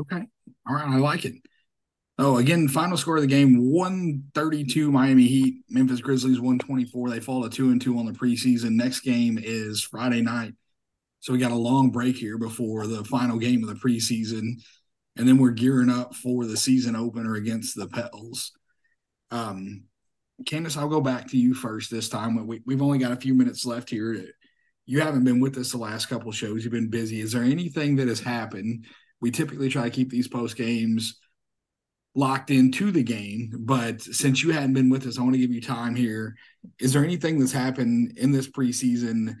Okay. 0.00 0.22
All 0.68 0.74
right. 0.74 0.88
I 0.88 0.96
like 0.96 1.24
it. 1.24 1.34
Oh, 2.22 2.36
again, 2.36 2.68
final 2.68 2.98
score 2.98 3.16
of 3.16 3.22
the 3.22 3.26
game 3.26 3.72
132 3.72 4.92
Miami 4.92 5.26
Heat, 5.26 5.64
Memphis 5.70 6.02
Grizzlies 6.02 6.38
124. 6.38 7.08
They 7.08 7.18
fall 7.18 7.42
to 7.42 7.48
2 7.48 7.70
and 7.70 7.80
2 7.80 7.98
on 7.98 8.04
the 8.04 8.12
preseason. 8.12 8.72
Next 8.72 9.00
game 9.00 9.38
is 9.42 9.82
Friday 9.82 10.20
night. 10.20 10.52
So 11.20 11.32
we 11.32 11.38
got 11.38 11.50
a 11.50 11.54
long 11.54 11.90
break 11.90 12.16
here 12.16 12.36
before 12.36 12.86
the 12.86 13.04
final 13.04 13.38
game 13.38 13.62
of 13.62 13.70
the 13.70 13.74
preseason. 13.74 14.60
And 15.16 15.26
then 15.26 15.38
we're 15.38 15.52
gearing 15.52 15.88
up 15.88 16.14
for 16.14 16.44
the 16.44 16.58
season 16.58 16.94
opener 16.94 17.36
against 17.36 17.74
the 17.74 17.88
Pels. 17.88 18.52
Um, 19.30 19.84
Candace, 20.44 20.76
I'll 20.76 20.88
go 20.88 21.00
back 21.00 21.26
to 21.28 21.38
you 21.38 21.54
first 21.54 21.90
this 21.90 22.10
time. 22.10 22.46
We, 22.46 22.60
we've 22.66 22.82
only 22.82 22.98
got 22.98 23.12
a 23.12 23.16
few 23.16 23.32
minutes 23.32 23.64
left 23.64 23.88
here. 23.88 24.26
You 24.84 25.00
haven't 25.00 25.24
been 25.24 25.40
with 25.40 25.56
us 25.56 25.72
the 25.72 25.78
last 25.78 26.10
couple 26.10 26.32
shows. 26.32 26.64
You've 26.64 26.72
been 26.74 26.90
busy. 26.90 27.22
Is 27.22 27.32
there 27.32 27.44
anything 27.44 27.96
that 27.96 28.08
has 28.08 28.20
happened 28.20 28.84
we 29.22 29.30
typically 29.30 29.68
try 29.68 29.84
to 29.84 29.90
keep 29.90 30.10
these 30.10 30.28
post 30.28 30.56
games 30.56 31.18
locked 32.14 32.50
into 32.50 32.90
the 32.90 33.02
game. 33.02 33.52
But 33.58 34.02
since 34.02 34.42
you 34.42 34.50
hadn't 34.50 34.74
been 34.74 34.90
with 34.90 35.06
us, 35.06 35.18
I 35.18 35.22
want 35.22 35.34
to 35.34 35.40
give 35.40 35.52
you 35.52 35.60
time 35.60 35.94
here. 35.94 36.36
Is 36.78 36.92
there 36.92 37.04
anything 37.04 37.38
that's 37.38 37.52
happened 37.52 38.18
in 38.18 38.32
this 38.32 38.48
preseason 38.48 39.36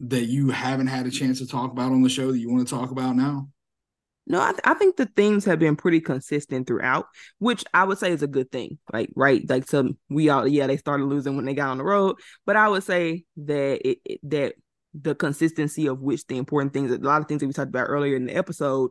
that 0.00 0.24
you 0.24 0.50
haven't 0.50 0.88
had 0.88 1.06
a 1.06 1.10
chance 1.10 1.38
to 1.38 1.46
talk 1.46 1.72
about 1.72 1.92
on 1.92 2.02
the 2.02 2.08
show 2.08 2.32
that 2.32 2.38
you 2.38 2.50
want 2.50 2.66
to 2.66 2.74
talk 2.74 2.90
about 2.90 3.16
now? 3.16 3.48
No, 4.26 4.40
I, 4.40 4.50
th- 4.50 4.60
I 4.64 4.74
think 4.74 4.96
the 4.96 5.06
themes 5.06 5.44
have 5.46 5.58
been 5.58 5.74
pretty 5.76 6.00
consistent 6.00 6.66
throughout, 6.66 7.06
which 7.38 7.64
I 7.74 7.84
would 7.84 7.98
say 7.98 8.12
is 8.12 8.22
a 8.22 8.28
good 8.28 8.52
thing. 8.52 8.78
Like, 8.92 9.10
right, 9.16 9.42
like 9.48 9.66
some 9.66 9.98
we 10.08 10.28
all, 10.28 10.46
yeah, 10.46 10.68
they 10.68 10.76
started 10.76 11.06
losing 11.06 11.36
when 11.36 11.46
they 11.46 11.54
got 11.54 11.70
on 11.70 11.78
the 11.78 11.84
road, 11.84 12.16
but 12.46 12.54
I 12.54 12.68
would 12.68 12.84
say 12.84 13.24
that 13.38 13.88
it, 13.88 13.98
it 14.04 14.20
that 14.24 14.54
the 14.94 15.14
consistency 15.14 15.86
of 15.86 16.00
which 16.00 16.26
the 16.26 16.36
important 16.36 16.72
things, 16.72 16.92
a 16.92 16.98
lot 16.98 17.20
of 17.20 17.28
things 17.28 17.40
that 17.40 17.46
we 17.46 17.52
talked 17.52 17.70
about 17.70 17.88
earlier 17.88 18.14
in 18.14 18.26
the 18.26 18.36
episode, 18.36 18.90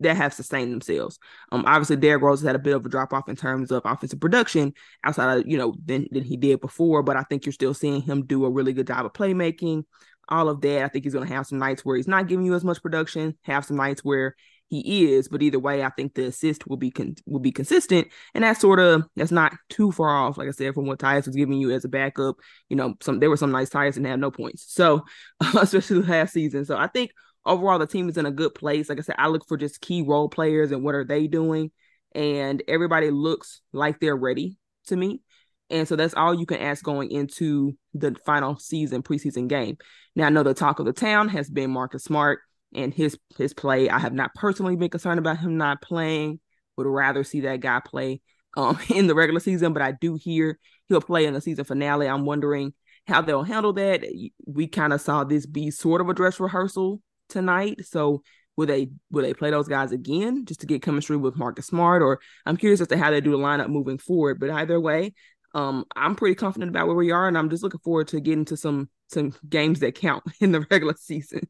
that 0.00 0.16
have 0.16 0.34
sustained 0.34 0.72
themselves. 0.72 1.18
Um, 1.52 1.64
obviously 1.66 1.96
Derrick 1.96 2.22
Rose 2.22 2.40
has 2.40 2.46
had 2.46 2.56
a 2.56 2.60
bit 2.60 2.74
of 2.74 2.84
a 2.84 2.88
drop 2.88 3.12
off 3.12 3.28
in 3.28 3.36
terms 3.36 3.70
of 3.70 3.82
offensive 3.84 4.20
production 4.20 4.74
outside 5.04 5.38
of 5.38 5.48
you 5.48 5.58
know 5.58 5.74
than 5.84 6.06
than 6.10 6.24
he 6.24 6.36
did 6.36 6.60
before, 6.60 7.02
but 7.02 7.16
I 7.16 7.22
think 7.22 7.46
you're 7.46 7.52
still 7.52 7.74
seeing 7.74 8.02
him 8.02 8.26
do 8.26 8.44
a 8.44 8.50
really 8.50 8.72
good 8.72 8.86
job 8.86 9.06
of 9.06 9.12
playmaking. 9.12 9.84
All 10.28 10.48
of 10.48 10.60
that, 10.62 10.82
I 10.82 10.88
think 10.88 11.04
he's 11.04 11.14
going 11.14 11.26
to 11.26 11.34
have 11.34 11.46
some 11.46 11.58
nights 11.58 11.84
where 11.84 11.96
he's 11.96 12.08
not 12.08 12.26
giving 12.26 12.44
you 12.44 12.54
as 12.54 12.64
much 12.64 12.82
production, 12.82 13.38
have 13.42 13.64
some 13.64 13.76
nights 13.76 14.02
where 14.02 14.34
he 14.68 15.14
is, 15.14 15.28
but 15.28 15.42
either 15.42 15.60
way, 15.60 15.84
I 15.84 15.90
think 15.90 16.14
the 16.14 16.26
assist 16.26 16.66
will 16.66 16.76
be 16.76 16.90
con- 16.90 17.14
will 17.24 17.40
be 17.40 17.52
consistent, 17.52 18.08
and 18.34 18.42
that's 18.42 18.60
sort 18.60 18.80
of 18.80 19.04
that's 19.14 19.30
not 19.30 19.54
too 19.68 19.92
far 19.92 20.08
off. 20.08 20.38
Like 20.38 20.48
I 20.48 20.52
said, 20.52 20.74
from 20.74 20.86
what 20.86 20.98
Tyus 20.98 21.26
was 21.26 21.36
giving 21.36 21.58
you 21.58 21.70
as 21.70 21.84
a 21.84 21.88
backup, 21.88 22.36
you 22.68 22.76
know, 22.76 22.94
some 23.00 23.20
there 23.20 23.30
were 23.30 23.36
some 23.36 23.52
nice 23.52 23.70
Tyus 23.70 23.96
and 23.96 24.06
had 24.06 24.18
no 24.18 24.30
points, 24.30 24.64
so 24.66 25.04
especially 25.56 26.02
last 26.02 26.32
season. 26.32 26.64
So 26.64 26.76
I 26.76 26.88
think 26.88 27.12
overall 27.46 27.78
the 27.78 27.86
team 27.86 28.08
is 28.08 28.16
in 28.16 28.26
a 28.26 28.30
good 28.30 28.54
place. 28.54 28.88
Like 28.88 28.98
I 28.98 29.02
said, 29.02 29.16
I 29.18 29.28
look 29.28 29.46
for 29.46 29.56
just 29.56 29.80
key 29.80 30.02
role 30.02 30.28
players 30.28 30.72
and 30.72 30.82
what 30.82 30.94
are 30.94 31.04
they 31.04 31.26
doing, 31.26 31.70
and 32.14 32.62
everybody 32.68 33.10
looks 33.10 33.60
like 33.72 34.00
they're 34.00 34.16
ready 34.16 34.58
to 34.88 34.96
me. 34.96 35.22
And 35.70 35.88
so 35.88 35.96
that's 35.96 36.14
all 36.14 36.34
you 36.34 36.46
can 36.46 36.58
ask 36.58 36.84
going 36.84 37.10
into 37.10 37.76
the 37.92 38.14
final 38.24 38.56
season 38.56 39.02
preseason 39.02 39.48
game. 39.48 39.78
Now 40.14 40.26
I 40.26 40.30
know 40.30 40.42
the 40.42 40.54
talk 40.54 40.78
of 40.78 40.86
the 40.86 40.92
town 40.92 41.28
has 41.30 41.50
been 41.50 41.70
Marcus 41.70 42.04
Smart 42.04 42.40
and 42.74 42.92
his 42.94 43.18
his 43.36 43.54
play. 43.54 43.88
I 43.88 43.98
have 43.98 44.12
not 44.12 44.34
personally 44.34 44.76
been 44.76 44.90
concerned 44.90 45.18
about 45.18 45.38
him 45.38 45.56
not 45.56 45.82
playing. 45.82 46.40
Would 46.76 46.86
rather 46.86 47.24
see 47.24 47.40
that 47.40 47.60
guy 47.60 47.80
play 47.84 48.20
um, 48.56 48.78
in 48.94 49.06
the 49.06 49.14
regular 49.14 49.40
season, 49.40 49.72
but 49.72 49.82
I 49.82 49.92
do 49.92 50.14
hear 50.14 50.58
he'll 50.88 51.00
play 51.00 51.26
in 51.26 51.34
the 51.34 51.40
season 51.40 51.64
finale. 51.64 52.06
I'm 52.06 52.24
wondering 52.24 52.74
how 53.06 53.22
they'll 53.22 53.42
handle 53.42 53.72
that. 53.74 54.04
We 54.46 54.66
kind 54.66 54.92
of 54.92 55.00
saw 55.00 55.24
this 55.24 55.46
be 55.46 55.70
sort 55.70 56.00
of 56.00 56.08
a 56.08 56.14
dress 56.14 56.40
rehearsal 56.40 57.00
tonight. 57.28 57.84
So 57.86 58.22
will 58.56 58.66
they 58.66 58.90
will 59.10 59.22
they 59.22 59.34
play 59.34 59.50
those 59.50 59.68
guys 59.68 59.92
again 59.92 60.44
just 60.44 60.60
to 60.60 60.66
get 60.66 60.82
chemistry 60.82 61.16
with 61.16 61.36
Marcus 61.36 61.66
Smart? 61.66 62.02
Or 62.02 62.20
I'm 62.44 62.56
curious 62.56 62.80
as 62.80 62.88
to 62.88 62.98
how 62.98 63.10
they 63.10 63.20
do 63.20 63.32
the 63.32 63.38
lineup 63.38 63.68
moving 63.68 63.98
forward. 63.98 64.40
But 64.40 64.50
either 64.50 64.80
way, 64.80 65.14
um, 65.54 65.84
I'm 65.94 66.16
pretty 66.16 66.34
confident 66.34 66.70
about 66.70 66.86
where 66.86 66.96
we 66.96 67.12
are, 67.12 67.28
and 67.28 67.36
I'm 67.38 67.50
just 67.50 67.62
looking 67.62 67.80
forward 67.80 68.08
to 68.08 68.20
getting 68.20 68.44
to 68.46 68.56
some 68.56 68.88
some 69.08 69.34
games 69.48 69.80
that 69.80 69.94
count 69.94 70.24
in 70.40 70.52
the 70.52 70.66
regular 70.70 70.94
season. 70.98 71.40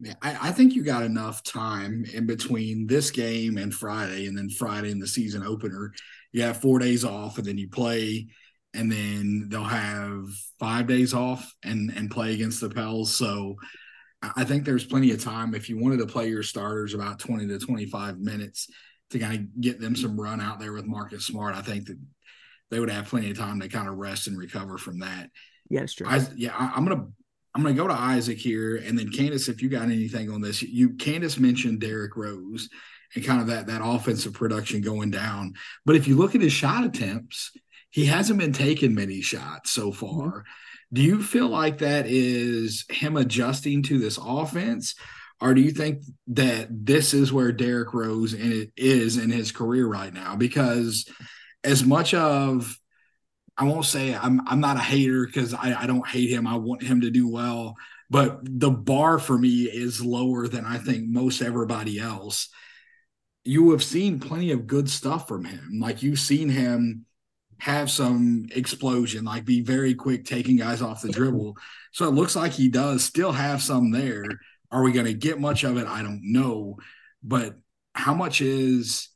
Yeah, 0.00 0.14
I, 0.22 0.50
I, 0.50 0.52
think 0.52 0.76
you 0.76 0.84
got 0.84 1.02
enough 1.02 1.42
time 1.42 2.04
in 2.14 2.24
between 2.24 2.86
this 2.86 3.10
game 3.10 3.58
and 3.58 3.74
Friday, 3.74 4.26
and 4.26 4.38
then 4.38 4.48
Friday 4.48 4.92
in 4.92 5.00
the 5.00 5.08
season 5.08 5.42
opener. 5.42 5.92
You 6.30 6.42
have 6.42 6.60
four 6.60 6.78
days 6.78 7.04
off, 7.04 7.38
and 7.38 7.44
then 7.44 7.58
you 7.58 7.68
play, 7.68 8.28
and 8.74 8.92
then 8.92 9.48
they'll 9.48 9.64
have 9.64 10.22
five 10.60 10.86
days 10.86 11.14
off 11.14 11.52
and 11.64 11.90
and 11.96 12.12
play 12.12 12.34
against 12.34 12.60
the 12.60 12.70
Pels. 12.70 13.16
So 13.16 13.56
I 14.20 14.44
think 14.44 14.64
there's 14.64 14.84
plenty 14.84 15.12
of 15.12 15.22
time 15.22 15.54
if 15.54 15.68
you 15.68 15.78
wanted 15.78 15.98
to 15.98 16.06
play 16.06 16.28
your 16.28 16.42
starters 16.42 16.92
about 16.92 17.20
20 17.20 17.46
to 17.48 17.58
25 17.58 18.18
minutes 18.18 18.68
to 19.10 19.18
kind 19.18 19.34
of 19.34 19.60
get 19.60 19.80
them 19.80 19.94
some 19.94 20.20
run 20.20 20.40
out 20.40 20.58
there 20.58 20.72
with 20.72 20.86
Marcus 20.86 21.26
Smart. 21.26 21.54
I 21.54 21.62
think 21.62 21.86
that 21.86 21.98
they 22.70 22.80
would 22.80 22.90
have 22.90 23.06
plenty 23.06 23.30
of 23.30 23.38
time 23.38 23.60
to 23.60 23.68
kind 23.68 23.88
of 23.88 23.96
rest 23.96 24.26
and 24.26 24.36
recover 24.36 24.76
from 24.76 25.00
that. 25.00 25.30
Yeah, 25.70 25.82
it's 25.82 25.94
true. 25.94 26.06
I, 26.08 26.26
yeah, 26.36 26.54
I, 26.56 26.76
am 26.76 26.84
gonna 26.84 27.06
I'm 27.54 27.62
gonna 27.62 27.74
go 27.74 27.86
to 27.86 27.94
Isaac 27.94 28.38
here, 28.38 28.76
and 28.76 28.98
then 28.98 29.10
Candace, 29.10 29.48
if 29.48 29.62
you 29.62 29.68
got 29.68 29.84
anything 29.84 30.30
on 30.30 30.40
this, 30.40 30.62
you 30.62 30.90
Candace 30.90 31.38
mentioned 31.38 31.80
Derrick 31.80 32.16
Rose 32.16 32.68
and 33.14 33.24
kind 33.24 33.40
of 33.40 33.46
that 33.48 33.66
that 33.68 33.82
offensive 33.84 34.34
production 34.34 34.80
going 34.80 35.10
down. 35.10 35.54
But 35.86 35.96
if 35.96 36.08
you 36.08 36.16
look 36.16 36.34
at 36.34 36.40
his 36.40 36.52
shot 36.52 36.84
attempts, 36.84 37.52
he 37.90 38.06
hasn't 38.06 38.38
been 38.38 38.52
taking 38.52 38.94
many 38.94 39.20
shots 39.20 39.70
so 39.70 39.92
far. 39.92 40.08
Mm-hmm. 40.28 40.40
Do 40.92 41.02
you 41.02 41.22
feel 41.22 41.48
like 41.48 41.78
that 41.78 42.06
is 42.06 42.84
him 42.88 43.16
adjusting 43.16 43.82
to 43.84 43.98
this 43.98 44.18
offense? 44.22 44.94
Or 45.40 45.54
do 45.54 45.60
you 45.60 45.70
think 45.70 46.02
that 46.28 46.68
this 46.70 47.14
is 47.14 47.32
where 47.32 47.52
Derrick 47.52 47.94
Rose 47.94 48.34
is 48.34 49.16
in 49.16 49.30
his 49.30 49.52
career 49.52 49.86
right 49.86 50.12
now? 50.12 50.34
Because 50.34 51.08
as 51.62 51.84
much 51.84 52.14
of 52.14 52.78
I 53.56 53.64
won't 53.64 53.84
say 53.84 54.14
I'm 54.14 54.40
I'm 54.48 54.60
not 54.60 54.76
a 54.76 54.80
hater 54.80 55.26
because 55.26 55.52
I, 55.52 55.82
I 55.82 55.86
don't 55.86 56.06
hate 56.06 56.30
him. 56.30 56.46
I 56.46 56.56
want 56.56 56.82
him 56.82 57.00
to 57.00 57.10
do 57.10 57.28
well, 57.28 57.74
but 58.08 58.38
the 58.42 58.70
bar 58.70 59.18
for 59.18 59.36
me 59.36 59.64
is 59.64 60.04
lower 60.04 60.46
than 60.46 60.64
I 60.64 60.78
think 60.78 61.08
most 61.08 61.42
everybody 61.42 61.98
else. 61.98 62.48
You 63.44 63.72
have 63.72 63.82
seen 63.82 64.20
plenty 64.20 64.52
of 64.52 64.66
good 64.66 64.88
stuff 64.88 65.26
from 65.26 65.44
him. 65.44 65.78
Like 65.80 66.02
you've 66.02 66.20
seen 66.20 66.48
him 66.48 67.06
have 67.60 67.90
some 67.90 68.46
explosion, 68.54 69.24
like 69.24 69.44
be 69.44 69.60
very 69.60 69.94
quick 69.94 70.24
taking 70.24 70.56
guys 70.56 70.82
off 70.82 71.02
the 71.02 71.10
dribble. 71.10 71.56
So 71.90 72.06
it 72.06 72.12
looks 72.12 72.36
like 72.36 72.52
he 72.52 72.68
does 72.68 73.02
still 73.02 73.32
have 73.32 73.62
some 73.62 73.90
there. 73.90 74.26
Are 74.70 74.82
we 74.82 74.92
going 74.92 75.06
to 75.06 75.14
get 75.14 75.40
much 75.40 75.64
of 75.64 75.78
it? 75.78 75.86
I 75.86 76.02
don't 76.02 76.20
know. 76.22 76.76
But 77.22 77.56
how 77.94 78.12
much 78.12 78.42
is 78.42 79.08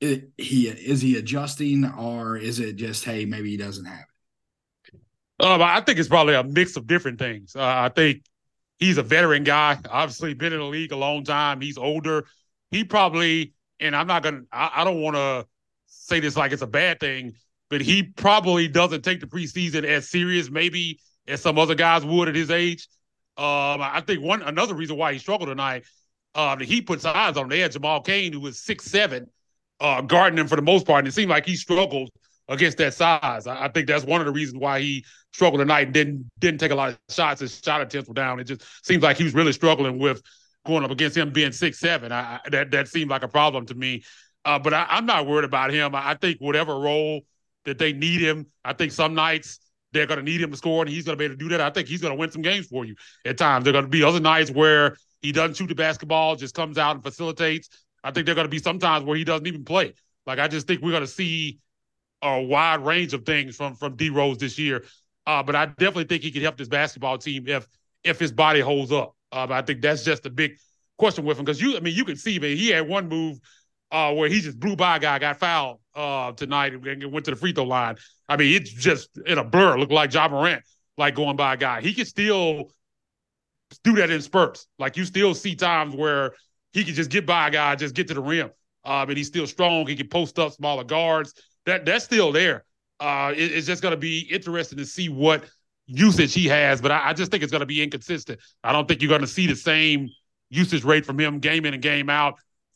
it, 0.00 0.30
he 0.38 0.66
is 0.66 1.02
he 1.02 1.18
adjusting 1.18 1.84
or 1.84 2.36
is 2.36 2.58
it 2.58 2.76
just 2.76 3.04
hey 3.04 3.26
maybe 3.26 3.50
he 3.50 3.58
doesn't 3.58 3.84
have 3.84 4.06
it? 4.88 5.00
Um, 5.44 5.62
I 5.62 5.82
think 5.82 5.98
it's 5.98 6.08
probably 6.08 6.34
a 6.34 6.42
mix 6.42 6.76
of 6.76 6.86
different 6.86 7.18
things. 7.18 7.54
Uh, 7.54 7.62
I 7.62 7.90
think 7.90 8.24
he's 8.78 8.98
a 8.98 9.02
veteran 9.02 9.44
guy, 9.44 9.78
obviously 9.90 10.34
been 10.34 10.54
in 10.54 10.60
the 10.60 10.64
league 10.64 10.92
a 10.92 10.96
long 10.96 11.22
time. 11.22 11.60
He's 11.60 11.78
older. 11.78 12.24
He 12.70 12.82
probably, 12.82 13.52
and 13.78 13.94
I'm 13.94 14.06
not 14.06 14.22
gonna, 14.22 14.42
I, 14.50 14.70
I 14.76 14.84
don't 14.84 15.00
want 15.00 15.16
to 15.16 15.46
say 15.86 16.20
this 16.20 16.36
like 16.36 16.52
it's 16.52 16.62
a 16.62 16.66
bad 16.66 16.98
thing 16.98 17.34
but 17.70 17.80
he 17.80 18.02
probably 18.02 18.68
doesn't 18.68 19.02
take 19.02 19.20
the 19.20 19.26
preseason 19.26 19.84
as 19.84 20.08
serious, 20.08 20.50
maybe 20.50 21.00
as 21.26 21.40
some 21.40 21.58
other 21.58 21.74
guys 21.74 22.04
would 22.04 22.28
at 22.28 22.34
his 22.34 22.50
age. 22.50 22.88
Um, 23.36 23.80
I 23.82 24.02
think 24.06 24.22
one 24.22 24.42
another 24.42 24.74
reason 24.74 24.96
why 24.96 25.12
he 25.12 25.18
struggled 25.18 25.48
tonight, 25.48 25.84
um, 26.34 26.60
he 26.60 26.80
put 26.80 27.04
eyes 27.04 27.36
on. 27.36 27.50
Had 27.50 27.72
Jamal 27.72 28.00
Cain, 28.00 28.32
who 28.32 28.40
was 28.40 28.60
six 28.60 28.84
seven, 28.84 29.26
uh, 29.80 30.02
guarding 30.02 30.38
him 30.38 30.46
for 30.46 30.56
the 30.56 30.62
most 30.62 30.86
part, 30.86 31.00
and 31.00 31.08
it 31.08 31.12
seemed 31.12 31.30
like 31.30 31.46
he 31.46 31.56
struggled 31.56 32.10
against 32.48 32.78
that 32.78 32.94
size. 32.94 33.46
I, 33.46 33.64
I, 33.64 33.68
think 33.68 33.88
that's 33.88 34.04
one 34.04 34.20
of 34.20 34.26
the 34.26 34.32
reasons 34.32 34.60
why 34.60 34.80
he 34.80 35.04
struggled 35.32 35.60
tonight 35.60 35.86
and 35.86 35.94
didn't 35.94 36.30
didn't 36.38 36.60
take 36.60 36.70
a 36.70 36.74
lot 36.76 36.90
of 36.90 36.98
shots. 37.08 37.40
His 37.40 37.60
shot 37.60 37.80
attempts 37.80 38.08
were 38.08 38.14
down. 38.14 38.38
It 38.38 38.44
just 38.44 38.62
seems 38.86 39.02
like 39.02 39.16
he 39.16 39.24
was 39.24 39.34
really 39.34 39.52
struggling 39.52 39.98
with 39.98 40.22
going 40.66 40.84
up 40.84 40.90
against 40.90 41.16
him 41.16 41.32
being 41.32 41.52
six 41.52 41.78
seven. 41.78 42.12
I, 42.12 42.36
I 42.36 42.48
that 42.50 42.70
that 42.70 42.88
seemed 42.88 43.10
like 43.10 43.22
a 43.22 43.28
problem 43.28 43.66
to 43.66 43.74
me. 43.74 44.04
Uh, 44.44 44.58
but 44.58 44.74
I, 44.74 44.86
am 44.90 45.06
not 45.06 45.26
worried 45.26 45.44
about 45.44 45.72
him. 45.72 45.94
I, 45.94 46.10
I 46.10 46.14
think 46.14 46.38
whatever 46.38 46.78
role 46.78 47.22
that 47.64 47.78
they 47.78 47.92
need 47.92 48.20
him. 48.20 48.46
I 48.64 48.72
think 48.72 48.92
some 48.92 49.14
nights 49.14 49.58
they're 49.92 50.06
going 50.06 50.18
to 50.18 50.24
need 50.24 50.40
him 50.40 50.50
to 50.50 50.56
score, 50.56 50.82
and 50.82 50.90
he's 50.90 51.04
going 51.04 51.16
to 51.16 51.18
be 51.18 51.24
able 51.24 51.34
to 51.34 51.38
do 51.38 51.48
that. 51.50 51.60
I 51.60 51.70
think 51.70 51.88
he's 51.88 52.00
going 52.00 52.12
to 52.12 52.18
win 52.18 52.30
some 52.30 52.42
games 52.42 52.66
for 52.66 52.84
you 52.84 52.96
at 53.24 53.38
times. 53.38 53.64
There 53.64 53.70
are 53.70 53.80
going 53.80 53.84
to 53.84 53.90
be 53.90 54.02
other 54.02 54.20
nights 54.20 54.50
where 54.50 54.96
he 55.22 55.32
doesn't 55.32 55.56
shoot 55.56 55.68
the 55.68 55.74
basketball, 55.74 56.36
just 56.36 56.54
comes 56.54 56.76
out 56.76 56.96
and 56.96 57.02
facilitates. 57.02 57.68
I 58.02 58.10
think 58.10 58.26
there 58.26 58.32
are 58.32 58.36
going 58.36 58.46
to 58.46 58.50
be 58.50 58.58
some 58.58 58.78
times 58.78 59.04
where 59.04 59.16
he 59.16 59.24
doesn't 59.24 59.46
even 59.46 59.64
play. 59.64 59.94
Like 60.26 60.38
I 60.38 60.48
just 60.48 60.66
think 60.66 60.82
we're 60.82 60.90
going 60.90 61.02
to 61.02 61.06
see 61.06 61.60
a 62.22 62.42
wide 62.42 62.84
range 62.84 63.14
of 63.14 63.24
things 63.24 63.56
from 63.56 63.74
from 63.76 63.96
D 63.96 64.10
Rose 64.10 64.38
this 64.38 64.58
year. 64.58 64.84
Uh, 65.26 65.42
but 65.42 65.56
I 65.56 65.66
definitely 65.66 66.04
think 66.04 66.22
he 66.22 66.30
can 66.30 66.42
help 66.42 66.56
this 66.56 66.68
basketball 66.68 67.16
team 67.18 67.46
if 67.46 67.66
if 68.02 68.18
his 68.18 68.32
body 68.32 68.60
holds 68.60 68.92
up. 68.92 69.14
Uh, 69.32 69.46
I 69.50 69.62
think 69.62 69.80
that's 69.80 70.04
just 70.04 70.26
a 70.26 70.30
big 70.30 70.56
question 70.98 71.24
with 71.24 71.38
him 71.38 71.44
because 71.44 71.60
you, 71.60 71.76
I 71.76 71.80
mean, 71.80 71.94
you 71.94 72.04
can 72.04 72.16
see, 72.16 72.38
man, 72.38 72.56
he 72.56 72.68
had 72.68 72.86
one 72.86 73.08
move 73.08 73.38
uh, 73.90 74.12
where 74.12 74.28
he 74.28 74.40
just 74.40 74.60
blew 74.60 74.76
by 74.76 74.96
a 74.96 75.00
guy, 75.00 75.18
got 75.18 75.38
fouled 75.38 75.78
uh, 75.94 76.32
tonight, 76.32 76.74
and 76.74 77.12
went 77.12 77.24
to 77.26 77.30
the 77.30 77.36
free 77.36 77.52
throw 77.52 77.64
line. 77.64 77.96
I 78.28 78.36
mean, 78.36 78.54
it's 78.54 78.70
just 78.70 79.18
in 79.26 79.38
a 79.38 79.44
blur. 79.44 79.78
Looked 79.78 79.92
like 79.92 80.12
Ja 80.12 80.28
Morant, 80.28 80.62
like 80.96 81.14
going 81.14 81.36
by 81.36 81.54
a 81.54 81.56
guy. 81.56 81.80
He 81.80 81.94
can 81.94 82.04
still 82.04 82.70
do 83.82 83.94
that 83.96 84.10
in 84.10 84.20
spurts. 84.22 84.66
Like 84.78 84.96
you 84.96 85.04
still 85.04 85.34
see 85.34 85.54
times 85.54 85.94
where 85.94 86.34
he 86.72 86.84
can 86.84 86.94
just 86.94 87.10
get 87.10 87.26
by 87.26 87.48
a 87.48 87.50
guy, 87.50 87.74
just 87.76 87.94
get 87.94 88.08
to 88.08 88.14
the 88.14 88.22
rim. 88.22 88.50
Um, 88.84 89.08
and 89.08 89.16
he's 89.16 89.28
still 89.28 89.46
strong. 89.46 89.86
He 89.86 89.96
can 89.96 90.08
post 90.08 90.38
up 90.38 90.52
smaller 90.52 90.84
guards. 90.84 91.34
That 91.66 91.84
that's 91.86 92.04
still 92.04 92.32
there. 92.32 92.64
Uh, 93.00 93.32
it, 93.34 93.52
it's 93.52 93.66
just 93.66 93.82
to 93.92 93.96
be 93.96 94.20
interesting 94.20 94.78
to 94.78 94.84
see 94.84 95.08
what 95.08 95.44
usage 95.86 96.34
he 96.34 96.46
has. 96.46 96.80
But 96.80 96.92
I, 96.92 97.10
I 97.10 97.12
just 97.12 97.30
think 97.30 97.42
it's 97.42 97.52
to 97.60 97.66
be 97.66 97.82
inconsistent. 97.82 98.40
I 98.62 98.72
don't 98.72 98.86
think 98.86 99.00
you're 99.00 99.08
to 99.22 99.26
see 99.26 99.46
the 99.46 99.56
same 99.56 100.08
usage 100.50 100.84
rate 100.84 101.06
from 101.06 101.18
him 101.18 101.40
game 101.40 101.64
in 101.64 101.74
and 101.74 101.82
game 101.82 102.10
out 102.10 102.34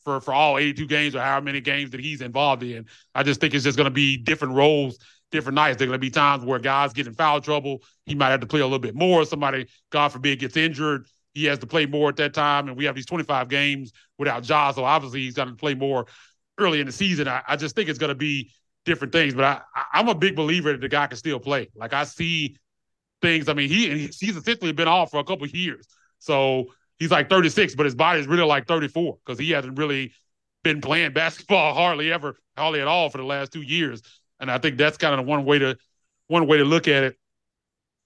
for 0.09 0.21
for 0.21 0.33
all 0.33 0.57
82 0.57 0.87
games 0.87 1.15
or 1.15 1.21
however 1.21 1.45
many 1.45 1.61
games 1.61 1.91
that 1.91 1.99
he's 1.99 2.21
involved 2.21 2.63
in. 2.63 2.87
I 3.13 3.23
just 3.23 3.39
think 3.39 3.53
it's 3.53 3.63
just 3.63 3.77
going 3.77 3.85
to 3.85 3.91
be 3.91 4.17
different 4.17 4.55
roles, 4.55 4.97
different 5.31 5.55
nights. 5.55 5.77
There 5.77 5.85
are 5.85 5.89
going 5.89 5.99
to 5.99 6.01
be 6.01 6.09
times 6.09 6.43
where 6.43 6.57
guys 6.57 6.93
get 6.93 7.05
in 7.05 7.13
foul 7.13 7.41
trouble. 7.41 7.83
He 8.05 8.15
might 8.15 8.29
have 8.29 8.39
to 8.39 8.47
play 8.47 8.61
a 8.61 8.65
little 8.65 8.79
bit 8.79 8.95
more. 8.95 9.23
Somebody, 9.25 9.67
God 9.91 10.09
forbid, 10.09 10.39
gets 10.39 10.57
injured. 10.57 11.07
He 11.33 11.45
has 11.45 11.59
to 11.59 11.67
play 11.67 11.85
more 11.85 12.09
at 12.09 12.15
that 12.15 12.33
time. 12.33 12.67
And 12.67 12.75
we 12.75 12.85
have 12.85 12.95
these 12.95 13.05
25 13.05 13.49
games 13.49 13.91
without 14.17 14.47
Ja. 14.47 14.71
So 14.71 14.83
obviously 14.83 15.21
he's 15.21 15.35
going 15.35 15.49
to 15.49 15.55
play 15.55 15.75
more 15.75 16.07
early 16.57 16.79
in 16.79 16.87
the 16.87 16.91
season. 16.91 17.27
I, 17.27 17.43
I 17.47 17.55
just 17.55 17.75
think 17.75 17.87
it's 17.87 17.99
going 17.99 18.09
to 18.09 18.15
be 18.15 18.51
different 18.85 19.13
things. 19.13 19.35
But 19.35 19.45
I, 19.45 19.61
I, 19.93 19.99
am 19.99 20.07
a 20.07 20.15
big 20.15 20.35
believer 20.35 20.71
that 20.71 20.81
the 20.81 20.89
guy 20.89 21.05
can 21.05 21.17
still 21.17 21.39
play. 21.39 21.69
Like 21.75 21.93
I 21.93 22.03
see 22.05 22.57
things. 23.21 23.47
I 23.47 23.53
mean, 23.53 23.69
he 23.69 24.07
he's 24.07 24.35
essentially 24.35 24.71
been 24.71 24.87
off 24.87 25.11
for 25.11 25.19
a 25.19 25.23
couple 25.23 25.45
years. 25.47 25.87
So 26.17 26.73
he's 26.99 27.11
like 27.11 27.29
36, 27.29 27.75
but 27.75 27.85
his 27.85 27.95
body 27.95 28.19
is 28.19 28.27
really 28.27 28.43
like 28.43 28.67
34 28.67 29.17
because 29.25 29.39
he 29.39 29.51
hasn't 29.51 29.77
really 29.77 30.13
been 30.63 30.81
playing 30.81 31.13
basketball 31.13 31.73
hardly 31.73 32.11
ever, 32.11 32.37
hardly 32.57 32.81
at 32.81 32.87
all 32.87 33.09
for 33.09 33.17
the 33.17 33.23
last 33.23 33.51
two 33.51 33.61
years. 33.61 34.01
And 34.39 34.51
I 34.51 34.57
think 34.57 34.77
that's 34.77 34.97
kind 34.97 35.19
of 35.19 35.25
one 35.25 35.45
way 35.45 35.59
to 35.59 35.77
one 36.27 36.47
way 36.47 36.57
to 36.57 36.65
look 36.65 36.87
at 36.87 37.03
it. 37.03 37.17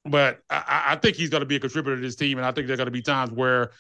But 0.06 0.40
I, 0.50 0.84
I 0.90 0.96
think 0.96 1.16
he's 1.16 1.30
going 1.30 1.42
to 1.42 1.46
be 1.46 1.56
a 1.56 1.60
contributor 1.60 1.96
to 1.96 2.02
this 2.02 2.16
team, 2.16 2.38
and 2.38 2.46
I 2.46 2.52
think 2.52 2.68
there 2.68 2.74
are 2.74 2.78
going 2.78 2.88
to 2.88 2.92
be 2.92 3.02
times 3.02 3.32
where 3.32 3.72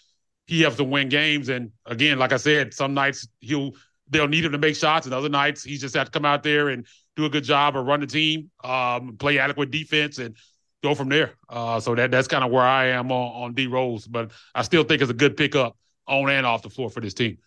he 0.45 0.61
has 0.61 0.75
to 0.77 0.83
win 0.83 1.09
games. 1.09 1.49
And 1.49 1.71
again, 1.85 2.17
like 2.19 2.31
I 2.31 2.37
said, 2.37 2.73
some 2.73 2.93
nights 2.93 3.27
he'll 3.39 3.71
they'll 4.09 4.27
need 4.27 4.45
him 4.45 4.51
to 4.51 4.57
make 4.57 4.75
shots, 4.75 5.05
and 5.05 5.13
other 5.13 5.29
nights 5.29 5.63
he 5.63 5.77
just 5.77 5.95
have 5.95 6.05
to 6.05 6.11
come 6.11 6.25
out 6.25 6.43
there 6.43 6.69
and 6.69 6.85
do 7.15 7.25
a 7.25 7.29
good 7.29 7.43
job 7.43 7.75
or 7.75 7.83
run 7.83 7.99
the 7.99 8.07
team, 8.07 8.49
um, 8.63 9.17
play 9.17 9.39
adequate 9.39 9.71
defense, 9.71 10.17
and 10.17 10.37
go 10.83 10.93
from 10.93 11.09
there. 11.09 11.31
Uh, 11.49 11.79
so 11.79 11.95
that 11.95 12.11
that's 12.11 12.27
kind 12.27 12.43
of 12.43 12.51
where 12.51 12.63
I 12.63 12.87
am 12.87 13.11
on, 13.11 13.43
on 13.43 13.53
D 13.53 13.67
Rose, 13.67 14.05
but 14.05 14.31
I 14.53 14.61
still 14.61 14.83
think 14.83 15.01
it's 15.01 15.09
a 15.09 15.15
good 15.15 15.35
pickup 15.35 15.77
on 16.07 16.29
and 16.29 16.45
off 16.45 16.61
the 16.61 16.69
floor 16.69 16.89
for 16.89 16.99
this 16.99 17.13
team. 17.13 17.37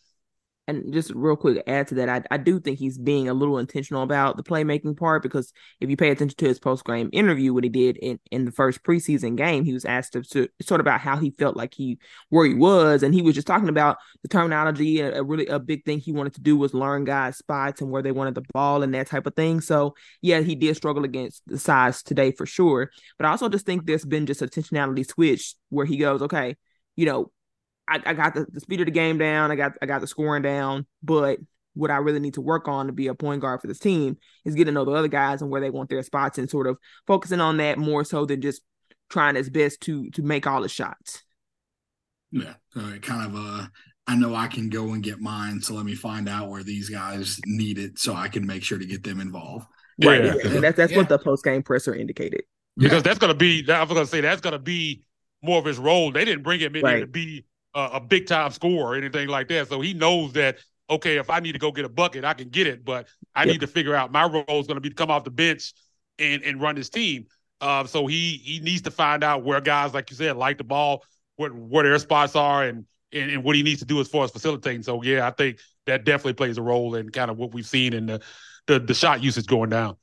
And 0.69 0.93
just 0.93 1.11
real 1.14 1.37
quick 1.37 1.62
add 1.67 1.89
to 1.89 1.95
that, 1.97 2.09
I, 2.09 2.23
I 2.31 2.39
do 2.39 2.59
think 2.59 2.79
he's 2.79 2.99
being 2.99 3.29
a 3.29 3.35
little 3.35 3.59
intentional 3.59 4.03
about 4.03 4.37
the 4.37 4.43
playmaking 4.43 4.97
part 4.97 5.23
because 5.23 5.53
if 5.81 5.89
you 5.89 5.97
pay 5.97 6.11
attention 6.11 6.37
to 6.39 6.49
his 6.49 6.59
post 6.59 6.85
game 6.85 7.09
interview, 7.12 7.55
what 7.55 7.64
he 7.64 7.71
did 7.71 7.97
in, 7.99 8.19
in 8.31 8.45
the 8.45 8.51
first 8.51 8.83
preseason 8.83 9.37
game, 9.37 9.64
he 9.64 9.73
was 9.73 9.85
asked 9.85 10.14
to, 10.14 10.25
sort 10.25 10.81
of 10.81 10.87
about 10.87 11.01
how 11.01 11.17
he 11.17 11.31
felt 11.31 11.57
like 11.57 11.75
he 11.75 11.99
where 12.31 12.47
he 12.47 12.55
was, 12.55 13.03
and 13.03 13.14
he 13.14 13.23
was 13.23 13.35
just 13.35 13.47
talking 13.47 13.69
about 13.69 13.99
the 14.23 14.29
terminology. 14.29 15.01
A, 15.01 15.21
a, 15.21 15.23
really 15.23 15.47
a 15.47 15.59
big 15.59 15.85
thing 15.85 15.99
he 15.99 16.12
wanted 16.12 16.35
to 16.35 16.41
do 16.41 16.57
was 16.57 16.75
learn 16.75 17.05
guys' 17.05 17.39
spots 17.39 17.81
and 17.81 17.91
where 17.91 18.03
they 18.03 18.12
wanted 18.12 18.35
the 18.35 18.45
ball 18.53 18.83
and 18.83 18.95
that 18.95 19.07
type 19.07 19.27
of 19.27 19.35
thing. 19.35 19.61
So 19.61 19.95
yeah, 20.23 20.41
he 20.41 20.55
did 20.55 20.77
struggle 20.77 21.05
against 21.05 21.43
the 21.47 21.59
size 21.59 22.03
today 22.03 22.33
for 22.33 22.47
sure, 22.47 22.91
but 23.19 23.27
I 23.27 23.31
also 23.31 23.49
just 23.49 23.67
think 23.67 23.87
there's 23.87 24.05
been 24.05 24.27
just 24.27 24.43
a 24.43 24.47
intentionality 24.47 25.07
switch 25.07 25.55
where 25.69 25.87
he 25.87 25.97
goes, 25.97 26.23
okay, 26.23 26.57
you 26.97 27.07
know, 27.07 27.31
I, 27.89 28.03
I 28.05 28.14
got 28.14 28.34
the, 28.34 28.47
the 28.51 28.61
speed 28.61 28.80
of 28.80 28.87
the 28.87 28.93
game 28.93 29.18
down. 29.18 29.51
I 29.51 29.57
got 29.57 29.72
I 29.80 29.87
got 29.87 30.01
the 30.01 30.07
scoring 30.07 30.43
down. 30.43 30.87
But 31.03 31.39
what 31.74 31.91
I 31.91 31.99
really 31.99 32.20
need 32.20 32.34
to 32.34 32.41
work 32.41 32.68
on 32.68 32.87
to 32.87 32.93
be 32.93 33.07
a 33.09 33.14
point 33.14 33.43
guard 33.43 33.61
for 33.61 33.66
this 33.66 33.78
team 33.78 34.16
is 34.45 34.55
getting 34.55 34.74
to 34.74 34.80
know 34.80 34.84
the 34.84 34.93
other 34.93 35.09
guys 35.09 35.43
and 35.43 35.51
where 35.51 35.61
they 35.61 35.70
want 35.70 35.91
their 35.91 36.03
spots 36.03 36.39
and 36.39 36.49
sort 36.49 36.66
of 36.66 36.78
focusing 37.07 37.41
on 37.41 37.59
that 37.59 37.78
more 37.78 38.05
so 38.05 38.24
than 38.24 38.41
just 38.41 38.62
trying 39.11 39.34
his 39.34 39.51
best 39.51 39.80
to 39.82 40.11
to 40.11 40.22
make 40.22 40.47
all 40.47 40.62
the 40.62 40.68
shots. 40.68 41.22
Yeah, 42.32 42.55
uh, 42.74 42.93
kind 43.03 43.26
of 43.26 43.34
uh 43.37 43.66
I 44.09 44.16
know 44.16 44.34
I 44.34 44.47
can 44.47 44.68
go 44.68 44.93
and 44.93 45.03
get 45.03 45.20
mine, 45.20 45.61
so 45.61 45.74
let 45.74 45.84
me 45.84 45.95
find 45.95 46.28
out 46.28 46.49
where 46.49 46.62
these 46.62 46.89
guys 46.89 47.41
need 47.45 47.78
it 47.78 47.99
so 47.99 48.14
I 48.14 48.28
can 48.28 48.47
make 48.47 48.62
sure 48.62 48.78
to 48.78 48.87
get 48.87 49.03
them 49.03 49.20
involved. 49.20 49.66
Right. 50.03 50.24
Yeah. 50.24 50.34
yeah. 50.45 50.61
That's 50.61 50.76
that's 50.76 50.93
yeah. 50.93 50.99
what 50.99 51.09
the 51.09 51.18
post 51.18 51.45
game 51.45 51.62
presser 51.62 51.95
indicated. 51.95 52.43
Because 52.76 53.03
that's 53.03 53.18
gonna 53.18 53.34
be 53.34 53.64
I 53.68 53.82
was 53.82 53.93
gonna 53.93 54.07
say 54.07 54.20
that's 54.20 54.41
gonna 54.41 54.59
be 54.59 55.03
more 55.43 55.59
of 55.59 55.64
his 55.64 55.78
role. 55.78 56.12
They 56.12 56.24
didn't 56.24 56.43
bring 56.43 56.61
him 56.61 56.76
in 56.76 56.82
right. 56.82 57.01
to 57.01 57.07
be 57.07 57.45
a, 57.77 57.91
a 57.95 58.01
big 58.01 58.27
time 58.27 58.51
scorer 58.51 58.93
or 58.93 58.97
anything 58.97 59.29
like 59.29 59.49
that. 59.49 59.68
So 59.68 59.81
he 59.81 59.95
knows 59.95 60.33
that 60.33 60.59
okay, 60.89 61.16
if 61.16 61.31
I 61.31 61.41
need 61.41 61.53
to 61.53 61.59
go 61.59 61.72
get 61.72 61.85
a 61.85 61.89
bucket, 61.89 62.24
I 62.24 62.35
can 62.35 62.49
get 62.49 62.66
it, 62.66 62.85
but 62.85 63.09
I 63.35 63.45
yep. 63.45 63.53
need 63.53 63.61
to 63.61 63.66
figure 63.66 63.95
out 63.95 64.12
my 64.12 64.24
role 64.24 64.61
is 64.61 64.66
going 64.66 64.77
to 64.77 64.81
be 64.81 64.89
to 64.89 64.95
come 64.95 65.11
off 65.11 65.24
the 65.24 65.31
bench 65.31 65.74
and 66.18 66.43
and 66.43 66.61
run 66.61 66.77
his 66.77 66.91
team. 66.91 67.27
Uh, 67.61 67.85
so 67.85 68.07
he 68.07 68.41
he 68.43 68.61
needs 68.61 68.83
to 68.83 68.91
find 68.91 69.22
out 69.22 69.45
where 69.45 69.61
guys, 69.61 69.95
like 69.95 70.11
you 70.11 70.16
said, 70.16 70.37
like 70.37 70.59
the 70.59 70.64
ball, 70.64 71.05
what 71.37 71.55
where 71.55 71.85
their 71.85 71.99
spots 71.99 72.37
are, 72.37 72.64
and, 72.64 72.87
and 73.12 73.31
and 73.31 73.45
what 73.45 73.57
he 73.57 73.62
needs 73.62 73.81
to 73.81 73.87
do 73.87 74.01
as 74.01 74.09
far 74.09 74.24
as 74.24 74.31
facilitating. 74.31 74.83
So 74.83 75.03
yeah, 75.03 75.27
I 75.27 75.31
think 75.31 75.59
that 75.87 76.05
definitely 76.05 76.35
plays 76.35 76.59
a 76.59 76.62
role 76.62 76.95
in 76.95 77.11
kind 77.11 77.31
of 77.31 77.37
what 77.37 77.53
we've 77.53 77.66
seen 77.66 77.93
in 77.93 78.07
the 78.07 78.20
the, 78.66 78.79
the 78.81 78.95
shot 78.95 79.22
usage 79.22 79.47
going 79.47 79.70
down. 79.70 79.97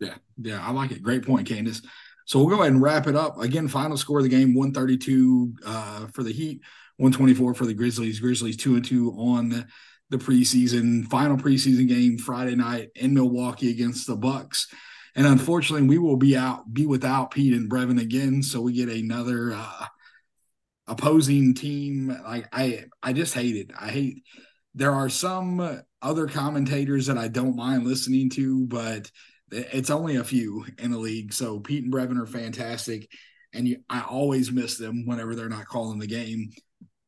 Yeah, 0.00 0.14
yeah, 0.40 0.66
I 0.66 0.70
like 0.72 0.90
it. 0.90 1.02
Great 1.02 1.24
point, 1.24 1.48
Candace. 1.48 1.82
So 2.26 2.38
we'll 2.38 2.48
go 2.48 2.62
ahead 2.62 2.72
and 2.72 2.82
wrap 2.82 3.06
it 3.06 3.16
up. 3.16 3.38
Again, 3.40 3.68
final 3.68 3.96
score 3.96 4.18
of 4.18 4.24
the 4.24 4.30
game: 4.30 4.54
one 4.54 4.72
thirty 4.72 4.96
two 4.96 5.54
uh, 5.64 6.06
for 6.08 6.22
the 6.22 6.32
Heat. 6.32 6.60
124 6.96 7.54
for 7.54 7.66
the 7.66 7.74
Grizzlies. 7.74 8.20
Grizzlies 8.20 8.56
two 8.56 8.76
and 8.76 8.84
two 8.84 9.10
on 9.12 9.66
the 10.10 10.18
preseason 10.18 11.06
final 11.06 11.36
preseason 11.36 11.88
game 11.88 12.18
Friday 12.18 12.54
night 12.54 12.90
in 12.94 13.14
Milwaukee 13.14 13.70
against 13.70 14.06
the 14.06 14.16
Bucks. 14.16 14.68
And 15.16 15.26
unfortunately, 15.26 15.86
we 15.86 15.98
will 15.98 16.16
be 16.16 16.36
out 16.36 16.72
be 16.72 16.86
without 16.86 17.30
Pete 17.30 17.54
and 17.54 17.70
Brevin 17.70 18.00
again, 18.00 18.42
so 18.42 18.60
we 18.60 18.72
get 18.72 18.88
another 18.88 19.52
uh, 19.52 19.86
opposing 20.86 21.54
team. 21.54 22.08
Like 22.24 22.48
I, 22.52 22.84
I 23.02 23.12
just 23.12 23.34
hate 23.34 23.56
it. 23.56 23.70
I 23.78 23.88
hate. 23.88 24.22
There 24.74 24.92
are 24.92 25.08
some 25.08 25.82
other 26.02 26.26
commentators 26.26 27.06
that 27.06 27.16
I 27.16 27.28
don't 27.28 27.54
mind 27.54 27.86
listening 27.86 28.28
to, 28.30 28.66
but 28.66 29.10
it's 29.52 29.90
only 29.90 30.16
a 30.16 30.24
few 30.24 30.66
in 30.78 30.90
the 30.90 30.98
league. 30.98 31.32
So 31.32 31.60
Pete 31.60 31.84
and 31.84 31.92
Brevin 31.92 32.20
are 32.20 32.26
fantastic, 32.26 33.08
and 33.52 33.68
you, 33.68 33.78
I 33.88 34.02
always 34.02 34.50
miss 34.50 34.78
them 34.78 35.06
whenever 35.06 35.36
they're 35.36 35.48
not 35.48 35.66
calling 35.66 36.00
the 36.00 36.08
game. 36.08 36.50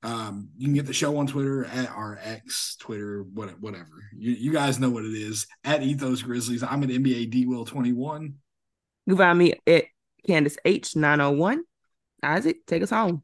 Um, 0.02 0.50
you 0.56 0.66
can 0.66 0.74
get 0.74 0.86
the 0.86 0.92
show 0.92 1.16
on 1.16 1.26
Twitter 1.26 1.64
at 1.64 1.90
our 1.90 2.18
X 2.22 2.76
Twitter, 2.78 3.22
whatever. 3.22 4.08
You, 4.16 4.32
you 4.32 4.52
guys 4.52 4.78
know 4.78 4.90
what 4.90 5.04
it 5.04 5.14
is 5.14 5.46
at 5.64 5.82
Ethos 5.82 6.22
Grizzlies. 6.22 6.62
I'm 6.62 6.82
at 6.82 6.90
NBA 6.90 7.30
D 7.30 7.46
Will 7.46 7.64
21. 7.64 8.34
You 9.06 9.16
find 9.16 9.38
me 9.38 9.54
at 9.66 9.84
Candace 10.26 10.58
H 10.64 10.96
901. 10.96 11.62
Isaac, 12.22 12.66
take 12.66 12.82
us 12.82 12.90
home. 12.90 13.22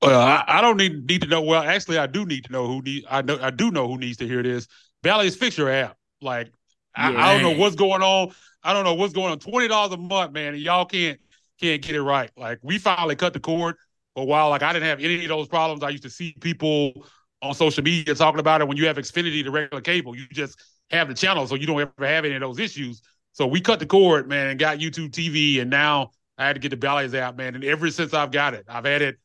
Well, 0.00 0.20
I, 0.20 0.44
I, 0.48 0.60
don't 0.60 0.76
need 0.76 1.08
need 1.08 1.22
to 1.22 1.28
know. 1.28 1.42
Well, 1.42 1.62
actually, 1.62 1.98
I 1.98 2.06
do 2.08 2.26
need 2.26 2.44
to 2.46 2.52
know 2.52 2.66
who 2.66 2.82
need. 2.82 3.04
I 3.08 3.22
know 3.22 3.38
I 3.40 3.50
do 3.50 3.70
know 3.70 3.86
who 3.86 3.98
needs 3.98 4.16
to 4.18 4.26
hear 4.26 4.42
this. 4.42 4.66
Bally's 5.02 5.36
Fixture 5.36 5.70
app. 5.70 5.96
Like 6.20 6.52
I, 6.94 7.14
I, 7.14 7.34
don't 7.34 7.42
know 7.42 7.58
what's 7.58 7.76
going 7.76 8.02
on. 8.02 8.32
I 8.64 8.72
don't 8.72 8.84
know 8.84 8.94
what's 8.94 9.12
going 9.12 9.30
on. 9.30 9.38
Twenty 9.38 9.68
dollars 9.68 9.92
a 9.92 9.96
month, 9.96 10.32
man, 10.32 10.54
and 10.54 10.62
y'all 10.62 10.86
can't 10.86 11.20
can't 11.60 11.80
get 11.80 11.94
it 11.94 12.02
right. 12.02 12.30
Like 12.36 12.58
we 12.62 12.78
finally 12.78 13.14
cut 13.14 13.32
the 13.32 13.40
cord 13.40 13.76
for 13.76 13.91
a 14.16 14.24
while. 14.24 14.50
Like 14.50 14.62
I 14.62 14.72
didn't 14.72 14.88
have 14.88 15.00
any 15.00 15.22
of 15.22 15.28
those 15.28 15.48
problems. 15.48 15.82
I 15.82 15.90
used 15.90 16.02
to 16.04 16.10
see 16.10 16.34
people 16.40 17.06
on 17.40 17.54
social 17.54 17.82
media 17.82 18.14
talking 18.14 18.40
about 18.40 18.60
it 18.60 18.68
when 18.68 18.76
you 18.76 18.86
have 18.86 18.96
Xfinity, 18.96 19.42
the 19.44 19.50
regular 19.50 19.80
cable. 19.80 20.16
You 20.16 20.26
just 20.32 20.60
have 20.90 21.08
the 21.08 21.14
channel, 21.14 21.46
so 21.46 21.54
you 21.54 21.66
don't 21.66 21.80
ever 21.80 22.06
have 22.06 22.24
any 22.24 22.34
of 22.34 22.40
those 22.40 22.58
issues. 22.58 23.02
So 23.32 23.46
we 23.46 23.60
cut 23.60 23.78
the 23.78 23.86
cord, 23.86 24.28
man, 24.28 24.48
and 24.48 24.58
got 24.58 24.78
YouTube 24.78 25.10
TV, 25.10 25.60
and 25.60 25.70
now 25.70 26.10
I 26.36 26.46
had 26.46 26.54
to 26.54 26.60
get 26.60 26.70
the 26.70 26.76
Bally's 26.76 27.14
out, 27.14 27.36
man. 27.36 27.54
And 27.54 27.64
ever 27.64 27.90
since 27.90 28.12
I've 28.14 28.30
got 28.30 28.54
it, 28.54 28.66
I've 28.68 28.84
had 28.84 29.02
it 29.02 29.18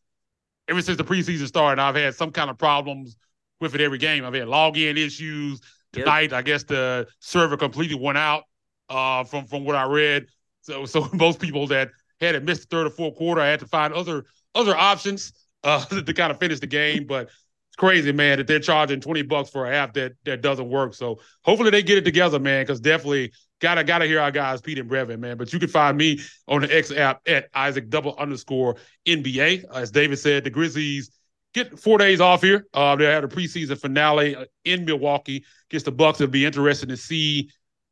ever 0.67 0.81
since 0.81 0.97
the 0.97 1.03
preseason 1.03 1.47
started. 1.47 1.81
I've 1.81 1.95
had 1.95 2.15
some 2.15 2.31
kind 2.31 2.49
of 2.49 2.57
problems 2.57 3.17
with 3.59 3.75
it 3.75 3.81
every 3.81 3.97
game. 3.97 4.25
I've 4.25 4.33
had 4.33 4.47
login 4.47 4.97
issues. 4.97 5.61
Tonight, 5.93 6.31
yep. 6.31 6.33
I 6.33 6.41
guess 6.41 6.63
the 6.63 7.07
server 7.19 7.55
completely 7.57 7.95
went 7.95 8.17
out 8.17 8.43
uh, 8.89 9.23
from 9.23 9.45
from 9.45 9.63
what 9.63 9.75
I 9.75 9.85
read. 9.85 10.27
So 10.61 10.85
so 10.85 11.07
most 11.13 11.39
people 11.39 11.67
that 11.67 11.89
had 12.19 12.35
it 12.35 12.43
missed 12.43 12.69
the 12.69 12.75
third 12.75 12.88
or 12.88 12.89
fourth 12.89 13.15
quarter, 13.15 13.41
I 13.41 13.47
had 13.47 13.59
to 13.61 13.67
find 13.67 13.93
other 13.93 14.25
other 14.55 14.75
options 14.75 15.33
uh, 15.63 15.83
to 15.85 16.13
kind 16.13 16.31
of 16.31 16.39
finish 16.39 16.59
the 16.59 16.67
game. 16.67 17.05
But 17.05 17.27
it's 17.27 17.75
crazy, 17.77 18.11
man, 18.11 18.37
that 18.37 18.47
they're 18.47 18.59
charging 18.59 19.01
20 19.01 19.23
bucks 19.23 19.49
for 19.49 19.65
a 19.65 19.75
app 19.75 19.93
that 19.93 20.13
that 20.25 20.41
doesn't 20.41 20.69
work. 20.69 20.93
So 20.93 21.19
hopefully 21.43 21.69
they 21.69 21.83
get 21.83 21.97
it 21.97 22.05
together, 22.05 22.39
man, 22.39 22.63
because 22.63 22.79
definitely 22.79 23.31
gotta 23.59 23.83
gotta 23.83 24.05
hear 24.05 24.19
our 24.19 24.31
guys 24.31 24.61
Pete 24.61 24.79
and 24.79 24.89
Brevin, 24.89 25.19
man. 25.19 25.37
But 25.37 25.53
you 25.53 25.59
can 25.59 25.69
find 25.69 25.97
me 25.97 26.19
on 26.47 26.61
the 26.61 26.75
X 26.75 26.91
app 26.91 27.21
at 27.27 27.49
Isaac 27.53 27.89
double 27.89 28.15
underscore 28.17 28.77
NBA. 29.05 29.65
As 29.73 29.91
David 29.91 30.19
said, 30.19 30.43
the 30.43 30.49
Grizzlies 30.49 31.11
get 31.53 31.79
four 31.79 31.97
days 31.97 32.21
off 32.21 32.41
here. 32.41 32.65
Uh, 32.73 32.95
they 32.95 33.05
had 33.05 33.23
a 33.23 33.27
preseason 33.27 33.79
finale 33.79 34.35
uh, 34.35 34.45
in 34.63 34.85
Milwaukee 34.85 35.43
against 35.69 35.85
the 35.85 35.91
Bucks. 35.91 36.21
It'll 36.21 36.31
be 36.31 36.45
interesting 36.45 36.89
to 36.89 36.97
see 36.97 37.49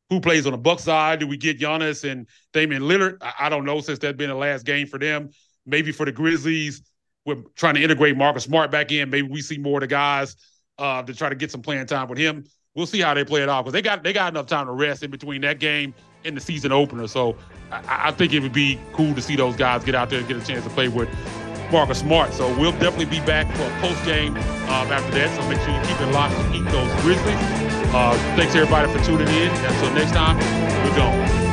who 0.08 0.20
plays 0.20 0.46
on 0.46 0.52
the 0.52 0.58
Buck 0.58 0.78
side. 0.78 1.18
Do 1.18 1.26
we 1.26 1.36
get 1.36 1.58
Giannis 1.58 2.08
and 2.08 2.28
Damian 2.52 2.82
Lillard? 2.82 3.18
I, 3.20 3.32
I 3.40 3.48
don't 3.48 3.64
know 3.64 3.80
since 3.80 3.98
that's 3.98 4.16
been 4.16 4.30
the 4.30 4.36
last 4.36 4.64
game 4.64 4.86
for 4.86 4.98
them 4.98 5.30
maybe 5.66 5.92
for 5.92 6.06
the 6.06 6.12
Grizzlies, 6.12 6.82
we're 7.24 7.42
trying 7.56 7.74
to 7.74 7.82
integrate 7.82 8.16
Marcus 8.16 8.44
Smart 8.44 8.70
back 8.70 8.92
in. 8.92 9.10
Maybe 9.10 9.28
we 9.28 9.42
see 9.42 9.58
more 9.58 9.78
of 9.78 9.80
the 9.82 9.88
guys 9.88 10.36
uh, 10.78 11.02
to 11.02 11.12
try 11.14 11.28
to 11.28 11.34
get 11.34 11.50
some 11.50 11.62
playing 11.62 11.86
time 11.86 12.08
with 12.08 12.18
him. 12.18 12.44
We'll 12.74 12.86
see 12.86 13.00
how 13.00 13.14
they 13.14 13.24
play 13.24 13.42
it 13.42 13.48
off 13.48 13.64
because 13.64 13.72
they 13.72 13.82
got 13.82 14.04
they 14.04 14.12
got 14.12 14.32
enough 14.32 14.46
time 14.46 14.66
to 14.66 14.72
rest 14.72 15.02
in 15.02 15.10
between 15.10 15.40
that 15.42 15.58
game 15.58 15.94
and 16.24 16.36
the 16.36 16.40
season 16.40 16.72
opener. 16.72 17.06
So 17.08 17.36
I, 17.72 18.08
I 18.08 18.10
think 18.12 18.32
it 18.32 18.40
would 18.40 18.52
be 18.52 18.78
cool 18.92 19.14
to 19.14 19.22
see 19.22 19.34
those 19.34 19.56
guys 19.56 19.82
get 19.82 19.94
out 19.94 20.10
there 20.10 20.18
and 20.18 20.28
get 20.28 20.36
a 20.36 20.44
chance 20.44 20.62
to 20.64 20.70
play 20.70 20.88
with 20.88 21.08
Marcus 21.72 22.00
Smart. 22.00 22.32
So 22.32 22.48
we'll 22.58 22.72
definitely 22.72 23.06
be 23.06 23.20
back 23.20 23.46
for 23.56 23.62
a 23.62 23.80
post 23.80 24.04
game 24.04 24.36
um, 24.36 24.92
after 24.92 25.10
that. 25.12 25.34
So 25.34 25.48
make 25.48 25.58
sure 25.60 25.70
you 25.70 25.80
keep 25.88 26.00
it 26.00 26.12
locked 26.12 26.34
and 26.34 26.54
Ethos 26.54 27.02
Grizzlies. 27.02 27.36
Uh, 27.94 28.12
thanks 28.36 28.54
everybody 28.54 28.92
for 28.92 29.02
tuning 29.04 29.28
in. 29.28 29.50
Until 29.50 29.94
next 29.94 30.12
time, 30.12 30.36
we're 30.84 30.96
gone. 30.96 31.45